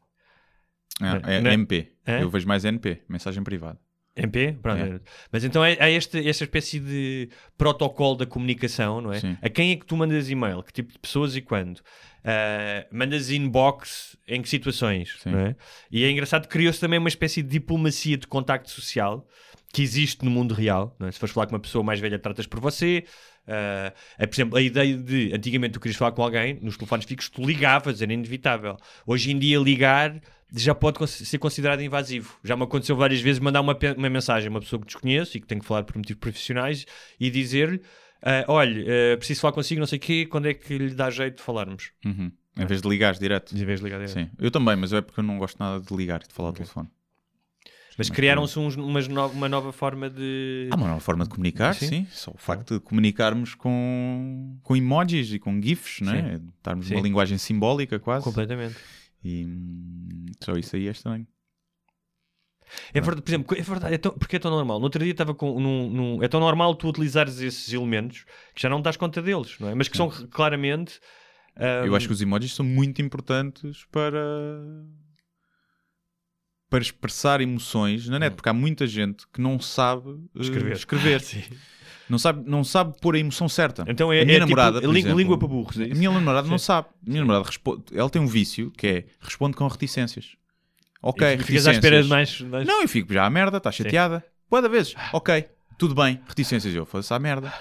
[1.01, 1.53] Ah, é é?
[1.53, 1.91] MP.
[2.07, 2.19] Hã?
[2.19, 3.79] Eu vejo mais NP, mensagem privada.
[4.15, 4.99] MP, Pronto, É.
[5.31, 9.19] mas então é, é este, esta espécie de protocolo da comunicação, não é?
[9.19, 9.37] Sim.
[9.41, 10.61] A quem é que tu mandas e-mail?
[10.61, 11.81] Que tipo de pessoas e quando?
[12.23, 15.15] Ah, mandas inbox em que situações?
[15.21, 15.31] Sim.
[15.31, 15.55] Não é?
[15.91, 19.27] E é engraçado que criou-se também uma espécie de diplomacia de contacto social
[19.73, 20.95] que existe no mundo real.
[21.01, 21.11] É?
[21.11, 23.03] Se fores falar com uma pessoa mais velha, tratas por você.
[23.47, 27.05] Ah, é, por exemplo, a ideia de antigamente tu querias falar com alguém nos telefones
[27.05, 28.77] fixos, tu ligavas, era inevitável.
[29.07, 30.21] Hoje em dia, ligar
[30.55, 32.37] já pode ser considerado invasivo.
[32.43, 35.41] Já me aconteceu várias vezes mandar uma, uma mensagem a uma pessoa que desconheço e
[35.41, 36.85] que tenho que falar por motivos profissionais
[37.19, 37.81] e dizer-lhe:
[38.21, 41.09] ah, olha, ah, preciso falar consigo, não sei o quê, quando é que lhe dá
[41.09, 41.91] jeito de falarmos?
[42.05, 42.31] Uhum.
[42.55, 43.55] Em vez de ligares direto.
[43.57, 44.13] Em vez de ligar direto.
[44.13, 44.29] Sim.
[44.37, 46.53] Eu também, mas é porque eu não gosto nada de ligar e de falar ao
[46.53, 46.87] telefone.
[47.97, 50.67] Mas criaram-se no- uma nova forma de.
[50.71, 51.87] Há uma nova forma de comunicar, Sim.
[51.87, 52.07] sim.
[52.11, 56.39] Só o facto de comunicarmos com, com emojis e com GIFs, não é?
[56.63, 56.95] Darmos Sim.
[56.95, 58.23] uma linguagem simbólica quase.
[58.23, 58.75] Completamente.
[59.23, 61.27] E hum, só isso aí é estranho.
[62.93, 64.79] É verdade, por exemplo, é verdade, é tão, porque é tão normal.
[64.79, 65.59] No outro dia estava com.
[65.59, 69.57] Num, num- é tão normal tu utilizares esses elementos que já não das conta deles,
[69.59, 69.75] não é?
[69.75, 70.99] Mas que são claramente.
[71.55, 74.19] Eu ahm, acho que os emojis são muito importantes para
[76.69, 80.73] para expressar emoções na net, porque há muita gente que não sabe eh, Escrever.
[80.75, 81.21] escrever.
[82.09, 83.85] Não sabe, não sabe pôr a emoção certa.
[83.87, 85.79] Então é, a minha é namorada, tipo, exemplo, língua para burros.
[85.79, 86.87] É A minha namorada não sabe.
[87.05, 90.35] A minha namorada responde, ela tem um vício que é responde com reticências.
[91.01, 92.39] Ok, E ficas à espera de mais.
[92.41, 92.67] mais...
[92.67, 94.23] Não, eu fico já à merda, está chateada.
[94.49, 95.45] Boa vezes, ok,
[95.77, 96.73] tudo bem, reticências.
[96.73, 97.51] Eu faço à merda.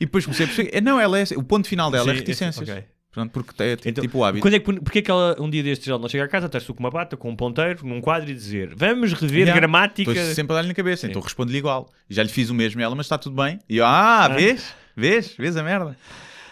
[0.00, 2.18] E depois comecei a perceber, é, não, ela é, o ponto final dela é Sim,
[2.18, 2.68] reticências.
[2.68, 2.84] ok.
[3.14, 4.42] Pronto, porque é Então, tipo o hábito.
[4.42, 6.46] Quando é que, porque é que ela, um dia destes ela não chega a casa,
[6.46, 9.54] estás tu com uma bata, com um ponteiro, num quadro e dizer vamos rever Yeah.
[9.54, 10.10] gramática.
[10.10, 11.10] Estou sempre a dar-lhe na cabeça, Sim.
[11.10, 11.88] então respondo-lhe igual.
[12.10, 13.60] Já lhe fiz o mesmo a ela, mas está tudo bem.
[13.68, 14.74] E eu, ah, vês?
[14.96, 15.34] Vês?
[15.38, 15.96] Vês a merda?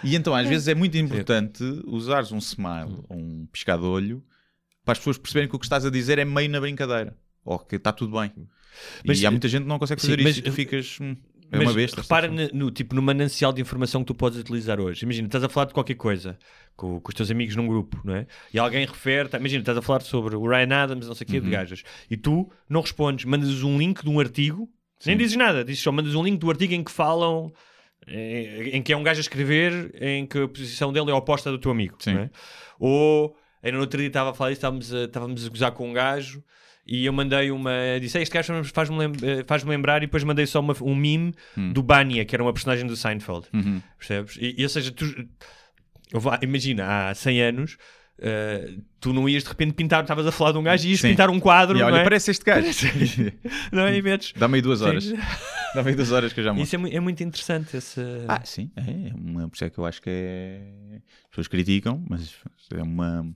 [0.04, 4.22] E então às vezes é muito importante usares um smile ou um piscar de olho
[4.84, 7.16] para as pessoas perceberem que o que estás a dizer é meio na brincadeira.
[7.44, 8.32] Ou que está tudo bem.
[9.04, 10.98] Mas, e há muita gente que não consegue sim, fazer mas- isso e tu ficas...
[11.52, 12.00] é Mas uma besta.
[12.00, 15.04] repara no, no, tipo, no manancial de informação que tu podes utilizar hoje.
[15.04, 16.38] Imagina, estás a falar de qualquer coisa
[16.74, 18.26] com, com os teus amigos num grupo, não é?
[18.52, 21.28] E alguém refere, tá- imagina, estás a falar sobre o Ryan Adams, não sei o
[21.28, 21.52] quê, de Uhum.
[21.52, 24.68] gajas, e tu não respondes, mandas um link de um artigo,
[25.04, 27.52] nem dizes nada, dizes só, mandas um link do artigo em que falam,
[28.06, 31.50] em, em que é um gajo a escrever, em que a posição dele é oposta
[31.50, 32.14] do teu amigo, Sim.
[32.14, 32.30] não é?
[32.78, 35.90] Ou, ainda no outro dia estava a falar isso, estávamos a, estávamos a gozar com
[35.90, 36.42] um gajo.
[36.86, 37.70] E eu mandei uma.
[38.00, 39.98] Disse, "Ei, este gajo faz-me lem- eh, faz-me lembrar.
[40.02, 41.72] E depois mandei só uma- um meme Hum.
[41.72, 43.46] do Bania, que era uma personagem do Seinfeld.
[43.52, 43.80] Uhum.
[43.96, 44.36] Percebes?
[44.40, 45.04] E, e, ou seja, tu,
[46.42, 47.76] imagina, há 100 anos,
[48.18, 51.00] eh, tu não ias de repente pintar, estavas a falar de um gajo e ias
[51.00, 51.10] Sim.
[51.10, 51.78] pintar um quadro.
[51.78, 52.02] E olha, é?
[52.04, 52.68] parece este gajo.
[53.72, 53.96] Não é?
[53.96, 54.32] E metes.
[54.36, 55.12] Dá-me aí duas horas.
[55.74, 56.64] Dá-me aí duas horas que eu já mostro.
[56.66, 57.76] Isso é, mu- é muito interessante.
[57.76, 58.00] Esse...
[58.28, 60.60] Ah, sim, é, é uma, por isso é que eu acho que é.
[60.96, 62.34] As pessoas criticam, mas
[62.74, 63.26] é uma.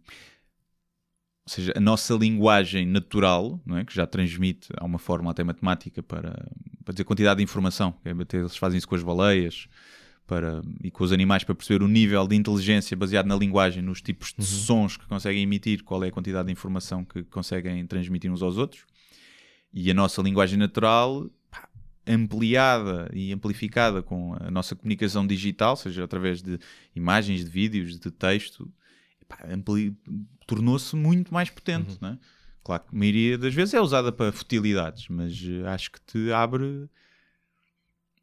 [1.49, 3.85] Ou seja, a nossa linguagem natural, não é?
[3.85, 6.51] que já transmite, há uma forma até matemática para,
[6.85, 7.93] para dizer quantidade de informação.
[8.03, 9.69] que é Eles fazem isso com as baleias
[10.27, 14.03] para, e com os animais para perceber o nível de inteligência baseado na linguagem, nos
[14.03, 18.31] tipos de sons que conseguem emitir, qual é a quantidade de informação que conseguem transmitir
[18.31, 18.85] uns aos outros.
[19.73, 21.69] E a nossa linguagem natural, pá,
[22.05, 26.59] ampliada e amplificada com a nossa comunicação digital, seja através de
[26.93, 28.69] imagens, de vídeos, de texto,
[30.47, 31.99] tornou-se muito mais potente.
[32.01, 32.19] não é?
[32.65, 36.33] Claro que a maioria das vezes é usada para futilidades, mas eh, acho que te
[36.33, 36.89] abre.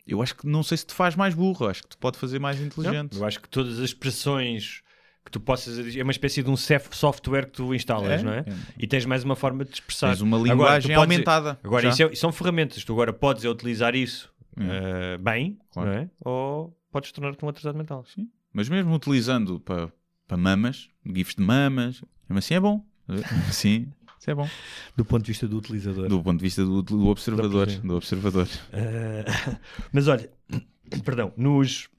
[0.05, 2.39] Eu acho que não sei se te faz mais burro, acho que te pode fazer
[2.39, 3.17] mais inteligente.
[3.17, 4.81] Eu acho que todas as expressões
[5.23, 5.95] que tu possas.
[5.95, 8.39] É uma espécie de um software que tu instalas, É, não é?
[8.39, 8.45] é.
[8.77, 10.09] E tens mais uma forma de expressar.
[10.09, 11.59] Tens uma Agora, linguagem podes- aumentada.
[11.63, 12.83] Agora, isso é- são ferramentas.
[12.83, 14.29] Tu agora podes é utilizar isso
[14.59, 15.89] eh, bem, Claro.
[15.89, 16.09] não é?
[16.25, 18.03] Ou podes tornar-te um atrasado mental.
[18.13, 18.29] Sim.
[18.51, 19.89] Mas mesmo utilizando para,
[20.27, 22.83] para mamas, gifs de mamas, mesmo assim é bom.
[23.51, 24.47] Sim, isso é bom.
[24.95, 26.07] Do ponto de vista do utilizador.
[26.07, 27.67] Do ponto de vista do, do observador.
[27.67, 28.47] Do observador.
[28.71, 29.25] Eh,
[29.91, 30.29] mas olha,
[31.03, 31.89] perdão, nos,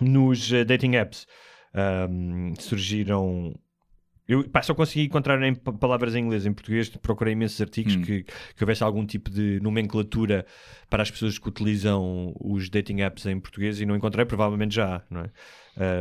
[0.00, 1.26] nos eh, dating apps
[1.74, 3.54] ahm, surgiram.
[4.26, 7.96] Eu pá, só consegui encontrar em pa- palavras em inglês, em português, procurei imensos artigos
[7.96, 8.02] Hum.
[8.02, 10.46] que, que houvesse algum tipo de nomenclatura
[10.88, 15.02] para as pessoas que utilizam os dating apps em português e não encontrei, provavelmente já
[15.10, 15.30] não é?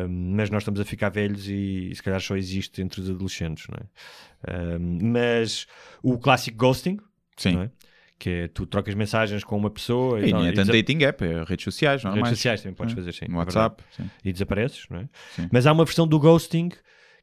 [0.09, 3.77] Mas nós estamos a ficar velhos e, se calhar só existe entre os adolescentes, não
[3.77, 4.77] é?
[4.79, 5.67] Mas
[6.03, 6.97] o clássico ghosting,
[7.37, 7.53] Sim.
[7.53, 7.71] não é?
[8.19, 11.03] que é tu trocas mensagens com uma pessoa E tal, não é e tanto dating
[11.05, 12.13] app, é redes sociais, não é?
[12.13, 12.37] redes mais.
[12.37, 12.95] sociais também podes É.
[12.97, 13.25] fazer, sim.
[13.27, 13.83] No é WhatsApp.
[13.97, 14.07] sim.
[14.23, 15.09] e desapareces, não é?
[15.35, 15.49] Sim.
[15.51, 16.69] Mas há uma versão do ghosting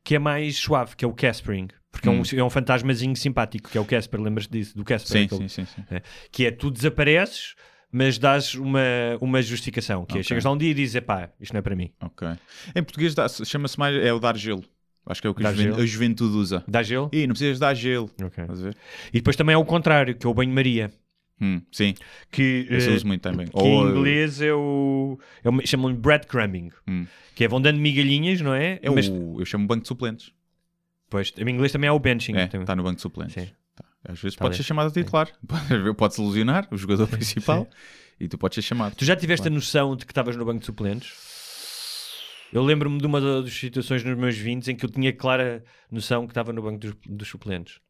[0.02, 1.68] que é mais suave, que é o Caspering.
[1.92, 2.24] Porque é, um, Hum.
[2.36, 4.76] é um fantasmazinho simpático, que é o Casper, lembras-te disso?
[4.76, 5.84] Do Casper, Sim, aquele- sim, sim, sim.
[5.94, 7.54] é, que é tu desapareces,
[7.90, 8.80] mas dás uma,
[9.20, 10.24] uma justificação, que é Ok.
[10.24, 11.90] chegas lá um dia e dizes, epá, isto não é para mim.
[12.00, 12.28] Ok.
[12.74, 13.14] Em português
[13.46, 13.96] chama-se mais.
[13.96, 14.64] É o dar gelo.
[15.06, 15.80] Acho que é o que a juven- gelo?
[15.80, 16.62] a juventude usa.
[16.68, 17.08] Dá gelo?
[17.12, 18.10] Ih, não precisas dar gelo.
[18.22, 18.42] Ok.
[18.44, 18.76] Estás a ver?
[19.08, 20.92] E depois também é o contrário, que é o banho-maria.
[21.40, 21.94] Hum, sim,
[22.32, 23.46] Que, esse eh, eu uso muito também.
[23.46, 25.18] que Ou, em inglês é o.
[25.42, 26.70] É o chamam-lhe breadcrumbing.
[26.86, 27.06] Hum.
[27.34, 28.80] Que é vão dando migalhinhas, não é?
[28.82, 30.32] É Mas, o, eu chamo banco de suplentes.
[31.08, 32.34] pois, em inglês também é o benching.
[32.36, 33.34] É, está no banco de suplentes.
[33.34, 33.48] Sim.
[34.04, 35.30] Às vezes Tá pode ser chamado a titular.
[35.96, 37.68] Pode-se ilusionar o jogador principal
[38.18, 38.94] e tu podes ser chamado.
[38.96, 41.12] Tu já tiveste a noção de que estavas no banco de suplentes?
[42.52, 46.26] Eu lembro-me de uma das situações nos meus 20 em que eu tinha clara noção
[46.26, 47.80] que estava no banco dos, dos suplentes.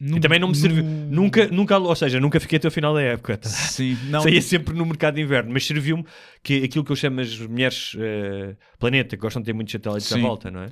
[0.00, 0.82] E também não me serviu.
[0.82, 3.36] Nunca, nunca, ou seja, nunca fiquei até o final da época.
[3.36, 3.48] tá?
[3.48, 4.22] Sim, não.
[4.22, 6.04] Saía sempre no mercado de inverno, mas serviu-me
[6.42, 10.10] que aquilo que eu chamo as mulheres eh, planeta, que gostam de ter muitos satélites
[10.10, 10.22] à Sim.
[10.22, 10.70] volta, não é?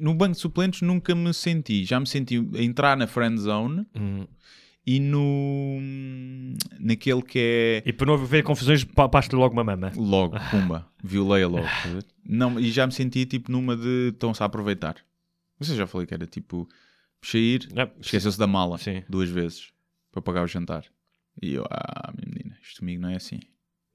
[0.00, 1.84] No banco de suplentes nunca me senti.
[1.84, 4.26] Já me senti a entrar na friend zone Hum.
[4.84, 5.78] e no.
[6.80, 7.82] naquele que é.
[7.88, 9.92] E para não haver confusões, pa- pasto logo uma mama.
[9.96, 11.66] Logo, pumba, violei-a logo.
[12.28, 14.96] Não, e já me senti tipo numa de estão-se a aproveitar.
[15.58, 16.68] Você já falei que era tipo
[17.26, 19.02] sair, Ah, esqueceu-se da mala Sim.
[19.08, 19.72] duas vezes.
[20.12, 20.84] para pagar o jantar.
[21.42, 23.40] E eu, ah, minha menina, isto comigo não é assim.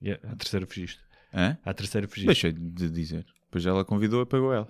[0.02, 1.00] Yeah, à terceira fugiste.
[1.34, 1.58] Hã?
[1.64, 2.28] À terceira fugiste.
[2.28, 3.26] Deixei de dizer.
[3.46, 4.68] Depois ela convidou e pagou ela.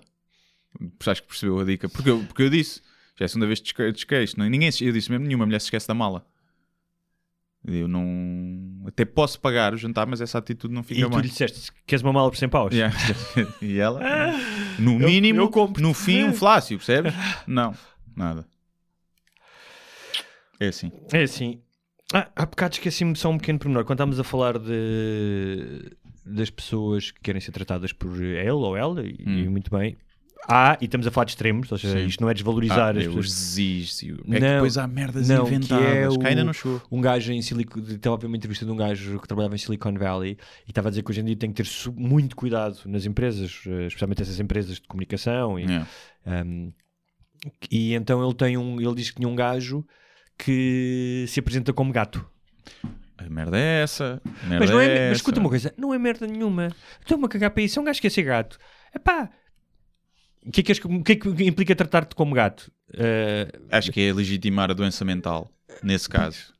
[1.06, 1.88] Acho que percebeu a dica.
[1.88, 2.80] Porque eu, porque eu disse,
[3.16, 4.36] já é a segunda vez que.
[4.36, 6.24] Não, ninguém, eu disse mesmo, nenhuma mulher se esquece da mala.
[7.64, 8.84] Eu não.
[8.86, 11.20] Até posso pagar o jantar, mas essa atitude não e fica tu bem.
[11.22, 12.72] lhe disseste, queres uma mala por 100 paus?
[12.72, 12.96] Yeah.
[13.60, 14.00] e ela,
[14.78, 15.82] no eu- mínimo, eu compro.
[15.82, 17.12] no fim, um flácio, percebes?
[17.46, 17.74] Não,
[18.16, 18.46] nada.
[20.58, 20.92] É assim.
[21.12, 21.60] É assim.
[22.12, 23.84] Ah, há bocado esqueci-me só um pequeno pormenor.
[23.84, 25.96] Quando estávamos a falar de,
[26.26, 29.96] das pessoas que querem ser tratadas por ele ou ela, e, e muito bem.
[30.48, 32.06] Há, e estamos a falar de extremos, ou seja, Sim.
[32.06, 33.30] isto não é desvalorizar Ah, as pessoas.
[33.30, 34.02] zis.
[34.02, 36.14] o- É Não, que depois há merdas não, que inventadas.
[36.14, 36.82] é que ainda o- não chegou.
[36.90, 39.58] um gajo em Silicon estava a ver uma entrevista de um gajo que trabalhava em
[39.58, 42.80] Silicon Valley e estava a dizer que hoje em dia tem que ter muito cuidado
[42.86, 45.86] nas empresas, eh, especialmente essas empresas de comunicação e, Yeah.
[46.26, 46.72] um,
[47.70, 49.86] e então ele tem um ele diz que tinha um gajo
[50.38, 52.28] que se apresenta como gato
[53.18, 54.20] A merda é essa.
[54.44, 55.12] merda mas, não é, é mas essa.
[55.16, 56.68] escuta uma coisa, não é merda nenhuma
[57.00, 58.58] estou-me a cagar para isso, é um gajo que quer ser gato
[58.94, 59.30] epá
[60.46, 62.72] o que é que, o que, é que implica tratar-te como gato?
[62.94, 65.50] Eh, Acho que é legitimar a doença mental,
[65.82, 66.54] nesse caso.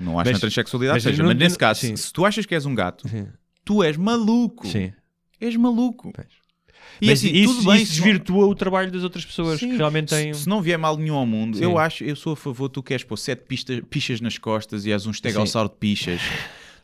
[0.00, 1.94] Não acho Mas- na transexualidade, mas seja, não- mas nesse caso, sim.
[1.94, 3.28] se tu achas que és um gato, sim,
[3.64, 4.66] tu és maluco.
[4.66, 4.92] sim.
[5.40, 6.10] És maluco.
[6.12, 6.26] Pois.
[7.00, 9.58] E mas assim, isso, tudo bem, isso se não- desvirtua o trabalho das outras pessoas
[9.60, 11.64] Sim, que realmente têm se, se não vier mal nenhum ao mundo, Sim.
[11.64, 14.92] eu acho, eu sou a favor, tu queres pôr sete pista- pichas nas costas e
[14.92, 16.20] és um estegossauro de pichas,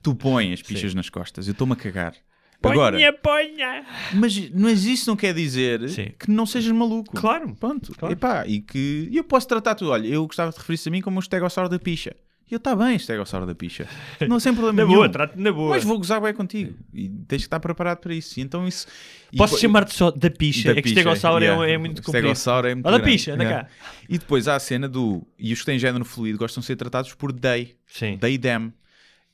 [0.03, 2.15] tu pões as pichas nas costas, eu estou-me a cagar.
[2.63, 3.87] Agora, Ponha, ponha!
[4.13, 6.09] mas, mas isso não quer dizer Sim.
[6.19, 7.17] que não sejas maluco.
[7.17, 7.57] Claro.
[7.59, 7.91] Pronto.
[7.97, 8.13] Claro.
[8.13, 9.91] Epá, e que eu posso tratar tudo.
[9.93, 12.15] Olha, eu gostava de referir-se a mim como um estegossauro da picha.
[12.51, 13.87] E eu, está bem, estegossauro da picha.
[14.29, 14.97] Não sem problema Na nenhum.
[14.99, 15.71] boa, trate na boa.
[15.71, 16.75] Mas vou gozar bem contigo.
[16.93, 18.41] E tens que estar preparado para isso.
[18.41, 18.87] E então isso...
[19.33, 20.73] e Posso chamar-te só da picha?
[20.75, 21.69] da é que estegossauro é- yeah.
[21.71, 22.25] é, muito comprido.
[22.27, 23.13] Estegossauro é muito Olha a grande.
[23.13, 23.69] picha, anda Yeah.
[23.69, 23.75] cá.
[24.09, 25.25] E depois há a cena do...
[25.39, 27.77] E os que têm género fluido gostam de ser tratados por they.
[27.87, 28.19] Sim.
[28.19, 28.73] They, them.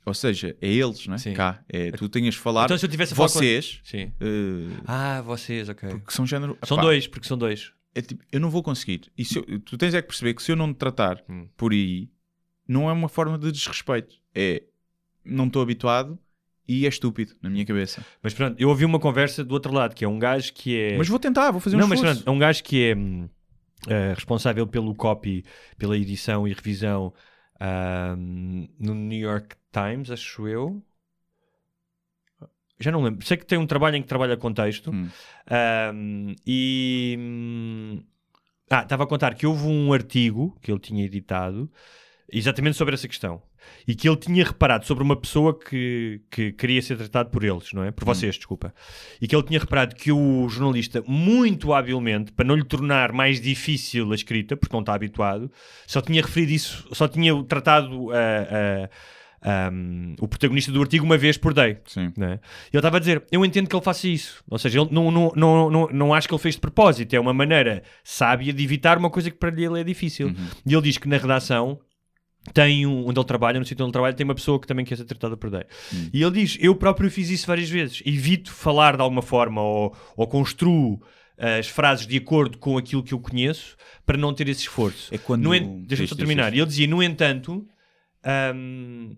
[0.04, 1.18] Ou seja, é eles, não é?
[1.18, 1.32] Sim.
[1.32, 1.60] Cá.
[1.68, 2.66] É, tu tenhas de falar...
[2.66, 3.80] Então se eu tivesse a falar com- Vocês...
[3.82, 4.12] Sim.
[4.20, 6.00] eh, Ah, vocês, ok.
[6.06, 6.56] que são género...
[6.64, 7.72] São Epá, dois, porque são dois.
[7.94, 9.10] é tipo, eu não vou conseguir.
[9.18, 11.48] E se eu- tu tens é que perceber que se eu não te tratar Hum.
[11.56, 12.08] por aí,
[12.66, 14.16] não é uma forma de desrespeito.
[14.34, 14.62] É,
[15.24, 16.18] não estou habituado
[16.68, 18.04] e é estúpido na minha cabeça.
[18.22, 20.98] Mas pronto, eu ouvi uma conversa do outro lado, que é um gajo que é...
[20.98, 23.28] Mas vou tentar, vou fazer um não, mas pronto, é um gajo que é hum,
[23.88, 25.44] eh, responsável pelo copy,
[25.78, 27.12] pela edição e revisão
[27.60, 30.82] ahm, no New York Times, acho eu.
[32.78, 33.24] Já não lembro.
[33.24, 34.90] Sei que tem um trabalho em que trabalha com texto.
[34.90, 35.08] Hum.
[35.48, 37.16] Ahm, e.
[37.18, 38.02] hum,
[38.68, 41.70] Ah, estava a contar que houve um artigo que ele tinha editado
[42.32, 43.42] exatamente sobre essa questão.
[43.86, 47.72] E que ele tinha reparado sobre uma pessoa que, que queria ser tratado por eles,
[47.72, 47.90] não é?
[47.90, 48.72] Por vocês, desculpa.
[49.20, 53.40] E que ele tinha reparado que o jornalista, muito habilmente, para não lhe tornar mais
[53.40, 55.50] difícil a escrita, porque não está habituado,
[55.86, 58.88] só tinha referido isso, só tinha tratado ah,
[59.42, 61.78] ah, um, o protagonista do artigo uma vez por day.
[61.86, 62.12] Sim.
[62.18, 62.24] É?
[62.24, 62.40] E ele
[62.72, 64.42] estava a dizer: Eu entendo que ele faça isso.
[64.48, 67.14] Ou seja, ele não, não, não, não, não acho que ele fez de propósito.
[67.14, 70.34] É uma maneira sábia de evitar uma coisa que para ele é difícil.
[70.64, 71.78] E ele diz que na redação
[72.54, 74.84] tem um, onde ele trabalha, no sítio onde ele trabalha, tem uma pessoa que também
[74.84, 75.64] quer ser tratada por day.
[76.12, 78.02] E ele diz: Eu próprio fiz isso várias vezes.
[78.06, 81.00] Evito falar de alguma forma ou, ou construo
[81.38, 85.14] as frases de acordo com aquilo que eu conheço para não ter esse esforço.
[85.14, 86.54] É quando- en- Deixa-me só terminar.
[86.54, 87.66] E ele dizia: No entanto,
[88.54, 89.14] hum,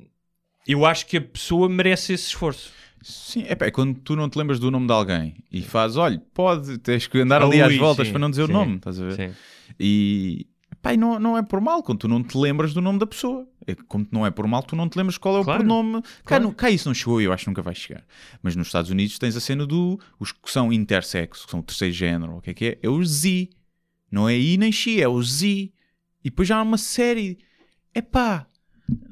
[0.67, 2.73] eu acho que a pessoa merece esse esforço.
[3.01, 6.21] Sim, epá, é quando tu não te lembras do nome de alguém e fazes, olha,
[6.35, 9.01] pode, tens que andar ali às voltas sim, para não dizer sim, o nome, estás
[9.01, 9.15] a ver?
[9.15, 9.35] Sim.
[9.79, 10.47] E
[10.83, 13.07] pá, e não, não é por mal, quando tu não te lembras do nome da
[13.07, 13.47] pessoa.
[13.67, 16.03] É como não é por mal, tu não te lembras qual é Claro, o pronome.
[16.03, 16.45] Cá, claro.
[16.45, 18.03] não- cá isso não chegou e eu acho que nunca vai chegar.
[18.43, 19.99] Mas nos Estados Unidos tens a cena do.
[20.19, 22.79] Os que são intersexo, que são o terceiro género, o que é que é?
[22.83, 23.49] É o Z.
[24.11, 25.47] Não é I nem X, é o Z.
[26.25, 27.39] E depois já há uma série.
[27.95, 28.47] Epá,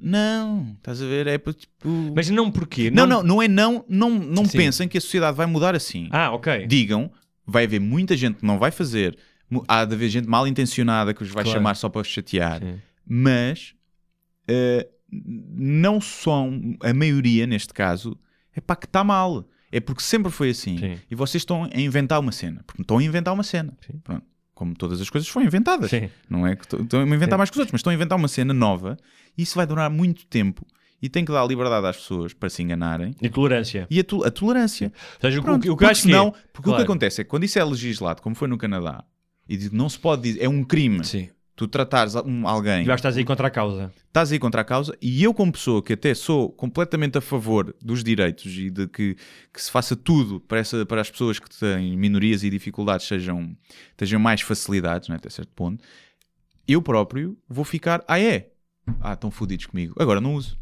[0.00, 1.26] não, estás a ver?
[1.26, 2.12] É tipo.
[2.14, 2.90] Mas não porquê?
[2.90, 3.84] não, não, não é não.
[3.88, 4.56] Não, não Sim.
[4.58, 6.66] pensem que a sociedade vai mudar assim Ah, ok.
[6.66, 7.10] digam,
[7.46, 9.18] vai haver muita gente que não vai fazer,
[9.68, 11.58] há de haver gente mal intencionada que os vai Claro.
[11.58, 12.78] chamar só para os chatear, Sim.
[13.06, 13.74] mas
[14.48, 18.18] eh, não são, a maioria neste caso,
[18.54, 19.48] é para que está mal.
[19.72, 20.78] É porque sempre foi assim.
[20.78, 20.98] Sim.
[21.10, 22.62] E vocês estão a inventar uma cena.
[22.66, 23.76] Porque estão a inventar uma cena.
[24.54, 25.90] Como todas as coisas foram inventadas.
[25.90, 26.08] Sim.
[26.30, 27.38] Não é que estão a inventar Sim.
[27.38, 28.96] mais que os outros, mas estão a inventar uma cena nova
[29.36, 30.64] e isso vai durar muito tempo.
[31.02, 33.14] E tem que dar liberdade às pessoas para se enganarem.
[33.20, 33.86] E tolerância.
[33.90, 34.90] E a, to- a tolerância.
[35.16, 36.72] Ou seja, o que- Pronto, o que eu porque acho que é- senão, porque o
[36.72, 36.76] Claro.
[36.78, 39.04] que acontece é que quando isso é legislado, como foi no Canadá,
[39.48, 41.28] e diz- não se pode dizer, é um crime, Sim.
[41.54, 43.92] tu tratares um, alguém, E já estás aí contra a causa.
[44.06, 47.74] estás aí contra a causa, e eu como pessoa que até sou completamente a favor
[47.82, 49.16] dos direitos e de que,
[49.52, 53.56] que se faça tudo para, essa, para as pessoas que têm minorias e dificuldades sejam,
[53.96, 55.82] tenham mais facilidades, né, até certo ponto,
[56.68, 58.50] eu próprio vou ficar, ah é,
[59.00, 59.94] ah, estão fodidos comigo.
[59.98, 60.58] Agora não uso.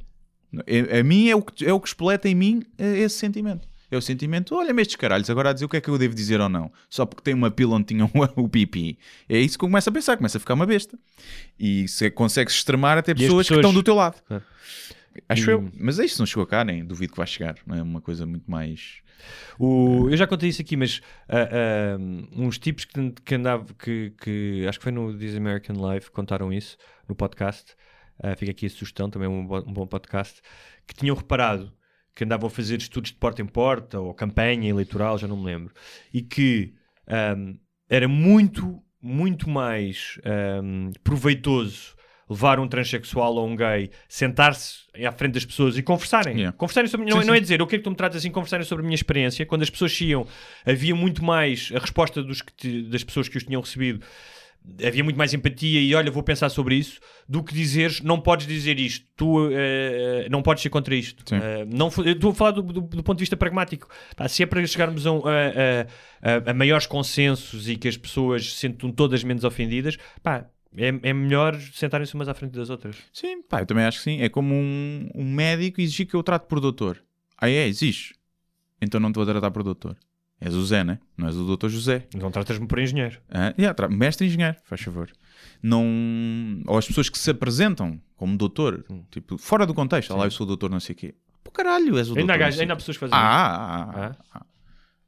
[0.67, 3.67] É- A, mim é o, que, é o que espoleta em mim é esse sentimento.
[3.95, 6.15] É o sentimento, olha-me estes caralhos, agora a dizer o que é que eu devo
[6.15, 6.71] dizer ou não.
[6.91, 8.05] Só porque tem uma pila onde tinha
[8.37, 8.99] o, pipi.
[9.29, 10.99] É isso que eu começo a pensar, começa a ficar uma besta.
[11.59, 14.21] E se consegues extremar até as pessoas, que pessoas- estão do teu lado.
[14.27, 14.43] Claro.
[15.29, 15.71] Acho E- eu.
[15.79, 17.55] Mas é isto, não chegou cá, nem duvido que vai chegar.
[17.69, 18.97] É uma coisa muito mais.
[19.59, 21.97] O- eu já contei isso aqui, mas ah, ah,
[22.37, 26.53] uns tipos que, que andavam, que, que acho que foi no This American Life, contaram
[26.53, 26.77] isso
[27.09, 27.75] no podcast.
[28.23, 30.41] Ah, fica aqui a sugestão, também é um, bo- um bom podcast.
[30.87, 31.73] Que tinham reparado
[32.15, 35.45] que andavam a fazer estudos de porta em porta ou campanha eleitoral, já não me
[35.47, 35.75] lembro,
[36.13, 36.73] e que
[37.09, 37.55] ahm,
[37.89, 41.95] era muito, muito mais ahm, proveitoso
[42.31, 46.37] levar um transexual ou um gay, sentar-se à frente das pessoas e conversarem.
[46.37, 46.57] Yeah.
[46.57, 47.07] Conversarem sobre.
[47.07, 48.83] Não, Sim, é- não é dizer, eu quero que tu me trates assim, conversarem sobre
[48.83, 49.45] a minha experiência.
[49.45, 50.27] Quando as pessoas iam,
[50.65, 54.03] havia muito mais a resposta dos que te- das pessoas que os tinham recebido.
[54.83, 58.47] Havia muito mais empatia e olha, vou pensar sobre isso do que dizeres não podes
[58.47, 61.23] dizer isto, tu eh, não podes ser contra isto.
[61.35, 63.89] Eh, não, estou a falar do, do- do ponto de vista pragmático.
[64.17, 65.15] Pá, se é para chegarmos a, a-
[66.23, 70.47] a- a- a maiores consensos e que as pessoas se sintam todas menos ofendidas, pá,
[70.77, 72.97] é, é melhor sentarem-se umas à frente das outras.
[73.13, 74.23] Sim, pá, eu também acho que sim.
[74.23, 77.03] É como um, um médico exigir que eu trate por doutor.
[77.39, 77.67] Ah, é?
[77.69, 78.15] Exige.
[78.81, 79.95] Então não te vou tratar por doutor.
[80.45, 80.99] És o Zé, né?
[81.17, 82.07] Não és o doutor José.
[82.15, 83.19] Não tratas-me por engenheiro.
[83.31, 85.11] Ah, yeah, mestre engenheiro, faz favor.
[85.63, 86.63] Não...
[86.67, 90.13] Ou as pessoas que se apresentam como doutor, tipo, fora do contexto.
[90.13, 91.15] Ah lá, eu sou o doutor não sei o quê.
[91.43, 93.25] Pô, caralho, és o doutor Ainda há, gajos- sei ainda há pessoas que fazem isso.
[93.27, 94.39] Ah, ah, ah, Ah?
[94.41, 94.47] ah.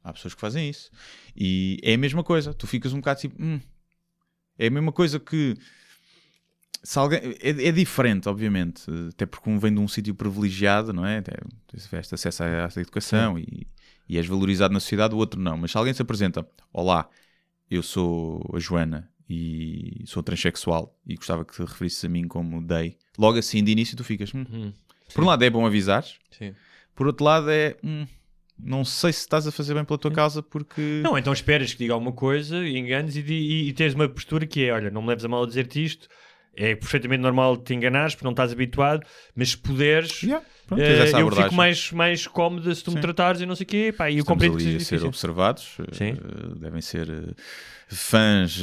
[0.03, 0.89] Há pessoas que fazem isso.
[1.35, 2.53] E é a mesma coisa.
[2.53, 3.35] Tu ficas um bocado tipo...
[3.43, 3.59] hum.
[4.57, 5.55] É a mesma coisa que...
[6.83, 11.05] Se alguém, é, é diferente, obviamente, até porque um vem de um sítio privilegiado, não
[11.05, 11.21] é?
[11.67, 13.67] Tiveste acesso à, à educação e,
[14.07, 15.57] e és valorizado na sociedade, o outro não.
[15.57, 17.09] Mas se alguém se apresenta, olá,
[17.69, 22.61] eu sou a Joana e sou transexual e gostava que te referisses a mim como
[22.65, 24.33] Day, logo assim de início tu ficas.
[24.33, 24.45] hum.
[24.51, 24.73] Hum,
[25.13, 26.53] Por um lado é bom avisar, sim.
[26.95, 27.75] por outro lado é.
[27.83, 28.05] hum,
[28.57, 31.01] não sei se estás a fazer bem pela tua causa porque.
[31.03, 34.63] Não, então esperas que diga alguma coisa, enganes e, e, e tens uma postura que
[34.65, 36.07] é: olha, não me leves a mal a dizer-te isto,
[36.57, 39.03] é perfeitamente normal te enganares porque não estás habituado,
[39.35, 41.43] mas se puderes, Yeah, pronto, essa eu abordagem.
[41.45, 43.01] fico mais, mais cómodo se tu me Sim.
[43.01, 44.85] tratares e não sei o quê, pá, e eu Estamos compreendo que ali a ser
[44.95, 45.07] difícil.
[45.07, 45.77] observados.
[45.91, 46.09] Sim.
[46.17, 47.33] eh, devem ser eh,
[47.89, 48.61] fãs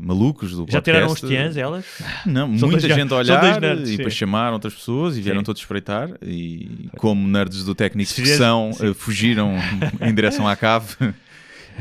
[0.00, 1.36] malucos do Já tiraram os podcast.
[1.52, 1.84] tiãs, elas?
[2.24, 5.40] Não, São muita dois gente a olhar nerds, e depois chamaram outras pessoas e vieram
[5.40, 5.44] Sim.
[5.44, 9.54] todos espreitar e como nerds do técnico que são, fugiram
[10.00, 10.96] em direção à cave.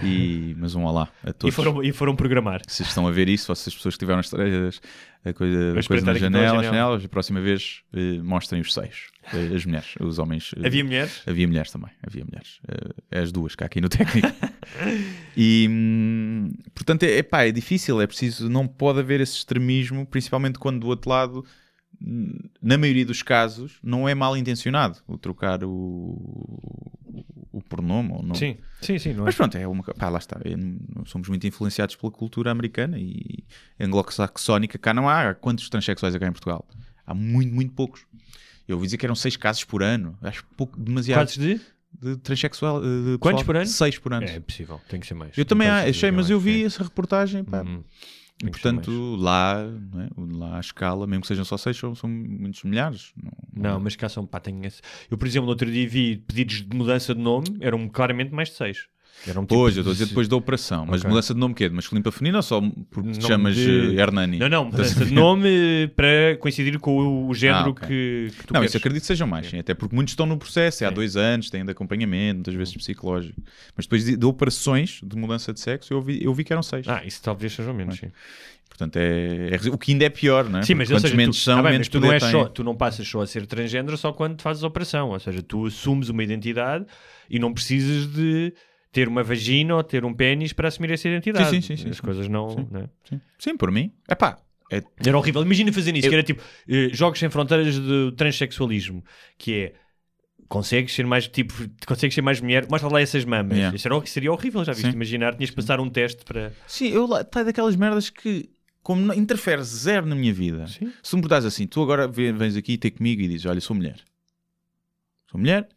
[0.04, 1.56] E, mas um olá a E todos.
[1.56, 2.62] foram, e foram programar.
[2.68, 4.82] Vocês estão a ver isso, vocês pessoas que tiveram as, as-
[5.24, 6.64] a coisa, a coisa na janela, as janela.
[6.64, 10.52] janelas, a próxima vez eh, mostrem os seios, eh, as mulheres, os homens.
[10.58, 11.22] eh, Havia mulheres?
[11.28, 12.60] Havia mulheres também, havia mulheres.
[13.12, 14.28] Eh, as duas, cá aqui no técnico.
[15.38, 20.58] e, hum, portanto, é, pá, é difícil, é preciso, não pode haver esse extremismo, principalmente
[20.58, 21.46] quando do outro lado,
[22.02, 25.70] hum, na maioria dos casos, não é mal intencionado o trocar o,
[27.52, 28.36] o pronome ou não.
[28.36, 29.10] Sim, sim, sim.
[29.12, 29.14] É?
[29.14, 30.40] Mas pronto, é uma, pá, lá está.
[30.44, 30.52] É,
[31.06, 33.44] somos muito influenciados pela cultura americana e
[33.80, 34.78] anglo-saxónica.
[34.78, 36.66] Cá não há quantos transexuais há cá em Portugal?
[37.06, 38.06] Há muito, muito poucos.
[38.68, 40.18] Eu ouvi dizer que eram seis casos por ano.
[40.22, 41.20] Acho pouco, demasiado.
[41.20, 41.60] Quantos de?
[42.02, 42.80] De transexual.
[42.80, 43.66] de pessoal- Quantos por ano?
[43.68, 44.26] Seis por ano.
[44.26, 45.38] É possível, tem que ser mais.
[45.38, 47.44] eu também achei, mas eu vi essa reportagem.
[47.44, 47.62] Pá.
[47.64, 47.84] Uhum.
[48.44, 50.10] E, portanto, lá, não é?
[50.38, 53.14] lá à escala, mesmo que sejam só seis, são, são muitos milhares.
[53.54, 54.82] Não, Não, mas cá são, pá, tenho esse...
[55.10, 58.50] Eu, por exemplo, no outro dia vi pedidos de mudança de nome, eram claramente mais
[58.50, 58.88] de seis.
[59.28, 60.86] Eram tipo Hoje, eu estou a dizer de- depois da operação.
[60.88, 61.10] Mas Ok.
[61.10, 61.70] mudança de nome quê?
[61.70, 64.40] De masculino para feminino ou só porque te Nome chamas de- eh, Hernani?
[64.40, 67.88] Não, não, mudança de nome para coincidir com o, o género Ah, ok.
[67.88, 68.72] que, que tu não, queres.
[68.72, 71.16] isso acredito que sejam mais, sim, até porque muitos estão no processo, é há dois
[71.16, 73.40] anos, têm de acompanhamento, muitas vezes psicológico.
[73.76, 76.64] Mas depois de, de operações de mudança de sexo, eu vi, eu vi que eram
[76.64, 76.88] seis.
[76.88, 78.08] Ah, isso talvez seja menos, sim.
[78.68, 80.64] Portanto, é, é- o que ainda é pior, não é?
[80.64, 82.20] Sim, mas quantos seja, menos tu, são, tá bem, menos mas tu não, têm.
[82.32, 85.10] só, tu não passas só a ser transgênero só quando fazes a operação.
[85.10, 86.86] Ou seja, tu assumes uma identidade
[87.30, 88.54] e não precisas de
[88.92, 91.50] ter uma vagina ou ter um pênis para assumir essa identidade.
[91.50, 92.02] Sim, sim, sim, As sim.
[92.04, 92.50] coisas não...
[92.50, 92.68] Sim.
[92.70, 92.90] né?
[93.10, 93.22] Sim.
[93.40, 93.92] Sim, por mim.
[94.08, 94.38] É pá,
[94.72, 95.42] é, Era horrível.
[95.42, 99.04] Imagina fazer isso, Eu- que era tipo eh, Jogos Sem Fronteiras do transexualismo,
[99.38, 99.74] que é
[100.48, 101.54] consegues ser mais tipo,
[101.88, 103.58] consegues ser mais mulher, mostra lá essas mamas.
[103.58, 103.76] Yeah.
[103.76, 104.88] Isso era, seria horrível, já viste?
[104.90, 104.96] Sim.
[104.96, 106.52] Imaginar, tinhas de passar um teste para.
[106.68, 108.50] Sim, eu lá tá daquelas merdas que,
[108.84, 110.68] como não, interfere zero na minha vida.
[110.68, 110.92] Sim.
[111.02, 113.96] Se me perguntas assim, tu agora vens aqui ter comigo e dizes: Olha, sou mulher.
[115.30, 115.68] Sou mulher.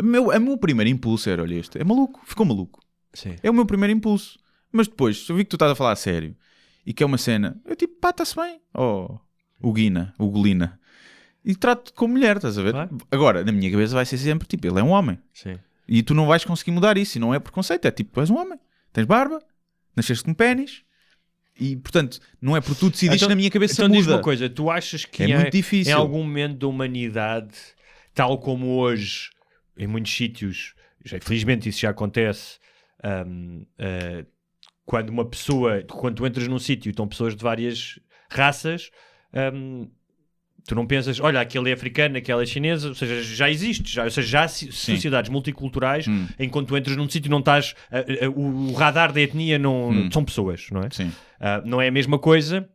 [0.00, 2.80] O meu, o meu primeiro impulso era: Olha, este é maluco, ficou maluco.
[3.12, 3.36] Sim.
[3.42, 4.38] É o meu primeiro impulso.
[4.72, 6.34] Mas depois, se eu vi que tu estás a falar a sério
[6.84, 8.60] e que é uma cena, eu tipo, pá, está-se bem.
[8.74, 9.18] Oh,
[9.62, 10.80] o Guina, o Golina.
[11.44, 12.72] E trato-te como mulher, estás a ver?
[12.72, 12.98] Claro.
[13.10, 15.18] Agora, na minha cabeça vai ser sempre tipo, ele é um homem.
[15.32, 15.56] Sim.
[15.86, 17.18] E tu não vais conseguir mudar isso.
[17.18, 18.58] E não é preconceito, é tipo, tu és um homem.
[18.92, 19.40] Tens barba,
[19.94, 20.82] nasceste com pênis,
[21.60, 24.16] E, portanto, não é por tu decidiste Então- na minha cabeça Então diz muda.
[24.16, 25.92] uma coisa, tu achas que É em- muito difícil.
[25.92, 27.54] em algum momento da humanidade,
[28.12, 29.30] tal como hoje,
[29.76, 30.74] em muitos sítios,
[31.04, 32.58] já, felizmente isso já acontece,
[33.26, 34.24] hum, eh,
[34.84, 37.98] quando uma pessoa, quando tu entras num sítio e estão pessoas de várias
[38.30, 38.90] raças,
[39.52, 39.88] hum,
[40.66, 44.04] tu não pensas, olha, aquele é africano, aquela é chinesa, ou seja, já existe, já,
[44.04, 46.26] ou seja, já há si- sociedades multiculturais, Hum.
[46.38, 50.10] enquanto tu entras num sítio não estás, eh, eh, o, radar da etnia não, Hum.
[50.10, 50.88] são pessoas, não é?
[50.90, 51.12] Sim.
[51.40, 52.66] Ah, não é a mesma coisa,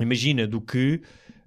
[0.00, 1.02] imagina, do que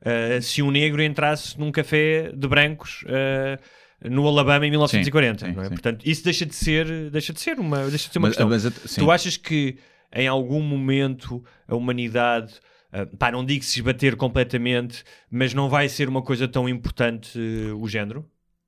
[0.05, 3.59] ah, se um negro entrasse num café de brancos ah,
[4.03, 5.45] no Alabama em 1940.
[5.47, 5.65] Sim, não é?
[5.65, 5.69] sim.
[5.71, 8.49] Portanto, isso deixa de ser, deixa de ser uma, deixa de ser uma Mas- questão.
[8.49, 9.01] mas sim.
[9.01, 9.77] tu achas que
[10.13, 12.53] em algum momento a humanidade,
[12.91, 17.37] ah, pá, não digo se esbater completamente, mas não vai ser uma coisa tão importante
[17.37, 18.25] ah, o género?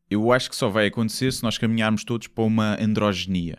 [0.10, 3.58] Eu acho que só vai acontecer se nós caminharmos todos para uma androgenia,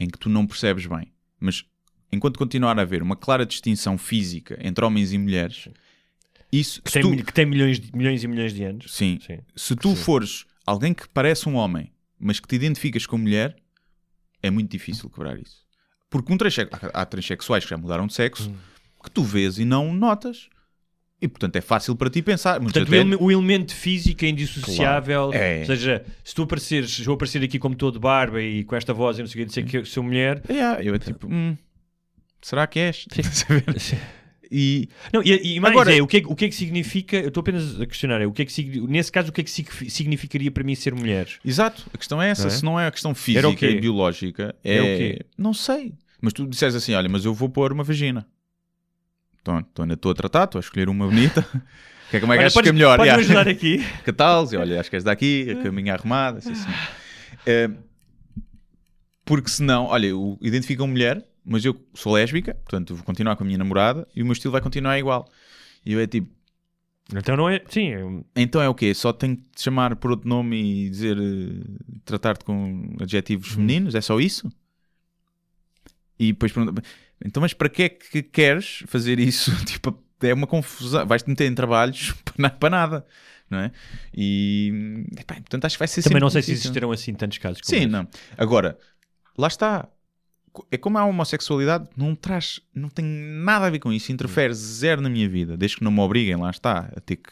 [0.00, 1.12] em que tu não percebes bem.
[1.38, 1.62] Mas
[2.10, 5.68] enquanto continuar a haver uma clara distinção física entre homens e mulheres,
[6.50, 8.94] isso Que tem, tu- que tem milhões, de- milhões e milhões de anos.
[8.94, 9.18] Sim.
[9.24, 9.40] Sim.
[9.54, 13.56] Se tu fores alguém que parece um homem, mas que te identificas como mulher,
[14.42, 15.64] é muito difícil quebrar isso.
[16.10, 16.70] Porque um transsex...
[16.92, 18.54] há transexuais que já mudaram de sexo Hum.
[19.02, 20.48] que tu vês e não notas.
[21.20, 22.60] E portanto é fácil para ti pensar.
[22.60, 25.30] Portanto, o, até- o elemento físico é indissociável.
[25.30, 25.42] Claro.
[25.44, 25.60] É.
[25.60, 28.92] Ou seja, se tu apareceres, se eu aparecer aqui como todo barba e com esta
[28.92, 30.42] voz e não sei o que, dizer que sou mulher.
[30.82, 31.56] Eu é tipo, hum,
[32.42, 33.06] será que és?
[34.50, 36.54] e Não, e, e mais Agora- é, o que é, que- o que é que
[36.54, 37.16] significa?
[37.16, 39.44] Eu estou apenas a questionar, é, o que é que nesse caso, o que é
[39.44, 41.28] que sig- significaria para mim ser mulher?
[41.44, 42.42] Exato, a questão é essa.
[42.42, 42.50] Não é?
[42.56, 44.80] Se não é a questão física e biológica, é.
[44.80, 45.26] O quê?
[45.36, 45.94] Não sei.
[46.20, 48.26] Mas tu disseres assim: olha, mas eu vou pôr uma vagina.
[49.42, 51.46] Então, então ainda estou a tratar, estou a escolher uma bonita.
[52.10, 53.00] Que é como é que achas que é podes- melhor?
[53.00, 53.20] Yeah.
[53.20, 53.82] ajudar aqui?
[54.04, 54.46] Que tal?
[54.56, 56.38] Olha, acho que és daqui, a caminha arrumada.
[56.38, 56.68] Assim, assim.
[57.46, 57.70] Eh,
[59.24, 63.44] porque senão, olha, eu identifico uma mulher, mas eu sou lésbica, portanto vou continuar com
[63.44, 65.28] a minha namorada e o meu estilo vai continuar igual.
[65.84, 66.28] E eu é tipo,
[67.14, 67.62] Então não é.
[67.68, 68.94] Sim, é- então é o quê?
[68.94, 70.56] Só tenho que te chamar por outro nome
[70.86, 71.64] e dizer, eh,
[72.04, 73.54] tratar-te com adjetivos Uhum.
[73.56, 73.94] femininos?
[73.94, 74.50] É só isso?
[76.18, 76.82] E depois pergunta,
[77.24, 79.50] então, mas para que é que queres fazer isso?
[79.66, 81.06] tipo, é uma confusão.
[81.06, 83.06] Vais-te meter em trabalhos para na- para nada,
[83.50, 83.72] não é?
[84.16, 86.68] E, epá, portanto, acho que vai ser também não sei se difícil.
[86.70, 87.60] existirão assim tantos casos.
[87.64, 88.08] Sim, não.
[88.38, 88.78] Agora,
[89.36, 89.88] lá está.
[90.70, 95.00] É como a homossexualidade, não traz, não tem nada a ver com isso, interfere zero
[95.00, 97.30] na minha vida, desde que não me obriguem, lá está, a ter que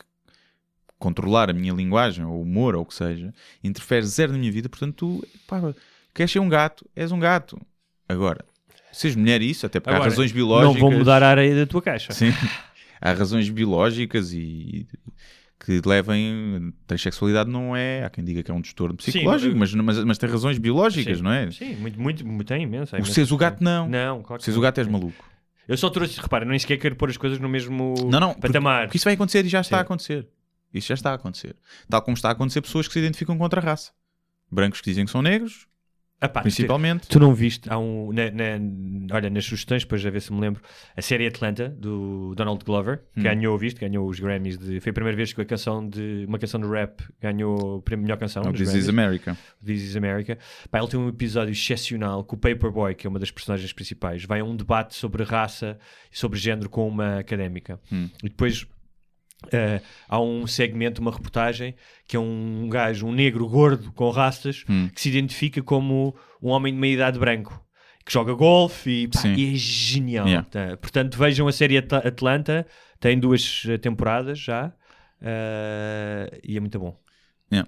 [0.99, 3.33] controlar a minha linguagem, ou humor, ou o que seja,
[3.63, 5.61] interfere zero na minha vida, portanto, tu, pá,
[6.15, 7.61] queres ser um gato, és um gato.
[8.09, 8.45] Agora,
[8.93, 10.75] seres mulher isso, até porque Agora, há razões biológicas.
[10.75, 12.13] Não vou mudar a areia da tua caixa.
[12.13, 12.33] Sim.
[13.01, 14.87] Há razões biológicas e
[15.65, 16.73] que levem.
[16.87, 18.05] Transexualidade não é.
[18.05, 20.59] Há quem diga que é um transtorno Sim, psicológico, eu- mas, mas, mas tem razões
[20.59, 21.23] biológicas, Sim.
[21.25, 21.51] não é?
[21.51, 22.95] Sim, muito, muito, muito tem imenso.
[22.95, 23.13] é O imenso.
[23.15, 23.89] seres o gato, não.
[23.89, 25.25] Não, claro Seres o gato és maluco.
[25.69, 28.35] Eu só trouxe, repara, nem sequer quero pôr as coisas no mesmo Não, não.
[28.35, 28.87] Porque, patamar.
[28.87, 29.81] porque isso vai acontecer e já está Sim.
[29.81, 30.29] a acontecer.
[30.75, 31.55] Isso já está a acontecer.
[31.89, 33.93] Tal como está a acontecer pessoas que se identificam com outra raça.
[34.51, 35.67] Brancos que dizem que são negros,
[36.25, 37.09] Ah, pá, principalmente.
[37.09, 37.69] Tu não viste?
[37.71, 38.13] Há um.
[38.13, 40.63] na- na- olha, nas sugestões, depois a ver se me lembro.
[40.97, 43.23] A série Atlanta, do Donald Glover, que Hum.
[43.25, 43.81] ganhou, viste?
[43.81, 44.57] Ganhou os Grammys.
[44.57, 46.25] De, foi a primeira vez que a canção de.
[46.29, 48.43] Uma canção de rap ganhou de melhor canção.
[48.47, 48.85] Oh, This Grammys.
[48.85, 49.37] is America.
[49.65, 50.39] This is America.
[50.71, 54.25] Pá, ele tem um episódio excepcional com o Paperboy, que é uma das personagens principais.
[54.25, 55.79] Vai a um debate sobre raça
[56.13, 57.81] e sobre género com uma académica.
[57.93, 58.09] Hum.
[58.23, 58.65] E depois
[59.51, 61.75] eh, há um segmento, uma reportagem,
[62.07, 64.89] que é um gajo, um negro gordo com rastas, Hum.
[64.95, 67.61] que se identifica como um homem de meia idade branco.
[68.05, 70.27] Que joga golfe e, pá, e é genial.
[70.27, 70.49] Yeah.
[70.51, 70.77] Tá?
[70.77, 72.67] Portanto, vejam a série At- Atlanta,
[72.99, 74.73] tem duas eh, temporadas já
[75.21, 76.97] eh, e é muito bom.
[77.51, 77.59] E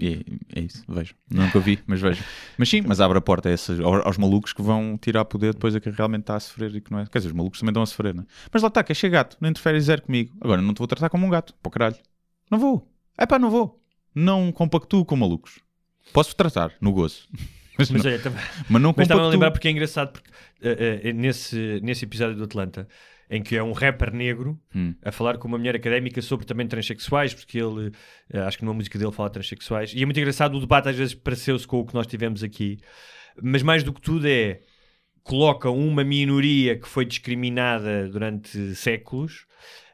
[0.00, 1.14] é, é isso, vejo.
[1.30, 2.22] Nunca vi, mas vejo.
[2.56, 5.74] Mas sim, mas abre a porta a esses, aos, malucos que vão tirar poder depois
[5.74, 7.06] a quem realmente está a sofrer e que não é.
[7.06, 8.26] Quer dizer, os malucos também estão a sofrer, não é?
[8.52, 10.36] Mas lá está, quer ser gato, não interfere zero comigo.
[10.40, 11.96] Agora não te vou tratar como um gato, para caralho.
[12.50, 12.90] Não vou.
[13.16, 13.82] É pá, não vou.
[14.14, 15.60] Não compactuo com malucos.
[16.12, 17.28] Posso tratar, no gozo.
[17.78, 18.42] Mas, Mas não, também.
[18.68, 19.30] mas não Mas estava a compactuo.
[19.30, 20.28] lembrar porque é engraçado porque,
[20.62, 22.88] eh, eh, nesse, nesse episódio do Atlanta
[23.30, 24.94] em que é um rapper negro Hum.
[25.02, 27.92] a falar com uma mulher académica sobre também transexuais, porque ele
[28.32, 30.88] eh, acho que numa música dele fala de transexuais, e é muito engraçado o debate
[30.88, 32.78] às vezes pareceu-se com o que nós tivemos aqui,
[33.42, 34.60] mas mais do que tudo é
[35.22, 39.46] coloca uma minoria que foi discriminada durante séculos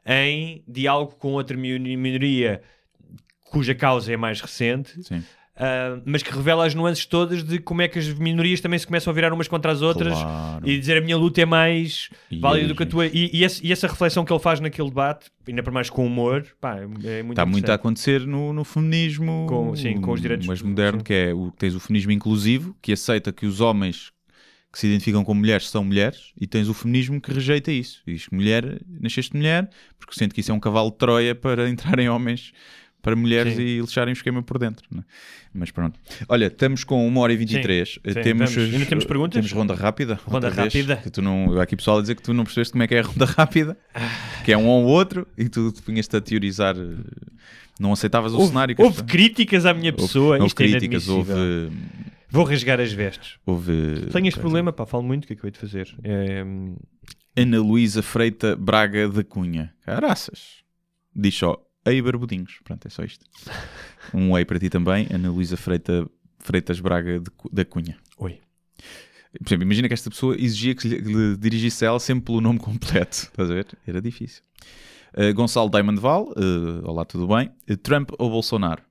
[0.05, 2.61] em diálogo com outra minoria
[3.43, 5.23] cuja causa é mais recente Sim.
[5.57, 8.85] Uh, mas que revela as nuances todas de como é que as minorias também se
[8.85, 10.67] começam a virar umas contra as outras Claro.
[10.67, 13.05] e dizer a minha luta é mais E válida é do que a tua.
[13.07, 16.05] E, e essa, e essa reflexão que ele faz naquele debate, ainda para mais com
[16.05, 16.85] humor, pá, é
[17.23, 20.99] muito Está muito a acontecer no, no feminismo Com- sim, com os direitos mais moderno,
[20.99, 21.05] sim.
[21.05, 24.11] que é o tens o feminismo inclusivo, que aceita que os homens
[24.73, 28.01] que se identificam como mulheres são mulheres e tens o feminismo que rejeita isso.
[28.05, 32.09] Diz mulher, nasceste mulher, porque sente que isso é um cavalo de Troia para entrarem
[32.09, 32.51] homens
[33.05, 33.61] para mulheres Sim.
[33.61, 34.83] e lixarem o esquema por dentro.
[34.91, 35.03] né?
[35.53, 35.99] Mas pronto.
[36.27, 37.87] Olha, estamos com 1 hora e 23.
[37.87, 38.73] Sim, sim, temos, vamos.
[38.73, 39.35] Ainda temos perguntas?
[39.35, 40.19] Temos ronda rápida.
[40.25, 40.95] Ronda outra vez, rápida.
[40.97, 42.99] que tu não, aqui pessoal a dizer que tu não percebeste como é que é
[43.01, 43.77] a ronda rápida,
[44.43, 46.75] que é um ou outro, e tu te punhas-te a teorizar.
[46.75, 46.95] eh,
[47.79, 48.75] Não aceitavas o Houve, cenário.
[48.79, 50.35] houve as- críticas à minha pessoa.
[50.37, 51.31] houve Isto é críticas, houve.
[52.29, 53.37] Vou rasgar as vestes.
[53.45, 54.07] houve.
[54.11, 55.95] Tenho este problema, pá, falo muito, o que é que eu hei de fazer?
[56.03, 56.43] É,
[57.37, 59.73] Ana Luísa Freita Braga da Cunha.
[59.85, 60.63] Caraças.
[61.15, 62.59] Diz só, ei barbudinhos.
[62.63, 63.25] Pronto, é só isto.
[64.13, 66.09] Um ei para ti também, Ana Luísa Freita,
[66.39, 67.97] Freitas Braga de da Cunha.
[68.17, 68.39] Oi.
[69.39, 72.41] Por exemplo, imagina que esta pessoa exigia que lhe, lhe dirigisse a ela sempre pelo
[72.41, 73.29] nome completo.
[73.31, 73.67] Estás a ver?
[73.85, 74.41] Era difícil.
[75.13, 77.51] Uh, Gonçalo Diamond Val, uh, olá, tudo bem?
[77.69, 78.81] Uh, Trump ou Bolsonaro?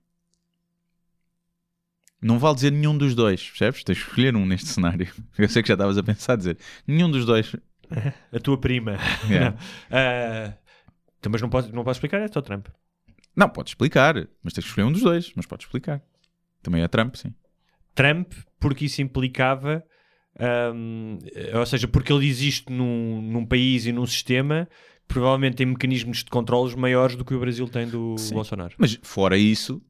[2.21, 3.85] Não vale dizer nenhum dos dois, percebes?
[3.85, 5.13] Tens de escolher um neste cenário.
[5.37, 7.55] Eu sei que já estavas a pensar dizer nenhum dos dois.
[8.33, 8.99] A tua prima.
[9.29, 9.51] Yeah.
[9.51, 9.59] Não.
[9.91, 10.55] Ah,
[11.19, 12.67] então, mas não posso, não posso explicar, é só Trump.
[13.37, 16.01] Não, podes explicar, mas tens que escolher um dos dois, mas podes explicar.
[16.63, 17.35] Também é Trump, sim.
[17.95, 19.85] Trump, porque isso implicava,
[20.75, 21.19] hum,
[21.55, 24.69] ou seja, porque ele existe num, num país e num sistema
[25.07, 28.35] que provavelmente tem mecanismos de controles maiores do que o Brasil tem do Sim.
[28.35, 28.75] Bolsonaro.
[28.79, 29.83] Mas fora isso,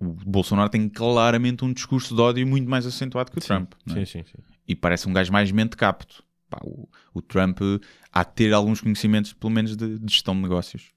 [0.00, 3.72] o Bolsonaro tem claramente um discurso de ódio muito mais acentuado que o Trump.
[3.86, 4.04] não é?
[4.04, 4.42] Sim, sim, sim.
[4.68, 6.24] E parece um gajo mais mente capto.
[6.50, 7.60] Pá, o, o Trump
[8.12, 10.92] há de ter alguns conhecimentos, pelo menos, de, de gestão de negócios.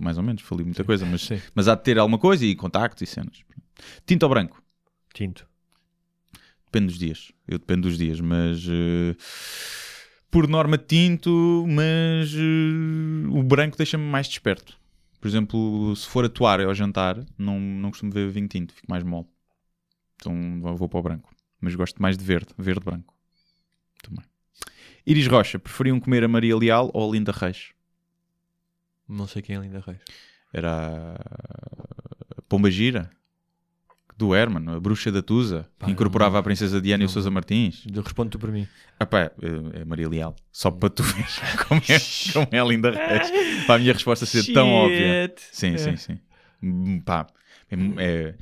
[0.00, 1.40] Mais ou menos, falei muita coisa, mas, Sim.
[1.54, 3.44] mas há de ter alguma coisa e contactos e cenas.
[4.06, 4.62] Tinto ou branco?
[5.12, 5.46] Tinto.
[6.64, 7.32] Depende dos dias.
[7.46, 9.16] Eu dependo dos dias, mas eh,
[10.30, 14.78] por norma tinto, mas eh, o branco deixa-me mais desperto.
[15.20, 19.02] Por exemplo, se for atuar ao jantar, não, não costumo ver vinho tinto, fico mais
[19.02, 19.26] mole.
[20.16, 21.30] Então vou para o branco.
[21.60, 23.14] Mas gosto mais de verde, verde-branco.
[24.02, 24.24] Também.
[25.04, 27.72] Iris Rocha, preferiam comer a Maria Leal ou a Linda Reis?
[29.10, 29.98] Não sei quem é Linda Reis.
[30.52, 31.16] Era
[32.36, 33.10] a Pomba Gira,
[34.16, 37.08] do Herman, a bruxa da Tusa, Pá, que incorporava não- a Princesa Diana e o
[37.08, 37.84] não- Sousa Martins.
[38.04, 38.68] Responde tu para mim.
[38.98, 39.30] Ah pá,
[39.72, 40.36] é Maria Leal.
[40.52, 41.38] Só para tu veres
[41.68, 43.30] como é, como é a linda Reis.
[43.66, 45.28] Para a minha resposta ser tão óbvia.
[45.28, 45.40] Shit.
[45.52, 45.78] Sim, É.
[45.78, 46.18] sim, sim.
[46.62, 47.26] Hum, Pá,
[47.70, 48.34] é, é,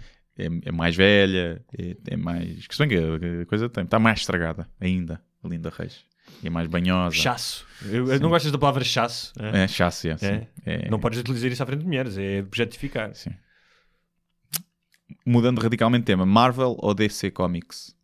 [0.47, 2.67] é- é mais velha, é, é mais...
[2.67, 6.05] Que se bem que a coisa tem, está mais estragada ainda, a linda Reis.
[6.43, 7.15] E é mais banhosa.
[7.15, 7.67] Chasso.
[7.85, 9.33] Eu, eu não gostas da palavra chasso?
[9.39, 9.65] é?
[9.65, 10.27] É, chasse, é, sim.
[10.27, 10.47] É?
[10.65, 13.15] É- Não podes utilizar isso à frente de mulheres, é objetificar.
[13.15, 13.31] Sim.
[15.25, 17.95] Mudando radicalmente de tema, Marvel ou DC Comics?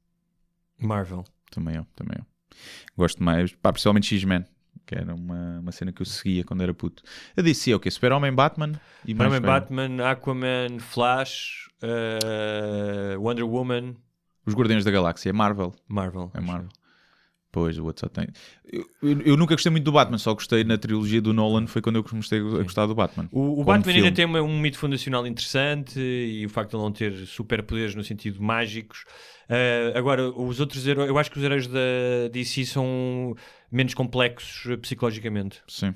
[0.79, 1.25] Marvel.
[1.51, 2.27] Também eu, também eu.
[2.97, 4.45] Gosto mais, pá, principalmente X-Men,
[4.87, 7.03] que era uma, uma cena que eu seguia quando era puto.
[7.37, 7.91] A DC é o quê?
[7.91, 8.73] Super-Homem, Batman
[9.05, 9.61] e mais Superman, qual?
[9.61, 13.95] Batman, Aquaman, Flash, uh, Wonder Woman,
[14.47, 15.75] Os Guardiões da Galáxia, é Marvel.
[15.89, 16.31] Marvel.
[16.35, 16.69] É Marvel.
[17.55, 18.27] Pois, o outro só tem.
[18.67, 21.81] Eu, eu- eu nunca gostei muito do Batman, só gostei na trilogia do Nolan, foi
[21.81, 23.29] quando eu comecei a gostar do Batman.
[23.31, 24.09] O, o Batman filme.
[24.09, 27.95] ainda tem uma- um mito fundacional interessante e o facto de ele não ter superpoderes
[27.95, 29.05] no sentido mágicos.
[29.49, 31.79] Uh, agora, os outros heróis, eu acho que os heróis da
[32.33, 33.37] DC são
[33.71, 35.63] menos complexos psicologicamente.
[35.69, 35.95] Sim.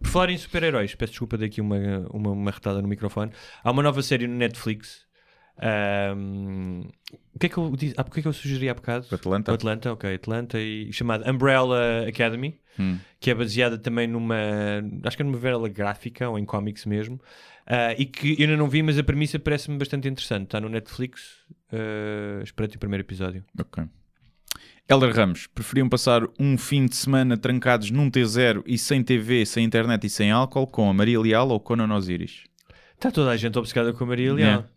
[0.00, 1.76] Por falar em super-heróis, peço desculpa daqui uma,
[2.12, 3.32] uma, uma retada no microfone.
[3.64, 5.00] Há uma nova série no Netflix.
[5.62, 6.82] Ahm,
[7.34, 7.94] o que é que eu disse?
[7.96, 9.06] Ah, porque é que eu sugeri há bocado?
[9.12, 9.52] Atlanta.
[9.52, 12.98] Atlanta, ok, Atlanta, e chamada Umbrella Academy, Hum.
[13.20, 14.34] que é baseada também numa,
[15.04, 17.20] acho que é numa novela gráfica ou em cómics mesmo,
[17.66, 20.44] ah, e que eu ainda não vi, mas a premissa parece-me bastante interessante.
[20.44, 21.22] Está no Netflix,
[21.72, 23.44] uh, espero o primeiro episódio.
[23.58, 23.84] Ok.
[24.88, 29.64] Helder Ramos, preferiam passar um fim de semana trancados num T0 e sem TV, sem
[29.64, 32.44] internet e sem álcool com a Maria Leal ou com a Osiris?
[32.94, 34.48] Está toda a gente obcecada com a Maria Leal.
[34.48, 34.68] Yeah.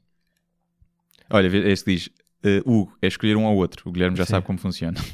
[1.30, 2.10] Olha, este diz,
[2.44, 3.90] eh, Hugo, é escolher um ou outro.
[3.90, 4.32] O Guilherme já Sim.
[4.32, 4.98] sabe como funciona.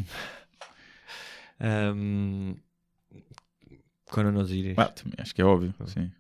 [1.64, 2.56] Um,
[4.10, 4.76] Conan Osiris.
[4.78, 5.74] Ah, também acho que é óbvio.
[5.86, 6.12] Sim.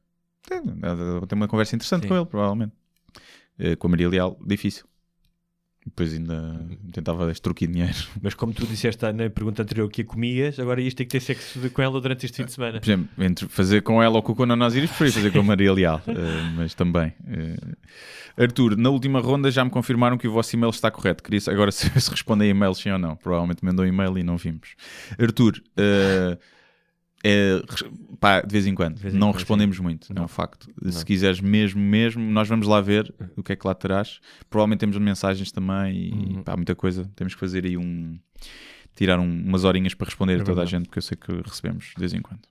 [0.47, 2.09] Tem, tem uma conversa interessante Sim.
[2.09, 2.73] com ele, provavelmente.
[3.57, 4.85] Eh, com a Maria Leal, difícil.
[5.83, 7.95] Depois ainda tentava extorquir dinheiro.
[8.21, 11.19] Mas como tu disseste na pergunta anterior que a comias, agora ias ter que ter
[11.19, 12.79] sexo com ela durante este fim de semana.
[12.79, 15.43] Por exemplo, entre fazer com ela ou com o Conan Osiris, preferi fazer com a
[15.43, 16.01] Maria Leal.
[16.07, 17.13] Eh, mas também.
[17.27, 17.55] eh.
[18.37, 21.23] Arthur, na última ronda já me confirmaram que o vosso e-mail está correto.
[21.23, 23.15] Queria agora saber se respondem a e-mail sim ou não.
[23.15, 24.75] Provavelmente mandou um e-mail e não vimos.
[25.19, 26.37] Arthur, eh,
[27.23, 27.61] é,
[28.19, 28.97] pá, de vez em quando.
[28.97, 30.67] vez em não quando, respondemos muito, não é um facto.
[30.89, 31.03] Se Não.
[31.05, 34.19] quiseres mesmo, mesmo, nós vamos lá ver o que é que lá terás.
[34.49, 36.43] Provavelmente temos mensagens também e Uhum.
[36.43, 37.09] pá, muita coisa.
[37.15, 38.17] Temos que fazer aí um.
[38.95, 40.71] tirar um- umas horinhas para responder É a toda a verdade.
[40.71, 42.41] gente, porque eu sei que recebemos de vez em quando.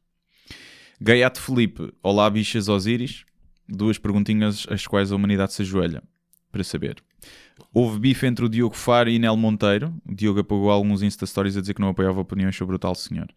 [1.01, 3.25] Gaiato Felipe, olá bichas Osíris.
[3.69, 6.03] Duas perguntinhas às quais a humanidade se ajoelha
[6.51, 6.97] para saber.
[7.73, 9.95] Houve bife entre o Diogo Faro e Nel Monteiro.
[10.09, 12.95] O Diogo apagou alguns Insta Stories a dizer que não apoiava opiniões sobre o tal
[12.95, 13.29] senhor.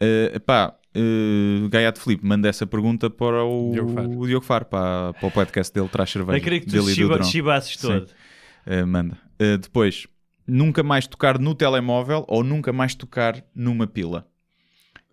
[0.00, 4.18] Uh, pá, uh, Gaiato Felipe manda essa pergunta para o Diogo Faro.
[4.18, 6.38] o Diogo Faro, para, para o podcast dele, traz cerveja.
[6.38, 8.06] Eu queria que tu chiba, chibasses todo.
[8.66, 9.18] Uh, manda.
[9.40, 10.06] Uh, depois,
[10.46, 14.28] nunca mais tocar no telemóvel ou nunca mais tocar numa pila.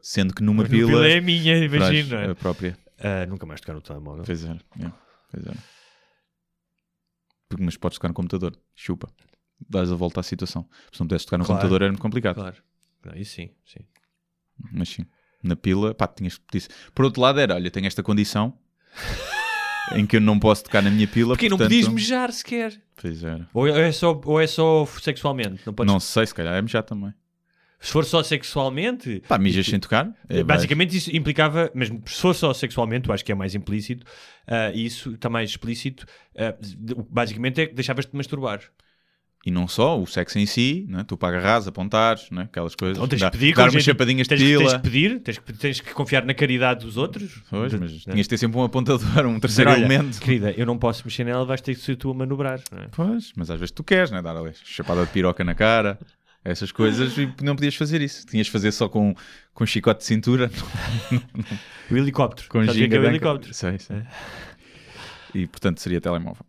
[0.01, 0.87] Sendo que numa pila.
[0.89, 2.21] pila é a minha, imagina.
[2.23, 2.29] é?
[2.31, 2.77] A própria.
[2.99, 4.23] Ah, nunca mais tocar no telemóvel.
[4.25, 4.49] Pois é.
[4.51, 4.91] é,
[5.31, 5.51] pois é.
[7.47, 8.53] Porque- Mas podes tocar no computador.
[8.75, 9.09] Chupa.
[9.69, 10.67] Dás a volta à situação.
[10.91, 11.59] Se não pudesse tocar no Claro.
[11.61, 12.35] computador era muito complicado.
[12.35, 12.57] Claro.
[13.05, 13.85] Não, isso sim, sim.
[14.71, 15.05] Mas sim.
[15.41, 16.67] Na pila, pá, tinhas que pedir.
[16.93, 18.57] Por outro lado, era: olha, tenho esta condição
[19.93, 21.33] em que eu não posso tocar na minha pila.
[21.33, 21.75] Porque não portanto...
[21.75, 22.81] podias mejar sequer.
[22.95, 23.47] Pois era.
[23.53, 25.61] Ou é só, ou é só sexualmente?
[25.65, 25.91] Não podes...
[25.91, 27.13] Não sei, se calhar é já também.
[27.83, 30.09] Se for só sexualmente, Pá, mijas sem tocar.
[30.29, 34.05] É, basicamente isso implicava, mas se for só sexualmente, eu acho que é mais implícito,
[34.73, 36.05] e isso está mais explícito,
[36.37, 36.55] ah,
[37.09, 38.61] basicamente é que deixavas-te de masturbar.
[39.45, 41.03] E não só, o sexo em si, né?
[41.05, 42.43] tu para agarrares, apontares, né?
[42.43, 42.95] aquelas coisas.
[42.95, 44.75] Então tens Dar- que pedir, dar umas gente- chapadinhas de tens, tens pila.
[44.77, 47.41] que pedir, tens que, tens que confiar na caridade dos outros.
[47.49, 48.13] Pois, De- mas né?
[48.13, 50.17] tinhas de ter sempre um apontador, um terceiro olha, elemento.
[50.21, 52.57] Querida, eu não posso mexer nela, vais ter que ser tu a manobrar.
[52.71, 52.87] é?
[52.91, 54.21] Pois, mas às vezes tu queres, né?
[54.21, 55.99] Dar ali chapada de piroca na cara,
[56.45, 58.25] essas coisas, e não podias fazer isso.
[58.25, 59.13] Tinhas de fazer só com,
[59.53, 60.49] com chicote de cintura,
[61.91, 62.47] O helicóptero.
[62.47, 63.53] com Sabes o que é, é o helicóptero?
[63.53, 64.03] Sei, sei.
[65.35, 66.45] E portanto seria telemóvel.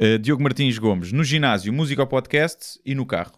[0.00, 3.34] Uh, Diogo Martins Gomes, no ginásio, música ou podcast e no carro.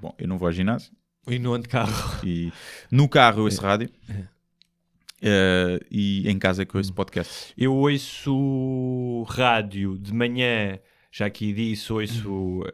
[0.00, 0.90] Bom, eu não vou ao ginásio.
[1.28, 2.26] E no ando de carro.
[2.26, 2.50] E
[2.90, 3.90] no carro eu ouço rádio.
[4.08, 4.40] É.
[5.22, 7.52] Uh, e em casa é que eu ouço podcast.
[7.54, 10.78] Eu ouço rádio de manhã,
[11.12, 12.64] já aqui disse, ouço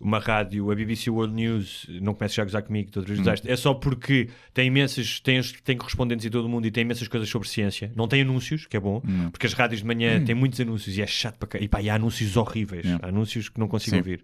[0.00, 3.42] uma rádio, a BBC World News, não começo já a gozar comigo, todas as vezes.
[3.46, 7.08] É só porque tem imensas, tem, tem correspondentes em todo o mundo e tem imensas
[7.08, 7.90] coisas sobre ciência.
[7.96, 9.00] Não tem anúncios, que é bom,
[9.32, 11.58] porque as rádios de manhã têm muitos anúncios e é chato para cá.
[11.58, 13.04] E pá, e há anúncios horríveis, Yeah.
[13.06, 13.98] há anúncios que não consigo Sim.
[13.98, 14.22] ouvir.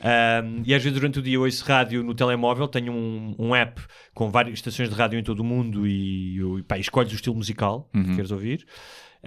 [0.00, 3.54] Ahm, e às vezes durante o dia eu ouço rádio no telemóvel, tenho um, um
[3.54, 3.80] app
[4.12, 7.36] com várias estações de rádio em todo o mundo e, e pá, escolhes o estilo
[7.36, 8.02] musical Uhum.
[8.04, 8.66] que queres ouvir.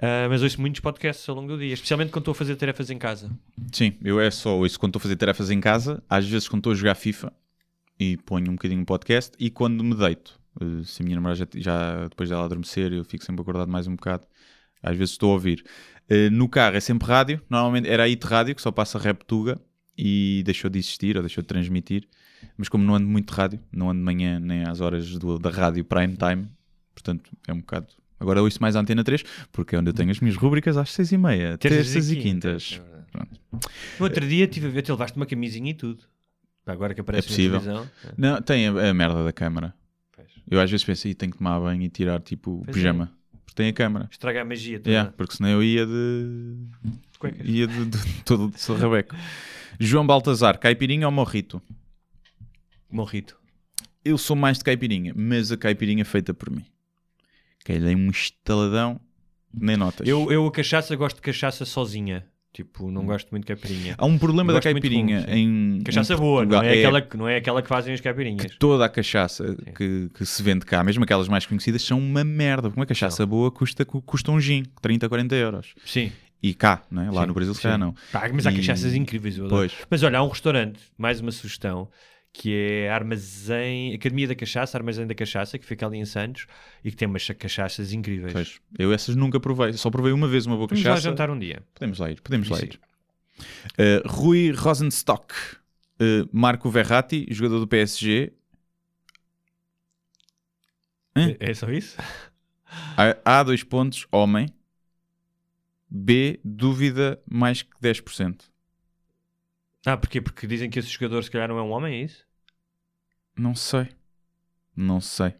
[0.00, 2.90] Ah, mas ouço muitos podcasts ao longo do dia, especialmente quando estou a fazer tarefas
[2.90, 3.30] em casa.
[3.72, 6.60] Sim, eu é só ouço quando estou a fazer tarefas em casa, às vezes quando
[6.60, 7.32] estou a jogar FIFA
[7.98, 10.38] e ponho um bocadinho de podcast e quando me deito.
[10.60, 13.86] Uh, Se a minha namorada já, já depois dela adormecer, eu fico sempre acordado mais
[13.86, 14.26] um bocado.
[14.82, 15.64] Às vezes estou a ouvir.
[16.10, 19.60] Uh, no carro é sempre rádio, normalmente era IT Rádio que só passa Reptuga
[19.96, 22.08] e deixou de existir ou deixou de transmitir.
[22.56, 25.40] Mas como não ando muito de rádio, não ando de manhã nem às horas do-
[25.40, 26.48] da rádio prime time,
[26.94, 27.88] portanto é um bocado.
[28.20, 29.22] Agora ouço mais a Antena 3,
[29.52, 32.80] porque é onde eu tenho as minhas rúbricas às 6h30, terças, e quintas.
[33.14, 33.20] é.
[33.98, 36.02] No outro dia tive a ver, te levaste uma camisinha e tudo.
[36.66, 37.58] Agora que aparece É possível.
[37.60, 37.90] na televisão.
[38.04, 38.12] é.
[38.16, 39.72] Não, tem a, a merda da câmara.
[40.14, 40.28] Pois.
[40.50, 43.10] Eu às vezes penso, "Ih, tenho que tomar banho e tirar tipo o Pois pijama.
[43.44, 44.08] Porque tem a câmara.
[44.10, 44.90] Estraga a magia toda.
[44.90, 46.56] Yeah, porque senão eu ia de.
[47.12, 47.48] De cuecas.
[47.48, 49.16] ia de, de, todo de sarrabeco.
[49.80, 51.62] João Baltazar, caipirinha ou morrito?
[52.90, 53.38] Morrito.
[54.04, 56.64] Eu sou mais de caipirinha, mas a caipirinha feita por mim.
[57.68, 58.98] Que dei um estaladão,
[59.52, 60.08] nem notas.
[60.08, 62.24] Eu, eu a cachaça gosto de cachaça sozinha.
[62.50, 63.94] Tipo, não gosto muito de caipirinha.
[63.98, 65.80] Há um problema da caipirinha em.
[65.84, 66.62] Cachaça em boa, não Portugal.
[66.64, 68.56] é, Aquela, que- não é aquela que fazem as caipirinhas.
[68.58, 72.72] toda a cachaça que, que se vende cá, mesmo aquelas mais conhecidas, são uma merda.
[72.74, 75.74] Uma cachaça boa custa, custa um gin, 30, 40 euros.
[75.84, 76.10] Sim.
[76.42, 77.10] E cá, não é?
[77.10, 77.94] lá Sim, no Brasil, se calhar não.
[78.32, 79.36] Mas há E- cachaças incríveis.
[79.36, 79.46] Eu.
[79.48, 79.72] Pois.
[79.90, 81.88] Mas olha, há um restaurante, mais uma sugestão,
[82.32, 86.46] que é Armazém, Academia da Cachaça, Armazém da Cachaça, que fica ali em Santos
[86.84, 88.32] e que tem umas cachaças incríveis.
[88.32, 88.60] Pois.
[88.78, 89.72] Eu essas nunca provei.
[89.72, 91.00] Só provei uma vez uma boa lá cachaça.
[91.02, 91.62] jantar um dia.
[91.74, 92.20] Podemos lá ir.
[92.20, 92.80] Podemos lá ir.
[93.78, 95.34] Uh, Rui Rosenstock.
[96.00, 98.32] Uh, Marco Verratti, jogador do PSG.
[101.16, 101.30] Hã?
[101.40, 101.96] É, é só isso?
[102.96, 104.48] A, A, dois pontos, homem.
[105.90, 108.42] B, dúvida mais que 10%.
[109.88, 110.20] Ah, porquê?
[110.20, 112.26] Porque dizem que esse jogador se calhar não é um homem, é isso?
[113.34, 113.88] Não sei.
[114.76, 115.34] Não sei.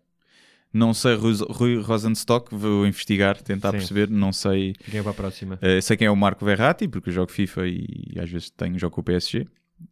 [0.72, 3.78] Não sei, Rui, Rosenstock, vou investigar, tentar Sim.
[3.78, 4.74] perceber, não sei.
[4.80, 5.58] Fiquem para a próxima.
[5.60, 8.78] Eh, sei quem é o Marco Verratti, porque eu jogo FIFA e às vezes tenho
[8.78, 9.46] jogo com o PSG.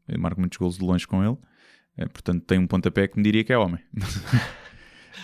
[0.09, 1.37] Eu marco muitos golos de longe com ele.
[1.99, 3.83] Eh, portanto, tem um pontapé que me diria que é homem.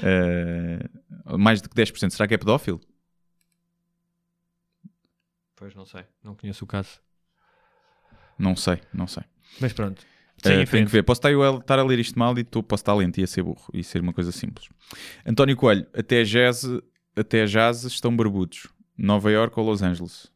[0.02, 0.88] Eh,
[1.36, 2.09] mais de que 10%.
[2.09, 2.80] Será que é pedófilo?
[5.54, 6.98] Pois não sei, não conheço o caso.
[8.38, 9.22] Não sei, não sei.
[9.60, 10.02] Mas pronto.
[10.44, 11.02] Eh, Segue em tenho que ver.
[11.04, 13.42] Posso estar, eu a- ler isto mal e tu posso estar lento e a ser
[13.42, 14.68] burro e ser uma coisa simples.
[15.24, 16.64] António Coelho, até jazz,
[17.14, 18.66] até jazz estão barbudos.
[18.98, 20.30] Nova York ou Los Angeles?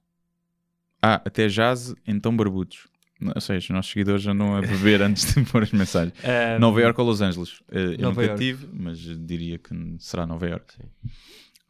[1.02, 2.88] Ah, até jazz, então barbudos.
[3.20, 6.12] Não, Ou seja, os nossos seguidores já andam a beber antes de pôr as mensagens.
[6.24, 7.60] Ahm, Nova York ou Los Angeles?
[7.70, 8.38] Eh, eu Nova nunca Iorque.
[8.38, 10.74] tive, mas diria que será Nova York.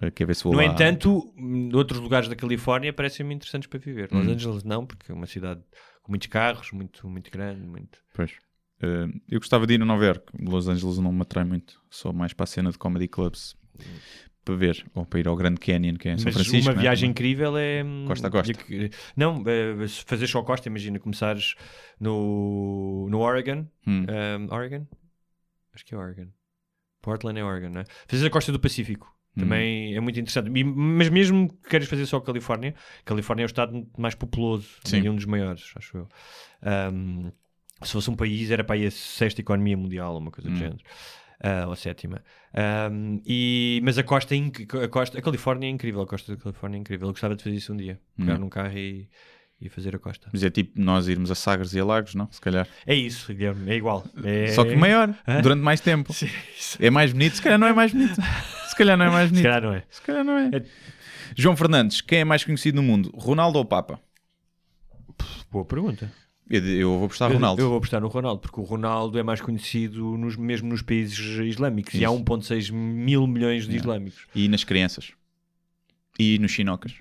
[0.01, 0.65] Eh, Quer ver se vou No lá.
[0.65, 4.09] entanto, hum, outros lugares da Califórnia parecem-me interessantes para viver.
[4.13, 4.33] Los Hum.
[4.33, 5.61] Angeles não, porque é uma cidade
[6.07, 7.99] com muitos carros, muito, muito grande, muito...
[8.15, 8.33] Pois.
[8.81, 10.25] Eh, eu gostava de ir a Nova York.
[10.39, 11.83] Los Angeles não me atrai muito.
[11.91, 13.57] Só mais para a cena de comedy clubs.
[14.45, 14.87] Para ver.
[14.95, 16.71] Ou para ir ao Grand Canyon, que é em São Mas Francisco.
[16.71, 16.83] uma né?
[16.83, 17.83] viagem incrível é...
[17.83, 18.53] hum, Costa a costa.
[19.17, 21.57] Não, eh, fazer só costa, imagina começares
[21.99, 23.67] no, no Oregon.
[23.85, 24.07] Hum.
[24.09, 24.87] um, Oregon?
[25.75, 26.29] Acho que é Oregon.
[27.03, 27.85] Portland é Oregon, né?
[28.07, 29.13] Fazer a costa do Pacífico.
[29.37, 29.41] Hum.
[29.41, 30.51] Também é muito interessante.
[30.59, 34.67] E- mas mesmo que queres fazer só a Califórnia, Califórnia é o estado mais populoso
[34.85, 35.03] Sim.
[35.03, 36.09] e um dos maiores, acho eu.
[36.93, 37.31] Um,
[37.83, 40.59] se fosse um país, era para aí a sexta economia mundial, uma coisa do Hum.
[40.59, 40.79] género.
[41.39, 42.23] Ah, ou a sétima.
[42.91, 44.39] Um, e, mas a costa, é
[44.83, 47.09] a costa, a Califórnia é incrível, a costa da Califórnia é incrível.
[47.09, 48.01] Eu gostava de fazer isso um dia.
[48.17, 48.39] Pegar Hum.
[48.39, 49.07] num carro e,
[49.61, 50.31] e fazer a costa.
[50.33, 52.27] Mas é tipo nós irmos a Sagres e a Lagos, não?
[52.33, 52.67] Se calhar.
[52.87, 54.03] É isso, Guilherme, é igual.
[54.25, 55.43] É- Só que maior, Hã?
[55.43, 56.11] durante mais tempo.
[56.17, 56.29] Sim.
[56.81, 58.17] É mais bonito, se calhar não é mais bonito.
[58.77, 59.43] Se calhar não é mais Se bonito.
[59.45, 59.85] calhar não é.
[59.89, 60.51] Se calhar não é.
[60.53, 60.65] É-
[61.35, 63.11] João Fernandes, quem é mais conhecido no mundo?
[63.17, 63.99] Ronaldo ou Papa?
[65.51, 66.13] Boa pergunta.
[66.49, 67.61] Eu, eu vou apostar Ronaldo.
[67.63, 71.19] Eu, vou apostar no Ronaldo, porque o Ronaldo é mais conhecido nos, mesmo nos países
[71.19, 71.95] islâmicos.
[71.95, 72.23] E há Isso.
[72.23, 73.81] 1,6 mil milhões de Yeah.
[73.85, 74.27] islâmicos.
[74.35, 75.13] E nas crianças.
[76.19, 76.95] E nos chinocas.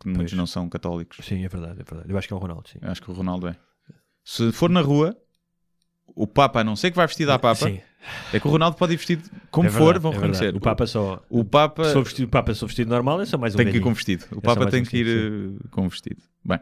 [0.00, 1.24] Que muitos não são católicos.
[1.24, 2.10] Sim, é verdade, é verdade.
[2.12, 2.78] Eu acho que é o Ronaldo, sim.
[2.82, 3.56] Eu Acho que o Ronaldo é.
[4.24, 5.16] Se for na rua,
[6.14, 7.80] o Papa, a não ser que vai vestido à Papa, Sim,
[8.32, 10.56] é que o Ronaldo pode ir vestido como é for, verdade, vão é reconhecer.
[10.56, 11.22] O Papa só.
[11.28, 13.70] O Papa Se for vestido, o Papa, for vestido normal, é só mais um tem
[13.70, 14.24] que ir com vestido.
[14.32, 16.22] O só Papa tem um que ir vestido, eh, com vestido.
[16.44, 16.58] Bem.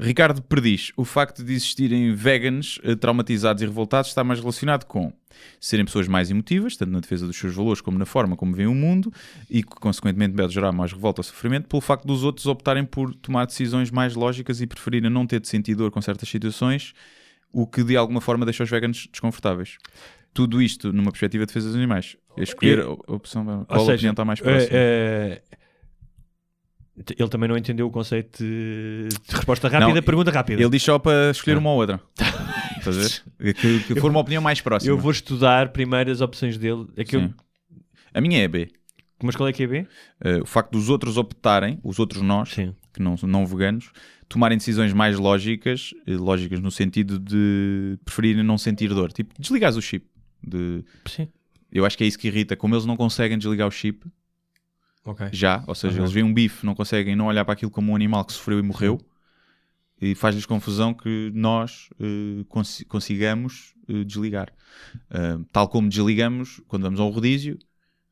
[0.00, 5.12] Ricardo Perdiz, o facto de existirem vegans eh, traumatizados e revoltados está mais relacionado com
[5.60, 8.68] serem pessoas mais emotivas, tanto na defesa dos seus valores como na forma como veem
[8.68, 9.12] o mundo,
[9.50, 13.14] e que consequentemente pode gerar mais revolta ou sofrimento, pelo facto dos outros optarem por
[13.14, 16.94] tomar decisões mais lógicas e preferirem não ter de sentir dor com certas situações,
[17.52, 19.78] o que de alguma forma deixa os veganos desconfortáveis.
[20.34, 22.16] Tudo isto numa perspectiva de defesa dos animais.
[22.36, 24.70] Escolher a a opção qual seja, opinião está mais próxima.
[24.72, 30.60] eh, eh, ele também não entendeu o conceito de, resposta rápida, Não, pergunta rápida.
[30.62, 31.60] Ele diz só para escolher Ah.
[31.60, 32.00] uma ou outra.
[32.78, 33.00] Estás a
[33.38, 33.54] ver?
[33.54, 34.90] Que, que for uma opinião mais próxima.
[34.92, 36.86] Eu vou estudar primeiro as opções dele.
[36.96, 37.32] É que eu-.
[38.14, 38.68] A minha é B.
[39.22, 39.86] Mas qual é que é B?
[40.20, 42.74] Eh, o facto dos outros optarem, os outros nós, Sim.
[42.92, 43.90] Que não não veganos,
[44.28, 49.12] tomarem decisões mais lógicas, eh, lógicas no sentido de preferirem não sentir dor.
[49.12, 50.06] Tipo, desligares o chip.
[50.42, 50.84] De...
[51.06, 51.28] Sim.
[51.70, 52.56] Eu acho que é isso que irrita.
[52.56, 54.06] Como eles não conseguem desligar o chip,
[55.04, 55.28] Ok.
[55.32, 57.96] já, ou seja, eles veem um bife, não conseguem não olhar para aquilo como um
[57.96, 59.00] animal que sofreu e morreu,
[60.00, 64.52] e faz-lhes confusão que nós eh, consi- consigamos eh, desligar.
[65.10, 67.58] Ah, tal como desligamos quando vamos ao rodízio,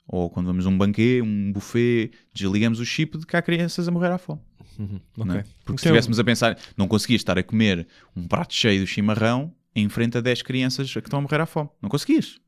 [0.06, 3.86] ou quando vamos a um banquê, um buffet, desligamos o chip de que há crianças
[3.88, 4.40] a morrer à fome.
[4.80, 5.00] Uhum.
[5.16, 5.38] não é?
[5.40, 5.42] Ok.
[5.42, 7.86] Porque se Então- estivéssemos a pensar, não conseguias estar a comer
[8.16, 11.46] um prato cheio de chimarrão em frente a 10 crianças que estão a morrer à
[11.46, 11.68] fome.
[11.82, 12.40] Não conseguias.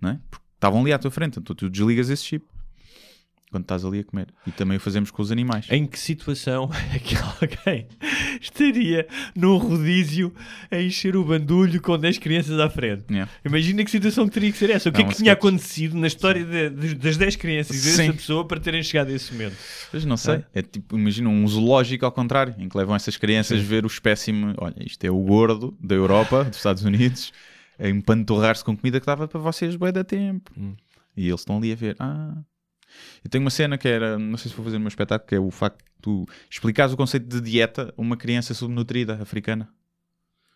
[0.00, 0.20] Não é?
[0.30, 2.44] Porque estavam ali à tua frente, então tu desligas esse chip
[3.54, 4.26] quando estás ali a comer.
[4.44, 5.66] E também o fazemos com os animais.
[5.70, 7.86] Em que situação é que alguém
[8.40, 9.06] estaria
[9.36, 10.34] num rodízio
[10.72, 13.04] a encher o bandulho com 10 crianças à frente?
[13.08, 13.30] Yeah.
[13.44, 14.88] Imagina que situação teria que ser essa.
[14.88, 15.38] O que Não, é que tinha sketch.
[15.38, 19.12] acontecido na história de- de- das 10 crianças e dessa pessoa para terem chegado a
[19.12, 19.56] esse momento?
[19.92, 20.44] Mas não sei.
[20.52, 24.52] É tipo, imagina um zoológico ao contrário, em que levam essas crianças ver o espécime.
[24.58, 27.32] Olha, isto é o gordo da Europa, dos Estados Unidos,
[27.78, 30.50] a empanturrar-se com comida que dava para vocês bem da tempo.
[30.58, 30.74] Hum.
[31.16, 31.94] E eles estão ali a ver.
[32.00, 32.34] Ah.
[33.24, 35.34] Eu tenho uma cena que era, não sei se vou fazer no meu espetáculo, que
[35.34, 39.68] é o facto de tu explicares o conceito de dieta a uma criança subnutrida africana.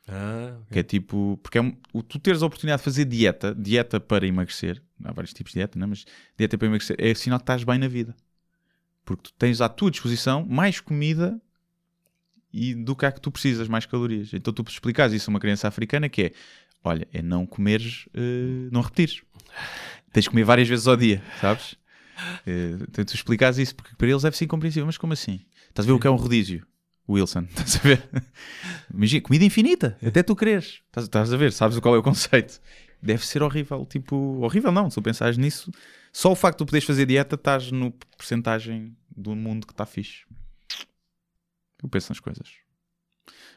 [0.06, 1.76] Ah, Que é tipo, porque é um-
[2.08, 5.78] tu teres a oportunidade de fazer dieta, dieta para emagrecer, há vários tipos de dieta,
[5.78, 5.88] não é?
[5.88, 6.04] mas
[6.36, 8.14] dieta para emagrecer é sinal que estás bem na vida.
[9.04, 11.40] Porque tu tens à tua disposição mais comida
[12.52, 14.32] e do que há que tu precisas, mais calorias.
[14.32, 16.32] Então tu explicares isso a uma criança africana que é,
[16.82, 19.22] olha, é não comeres, eh, não repetires.
[20.12, 21.76] Tens de comer várias vezes ao dia, sabes?
[22.46, 25.40] Eh, então tu explicares isso, porque para eles deve ser incompreensível, mas como assim?
[25.68, 26.66] Estás a ver o que é um rodízio?
[27.08, 28.08] Wilson, estás a ver?
[28.92, 30.82] Imagina, comida infinita, até tu queres.
[30.86, 32.60] Estás, estás a ver, sabes qual é o conceito.
[33.00, 35.70] Deve ser horrível, tipo, horrível não, se tu pensares nisso,
[36.12, 39.86] só o facto de tu poderes fazer dieta, estás no porcentagem do mundo que está
[39.86, 40.24] fixe.
[41.82, 42.67] Eu penso nas coisas.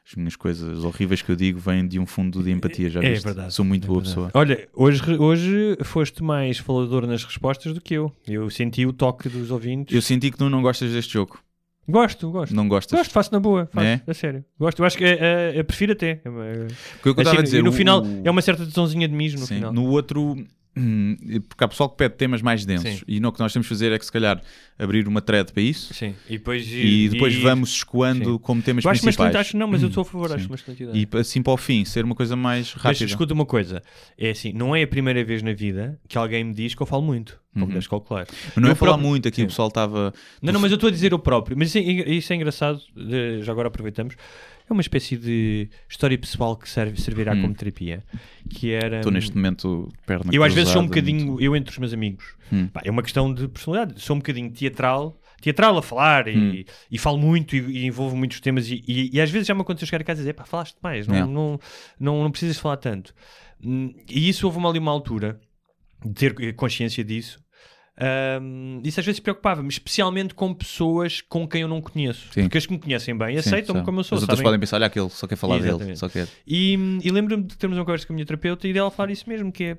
[0.08, 3.10] As minhas coisas horríveis que eu digo vêm de um fundo de empatia, já É
[3.12, 3.24] viste?
[3.24, 3.54] verdade.
[3.54, 4.16] Sou muito é boa verdade.
[4.16, 4.32] pessoa.
[4.34, 8.12] Olha, hoje, hoje foste mais falador nas respostas do que eu.
[8.28, 9.94] Eu senti o toque dos ouvintes.
[9.96, 11.40] Eu senti que tu não gostas deste jogo.
[11.88, 12.56] Gosto, gosto.
[12.56, 12.98] Não gostas?
[12.98, 14.02] Gosto, faço na boa, faço, É?
[14.08, 14.46] a sério.
[14.58, 15.18] Gosto, eu acho que é,
[15.56, 16.12] é, eu prefiro até.
[16.12, 18.30] É, Porque o que eu assim, estava a dizer, e no o- final o- é
[18.32, 19.74] uma certa tesãozinha de mijo no Sim, final.
[19.74, 20.38] No outro,
[21.50, 23.00] porque há pessoal que pede temas mais densos.
[23.00, 23.06] Sim.
[23.08, 24.42] E não, o que nós temos de fazer é que, se calhar,
[24.80, 28.38] abrir uma thread para isso Sim, e depois, e depois e- vamos escoando Sim.
[28.40, 29.36] como temas Eu acho principais.
[29.36, 31.08] acho, não, mas eu estou a favor, acho uma excelente ideia.
[31.14, 33.06] E assim para o fim, ser uma coisa mais Mas rápida.
[33.06, 33.82] escuta uma coisa,
[34.18, 36.86] é assim, não é a primeira vez na vida que alguém me diz que eu
[36.88, 37.41] falo muito.
[37.54, 37.74] Pouco Uhum.
[37.74, 38.26] deves calcular.
[38.30, 39.44] Mas não Eu é falar próprio- muito aqui, Sim.
[39.44, 40.14] o pessoal estava.
[40.42, 41.58] Não, não, mas eu estou a dizer eu próprio.
[41.58, 44.16] Mas isso é, isso é engraçado, eh, já agora aproveitamos.
[44.70, 47.42] É uma espécie de história pessoal que serve, servirá Hum.
[47.42, 48.04] como terapia.
[48.50, 48.98] Que era.
[48.98, 51.78] Estou neste momento perna Eu às vezes sou um cruzada, bocadinho, muito- eu entre os
[51.78, 52.68] meus amigos, Hum.
[52.68, 56.54] pá, é uma questão de personalidade, sou um bocadinho teatral, teatral a falar Hum.
[56.54, 59.54] e, e falo muito e, e envolvo muitos temas e, e- e às vezes já
[59.54, 61.20] me aconteceu chegar a casa e dizer, pá, falaste demais, não, É.
[61.26, 61.60] não,
[62.00, 63.14] não, não precisas falar tanto.
[63.62, 65.40] Hum, E isso houve uma, ali uma altura de
[66.16, 67.40] ter consciência disso.
[68.42, 72.34] Hum, isso às vezes preocupava-me, especialmente com pessoas com quem eu não conheço.
[72.34, 72.44] Sim.
[72.44, 74.16] Porque as que me conhecem bem aceitam-me como eu sou.
[74.16, 74.48] As outras sabem?
[74.48, 75.70] podem pensar, olha, aquele só quer falar dele.
[75.70, 76.00] Exatamente.
[76.00, 76.28] Só quer.
[76.48, 76.74] E,
[77.04, 79.52] e lembro-me de termos uma conversa com a minha terapeuta e dela falar isso mesmo,
[79.52, 79.78] que é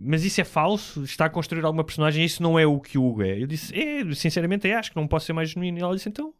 [0.00, 1.02] mas isso é falso?
[1.02, 2.24] Está a construir alguma personagem?
[2.24, 3.42] Isso não é o que o Hugo é.
[3.42, 5.78] Eu disse, é, sinceramente, é, acho que não posso ser mais genuíno.
[5.78, 6.32] E ela disse, então,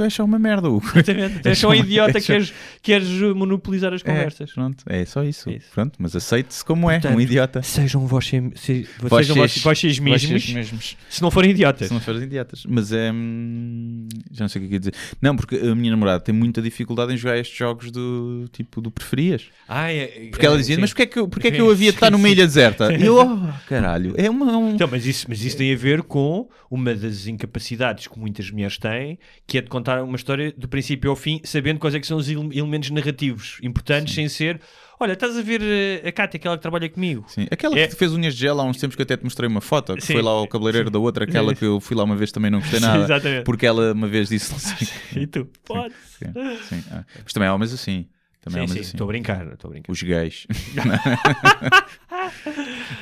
[0.00, 0.86] Então é só uma merda, Hugo.
[0.96, 4.50] exatamente, és só um É idiota, é só- queres, queres monopolizar as É, conversas.
[4.50, 5.50] pronto, é só isso.
[5.50, 5.66] É isso.
[5.74, 7.62] Pronto, mas aceite-se como é, Portanto, um idiota.
[7.62, 10.96] Sejam vós, se, Vocês- sejam vós, vocês mesmos, vocês mesmos.
[11.10, 11.88] se não forem idiotas.
[11.88, 12.62] Se não forem idiotas.
[12.66, 13.12] Mas é.
[13.12, 14.94] hum, Já não sei o que é que ia dizer.
[15.20, 18.90] Não, porque a minha namorada tem muita dificuldade em jogar estes jogos do tipo do
[18.90, 19.48] preferias.
[19.68, 20.80] Ah, é- Porque ela é, dizia, sim.
[20.80, 22.90] mas porquê é que eu, porquê é que eu havia de estar numa ilha deserta?
[22.94, 24.56] E eu, oh, caralho, é uma.
[24.56, 28.50] um- Então, mas isso, mas isso tem a ver com uma das incapacidades que muitas
[28.50, 32.00] mulheres têm, que é de contar uma história do princípio ao fim, sabendo quais é
[32.00, 34.60] que são os ele- elementos narrativos importantes, sem ser,
[34.98, 37.24] olha, estás a ver eh, a Cátia, aquela que trabalha comigo.
[37.28, 37.46] Sim.
[37.50, 39.60] Aquela É- que fez unhas de gel há uns tempos que até te mostrei uma
[39.60, 40.14] foto, que Sim.
[40.14, 42.60] foi lá ao cabeleireiro da outra, aquela que eu fui lá uma vez também não
[42.60, 43.04] gostei nada.
[43.04, 43.44] Exatamente.
[43.44, 45.22] Porque ela uma vez disse sei.
[45.22, 45.48] E tu?
[45.64, 45.94] Pode.
[46.18, 46.26] Sim,
[46.68, 46.84] sim.
[46.90, 48.06] Ah, Mas também há homens assim.
[48.42, 48.90] Também Sim, homens sim, assim.
[48.96, 49.92] estou a brincar, estou a brincar.
[49.92, 50.46] Os gays.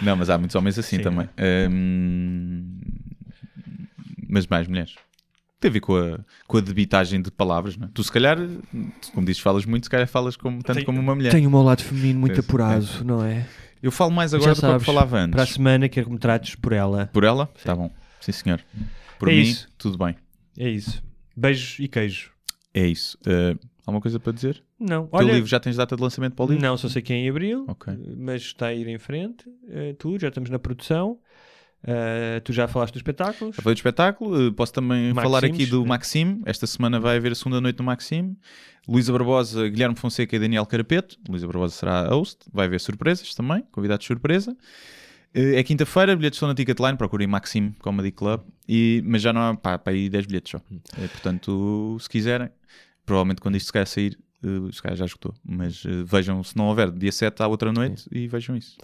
[0.02, 1.02] não, mas há muitos homens assim Sim.
[1.02, 1.28] também.
[1.70, 2.78] Hum,
[4.28, 4.94] mas mais mulheres.
[5.60, 7.90] Tem a ver com a, com a debitagem de palavras, não é?
[7.92, 8.38] Tu, se calhar,
[9.12, 11.30] como dizes, falas muito, se calhar falas como, tanto Tenho- como uma mulher.
[11.32, 13.46] Tenho o meu lado feminino muito apurado, não é?
[13.82, 15.32] Eu falo mais agora do que eu falava antes.
[15.32, 17.08] Para a semana quero que me trates por ela.
[17.12, 17.46] Por ela?
[17.64, 17.90] Tá bom.
[18.20, 18.60] Sim, senhor.
[19.18, 19.68] Por É mim, isso.
[19.78, 20.14] tudo bem.
[20.56, 21.02] É isso.
[21.36, 22.30] Beijos e queijo.
[22.74, 23.16] É isso.
[23.26, 24.62] Uh, alguma coisa para dizer?
[24.78, 26.62] Não, O teu olha, livro já tens data de lançamento para o livro?
[26.62, 27.92] não, só sei que é em abril, Ok.
[28.16, 29.44] mas está a ir em frente.
[29.68, 31.18] eh, tu, já estamos na produção.
[31.84, 33.54] Eh, tu já falaste dos espetáculos.
[33.56, 35.88] Já falei do espetáculo, uh, posso também Maximes, falar aqui do né?
[35.88, 36.42] Maxime.
[36.44, 38.36] Esta semana vai haver a segunda noite no Maxime.
[38.86, 41.16] Luísa Barbosa, Guilherme Fonseca e Daniel Carapeto.
[41.28, 42.38] Luísa Barbosa será a host.
[42.52, 44.52] Vai haver surpresas também, convidados de surpresa.
[45.36, 48.42] Uh, É quinta-feira, bilhetes estão na Ticketline, procurem Maxime Comedy Club.
[48.68, 50.58] E, mas já não há pá, para aí 10 bilhetes só.
[51.00, 52.50] Eh, portanto, se quiserem,
[53.06, 55.32] provavelmente quando isto se calhar sair, uh, se calhar já esgotou.
[55.44, 58.76] Mas uh, vejam, se não houver, dia 7 há outra noite e vejam isso.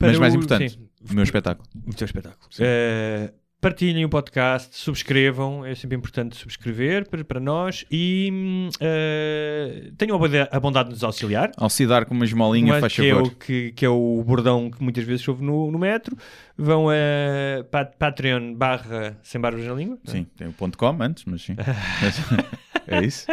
[0.00, 1.68] Mas mais o- importante, sim, o meu espetáculo.
[1.86, 2.48] o teu espetáculo.
[2.58, 10.16] Eh, partilhem o podcast, subscrevam, é sempre importante subscrever para, para nós e eh, tenham
[10.16, 11.52] a bonda- a bondade de nos auxiliar.
[11.56, 13.28] Alcidar com uma esmolinha, faz que, é favor.
[13.28, 16.16] o, que, que é o bordão que muitas vezes ouve no, no metro.
[16.58, 19.98] Vão a pat- Patreon barra sem barbas na língua.
[20.04, 21.54] Sim, tem o ponto .com antes, mas sim.
[22.86, 23.26] é isso?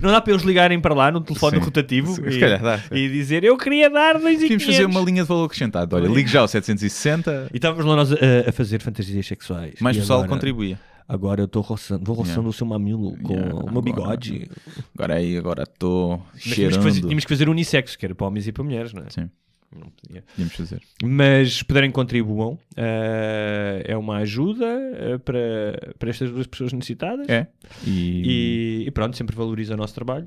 [0.00, 1.64] Não dá para eles ligarem para lá no telefone Sim.
[1.64, 2.94] rotativo Se- e, se calhar dá, sim.
[2.94, 5.94] e dizer eu queria dar 2 e Tínhamos fazer uma linha de valor acrescentado.
[5.96, 8.16] Olha, ligue já ao 760, E estávamos lá nós a,
[8.48, 9.74] a fazer fantasias sexuais.
[9.80, 10.78] mais pessoal agora- contribuía.
[11.08, 12.50] Agora eu estou roçando, vou roçando Yeah.
[12.50, 14.48] o seu mamilo com Yeah, o meu bigode.
[14.94, 16.78] Agora aí, agora estou Mas tínhamos cheirando.
[16.78, 19.06] que, fazer, tínhamos que fazer unissex, que era para homens e para mulheres, não é?
[19.10, 19.28] Sim,
[19.72, 20.22] Não podia.
[20.22, 20.82] podíamos fazer.
[21.02, 27.28] Mas se puderem contribuam, eh, é uma ajuda eh, para, para estas duas pessoas necessitadas.
[27.28, 27.46] É.
[27.86, 28.80] E...
[28.82, 30.26] E, e pronto, sempre valoriza o nosso trabalho.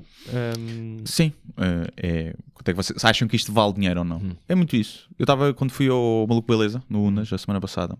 [0.58, 2.36] Um, Sim, eh, é.
[2.54, 4.16] Quanto é que vocês acham que isto vale dinheiro ou não?
[4.16, 4.36] Hum.
[4.48, 5.10] É muito isso.
[5.18, 7.98] Eu estava, quando fui ao Maluco Beleza, no Unas, a semana passada,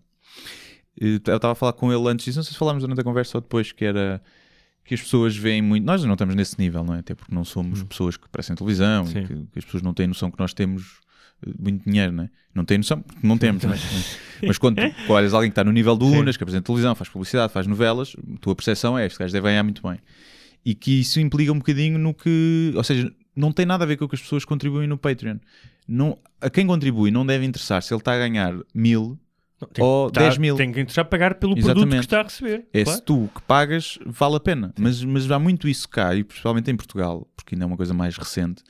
[0.99, 3.43] eu estava a falar com ele antes não sei se falámos durante a conversa ou
[3.43, 4.23] depois, que era
[4.85, 5.85] que as pessoas veem muito.
[5.85, 7.01] Nós não estamos nesse nível, não é?
[7.01, 9.12] Até porque não somos pessoas que aparecem em televisão Hum.
[9.12, 11.01] Que, que as pessoas não têm noção que nós temos
[11.59, 12.31] muito dinheiro, não é?
[12.55, 13.69] Não têm noção, porque não temos, é?
[14.47, 16.07] Mas quando tu olhas alguém que está no nível do.
[16.07, 19.45] Unas, que apresenta televisão, faz publicidade, faz novelas, a tua percepção é este gajo deve
[19.45, 19.99] ganhar muito bem.
[20.65, 22.73] E que isso implica um bocadinho no que.
[22.77, 25.39] Ou seja, não tem nada a ver com o que as pessoas contribuem no Patreon.
[25.87, 29.19] Não, a quem contribui não deve interessar se ele está a ganhar mil
[29.73, 30.57] tem, ou tá- 10 mil.
[30.57, 31.99] Tem que interessar pagar pelo produto Exatamente.
[32.01, 32.66] que está a receber.
[32.73, 32.99] É claro.
[32.99, 34.75] se tu que pagas, vale a pena.
[34.79, 37.95] Mas, mas há muito isso cá, e principalmente em Portugal, porque ainda é uma coisa
[37.95, 38.62] mais recente,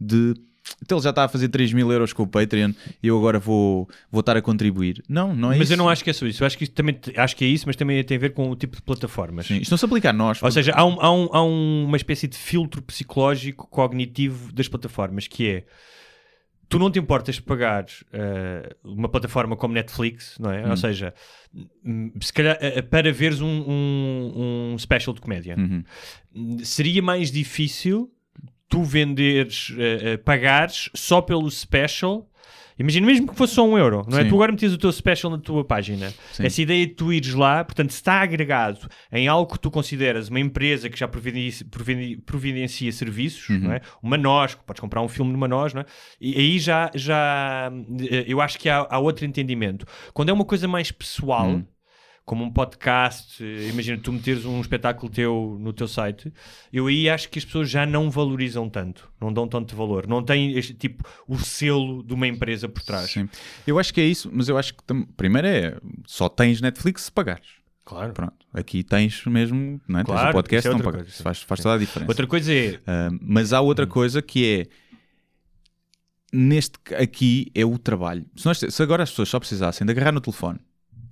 [0.00, 0.34] de
[0.80, 2.72] então ele já está a fazer 3 mil euros com o Patreon
[3.02, 5.02] e eu agora vou, vou estar a contribuir.
[5.08, 5.72] Não, não é mas isso.
[5.72, 6.42] eu não acho que é só isso.
[6.42, 8.50] Eu acho que, isto também, acho que é isso, mas também tem a ver com
[8.50, 9.46] o tipo de plataformas.
[9.46, 10.42] Sim, isto não se aplica a nós.
[10.42, 15.26] Ou seja, há, um- há um- há uma espécie de filtro psicológico cognitivo das plataformas
[15.26, 15.64] que é
[16.68, 17.84] tu não te importas de pagar
[18.14, 20.68] eh, uma plataforma como Netflix, não é?
[20.70, 21.12] Ou seja,
[21.84, 25.84] hum, se calhar eh, para veres um, um- um special de comédia Uhum.
[26.64, 28.10] seria mais difícil
[28.72, 32.26] tu venderes, eh, eh, pagares só pelo special.
[32.78, 34.22] Imagina, mesmo que fosse só um euro, não é?
[34.22, 34.28] Sim.
[34.30, 36.10] Tu agora metias o teu special na tua página.
[36.32, 36.46] Sim.
[36.46, 40.30] Essa ideia de tu ires lá, portanto, se está agregado em algo que tu consideras
[40.30, 43.58] uma empresa que já providencia, providen- providencia serviços, Uhum.
[43.60, 43.82] não é?
[44.02, 45.84] Uma nós, podes comprar um filme numa nós, não é?
[46.18, 47.70] E aí já, já
[48.10, 49.84] eh, eu acho que há, há outro entendimento.
[50.14, 51.64] Quando é uma coisa mais pessoal, Hum.
[52.32, 56.32] Como um podcast, eh, imagina tu meteres um espetáculo teu no teu site,
[56.72, 60.22] eu aí acho que as pessoas já não valorizam tanto, não dão tanto valor, não
[60.22, 63.10] têm este, tipo o selo de uma empresa por trás.
[63.10, 63.28] Sim.
[63.66, 64.82] Eu acho que é isso, mas eu acho que
[65.14, 65.76] primeiro é
[66.06, 67.46] só tens Netflix se pagares.
[67.84, 68.14] Claro.
[68.14, 68.46] Pronto.
[68.54, 70.02] Aqui tens mesmo, não é?
[70.02, 71.02] tens Claro, o podcast, isso é não pagas.
[71.08, 72.10] coisa, faz, faz toda a diferença.
[72.10, 74.66] Outra coisa é, Ah, mas há outra coisa que é
[76.32, 78.24] neste aqui é o trabalho.
[78.36, 80.58] Se, nós- se agora as pessoas só precisassem de agarrar no telefone,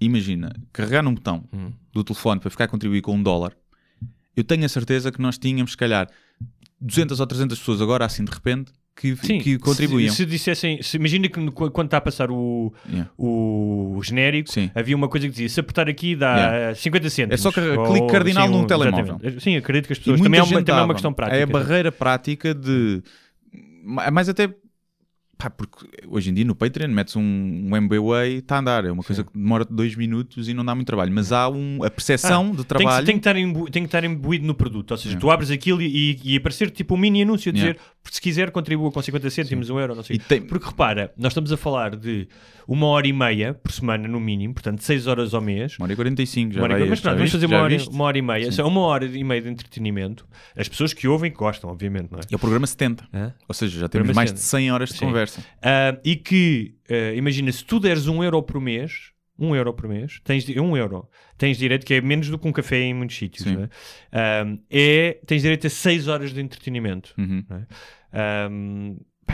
[0.01, 1.71] imagina, carregar num botão Hum.
[1.93, 3.53] do telefone para ficar a contribuir com um dólar,
[4.37, 6.09] eu tenho a certeza que nós tínhamos, se calhar,
[6.81, 10.11] 200 ou 300 pessoas agora, assim de repente, que, sim, que contribuíam.
[10.11, 13.11] Se, se dissessem, se, imagina que quando está a passar o, Yeah.
[13.17, 14.71] o genérico, Sim.
[14.75, 16.75] havia uma coisa que dizia: se apertar aqui dá Yeah.
[16.75, 17.35] 50 cêntimos.
[17.35, 19.15] É só car- Ou- clique cardinal sim, num um- telemóvel.
[19.17, 19.43] exatamente.
[19.43, 21.37] Sim, acredito que as pessoas também é, uma, também é uma questão prática.
[21.39, 23.03] É a barreira prática de.
[23.85, 24.55] ma- Mais até.
[25.41, 28.85] Pá, porque hoje em dia no Patreon metes um, um MBWay está a andar.
[28.85, 31.11] É uma coisa que demora dois minutos e não dá muito trabalho.
[31.13, 33.07] Mas há um, a percepção Ah, de Tem que, trabalho.
[33.07, 34.91] tem, que estar imbu- tem que estar imbuído no produto.
[34.91, 35.21] Ou seja, Yeah.
[35.21, 37.83] tu abres aquilo e, e aparecer tipo um mini anúncio a dizer Yeah.
[38.11, 40.17] se quiser contribua com 50 cêntimos, um euro, não sei.
[40.17, 42.29] E tem- Porque repara, nós estamos a falar de
[42.69, 45.77] uma hora e meia por semana no mínimo, portanto 6 horas ao mês.
[45.79, 48.05] Uma hora e 45, já hora e- vai mas pronto, vamos fazer uma hora, uma
[48.05, 48.53] hora e meia.
[48.53, 50.27] São uma hora e meia de entretenimento.
[50.57, 52.23] As pessoas que ouvem gostam, obviamente, não é?
[52.31, 53.09] É o programa 70.
[53.15, 53.33] Hã?
[53.49, 54.51] Ou seja, já temos mais de 70.
[54.61, 55.07] 100 horas de Sim.
[55.07, 55.30] conversa.
[55.63, 59.89] Ah, e que, ah, imagina, se tu deres um euro por mês, um euro por
[59.89, 61.09] mês, tens um euro,
[61.39, 63.69] tens direito, que é menos do que um café em muitos sítios, é?
[64.13, 65.19] Ah, é?
[65.27, 67.15] Tens direito a 6 horas de entretenimento.
[67.19, 67.43] Uhum.
[67.49, 67.67] não é?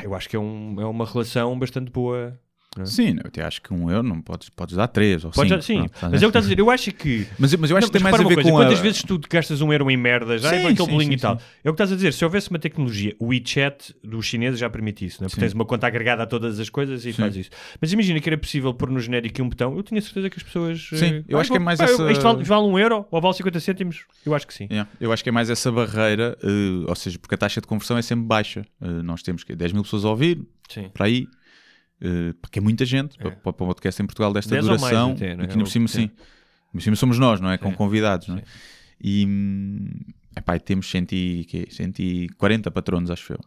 [0.04, 2.38] Eu acho que é, um- é uma relação bastante boa.
[2.76, 2.86] Não é?
[2.86, 5.36] Sim, eu até acho que um euro não podes, podes dar 3 ou 5.
[5.36, 6.58] Pode já- sim, mas é o que estás a dizer.
[6.58, 7.26] Eu acho que.
[7.38, 8.82] Mas, mas eu acho Não, que tem mais a ver coisa, com Quantas a...
[8.82, 11.16] vezes tu gastas um euro em merda já Sim, é com aquele sim, bolinho sim,
[11.16, 11.38] e tal?
[11.38, 11.44] sim.
[11.64, 12.12] É o que estás a dizer.
[12.12, 15.28] Se houvesse uma tecnologia, o WeChat dos chineses já permite isso, né?
[15.28, 15.46] porque Sim.
[15.46, 17.22] tens uma conta agregada a todas as coisas e Sim.
[17.22, 17.50] faz isso.
[17.80, 20.42] Mas imagina que era possível pôr no genérico um botão, eu tinha certeza que as
[20.42, 20.88] pessoas.
[20.92, 23.20] Sim, eh, eu "Ah, acho que é mais essa- Isto vale, vale um euro ou
[23.20, 24.04] vale 50 cêntimos?
[24.24, 24.66] Eu acho que sim.
[24.70, 26.48] Yeah, Eu acho que é mais essa barreira, eh,
[26.88, 28.64] ou seja, porque a taxa de conversão é sempre baixa.
[28.80, 30.88] Eh, nós temos que 10 mil pessoas a ouvir, Sim.
[30.92, 31.26] para aí,
[32.00, 34.80] eh, porque é muita gente para, para um podcast em Portugal desta 10 ou mais
[34.82, 35.12] duração.
[35.12, 35.48] até, não é?
[35.52, 36.10] e no cima, Sim.
[36.72, 37.56] No cima somos nós, não é?
[37.58, 38.42] Com convidados, não é?
[39.02, 39.26] E,
[40.36, 41.66] epá, temos 100 e, quê?
[41.70, 43.40] 140 patronos, acho eu.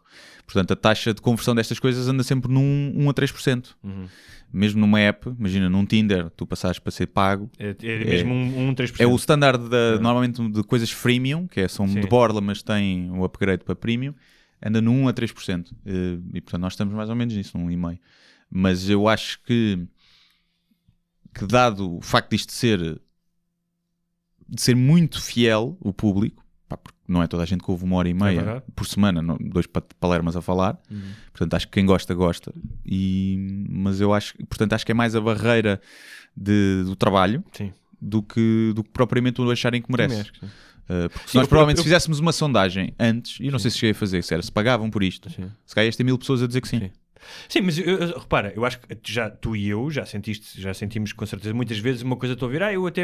[0.46, 3.68] Portanto, a taxa de conversão destas coisas anda sempre num 1 a 3%.
[3.84, 4.06] Uhum.
[4.52, 8.70] Mesmo numa app, imagina num Tinder, tu passares para ser pago, É, é mesmo um,
[8.70, 8.96] um 3%.
[9.00, 12.02] é o standard da, normalmente de coisas freemium, que é, são Sim.
[12.02, 14.16] de borla, mas têm o upgrade para premium,
[14.66, 15.72] anda no 1 a 3%.
[15.86, 18.00] Eh, E portanto nós estamos mais ou menos nisso, num 1,5%.
[18.50, 19.80] Mas eu acho que,
[21.34, 23.00] que dado o facto disto ser
[24.48, 27.84] de ser muito fiel o público, pá, porque não é toda a gente que ouve
[27.84, 28.64] uma hora e meia verdade.
[28.76, 31.12] por semana, não- dois pa- palermas a falar, Uhum.
[31.32, 32.52] portanto acho que quem gosta, gosta.
[32.84, 35.80] E, mas eu acho, portanto acho que é mais a barreira
[36.36, 37.72] de- do trabalho Sim.
[38.02, 40.22] do que, do que propriamente o acharem que merece.
[40.90, 43.52] Uh, porque se Sim, nós eu- provavelmente eu- se fizéssemos uma sondagem antes, e eu
[43.52, 45.52] não sei se cheguei a fazer, se era se pagavam por isto, Sim.
[45.64, 46.90] se calhar tem mil pessoas a dizer que sim.
[47.48, 47.62] Sim.
[47.62, 51.14] Mas eu- eu- repara, eu acho que já, tu e eu já sentiste, já sentimos
[51.14, 53.04] com certeza muitas vezes uma coisa estou a ouvir, ah, eu até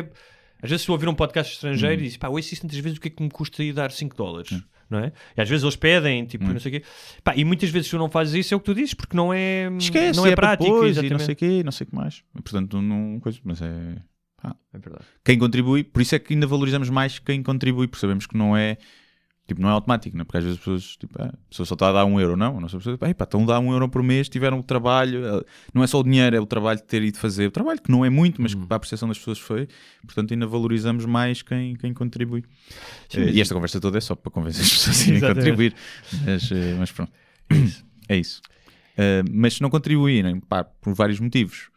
[0.61, 2.03] às vezes estou a ouvir um podcast estrangeiro Hum.
[2.03, 3.91] e disse, pá, ouço isso tantas vezes o que é que me custa ir dar
[3.91, 4.57] 5 dólares,
[4.89, 5.11] não é?
[5.37, 6.53] E às vezes eles pedem, tipo, Hum.
[6.53, 6.87] não sei o quê.
[7.23, 9.33] Pá, e muitas vezes tu não fazes isso, é o que tu dizes, porque não
[9.33, 11.89] é, Esquece, não é, é prático, depois, e não sei o quê, não sei o
[11.89, 12.23] que mais.
[12.33, 13.97] Portanto, não coisa, mas é
[14.73, 15.05] É verdade.
[15.23, 18.55] quem contribui, por isso é que ainda valorizamos mais quem contribui, porque sabemos que não
[18.55, 18.77] é
[19.47, 20.23] tipo, não é automático, né?
[20.23, 22.35] porque às vezes as pessoas, tipo, ah, a pessoa só está a dar um euro,
[22.35, 24.63] não, a nossa pessoa, "Ei, pá, estão a dar um euro por mês, tiveram o
[24.63, 25.43] trabalho, eh,
[25.73, 27.91] não é só o dinheiro, é o trabalho de ter ido fazer, o trabalho que
[27.91, 28.61] não é muito, mas Uhum.
[28.61, 29.67] que para a percepção das pessoas foi,
[30.03, 32.43] portanto ainda valorizamos mais quem, quem contribui.
[33.09, 35.75] Sim, Eh, e esta conversa toda é só para convencer as pessoas a irem contribuir,
[36.25, 37.11] mas, eh, mas pronto,
[38.09, 38.41] é isso.
[38.97, 41.69] Eh, mas se não contribuírem, pá, por vários motivos,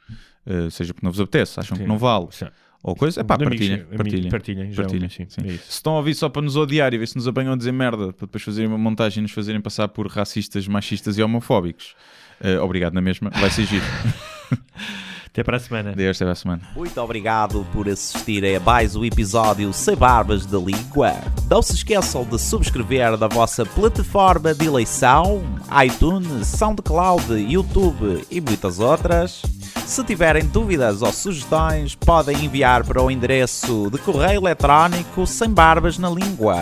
[0.71, 1.83] seja porque não vos apetece, acham Sim.
[1.83, 2.47] que não vale, Sim.
[2.83, 4.31] Ou coisa, é pá, partilhem, partilhem.
[4.31, 5.41] partilhem, já Partilhem, sim, sim.
[5.45, 5.57] é.
[5.59, 7.73] Se estão a ouvir só para nos odiar e ver se nos apanham a dizer
[7.73, 11.97] merda, para depois fazerem uma montagem e nos fazerem passar por racistas, machistas e homofóbicos,
[12.41, 13.85] eh, obrigado na mesma, vai ser giro.
[15.39, 15.91] Até para a semana.
[15.93, 16.63] Adeus, até para a semana.
[16.75, 21.15] Muito obrigado por assistir a mais um episódio Sem Barbas da Língua.
[21.49, 25.45] Não se esqueçam de subscrever na vossa plataforma de eleição,
[25.87, 29.43] iTunes, SoundCloud, YouTube e muitas outras.
[29.87, 35.99] Se tiverem dúvidas ou sugestões, podem enviar para o endereço de correio eletrónico sem barbas
[35.99, 36.57] na língua,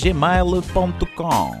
[0.00, 1.60] gmail.com.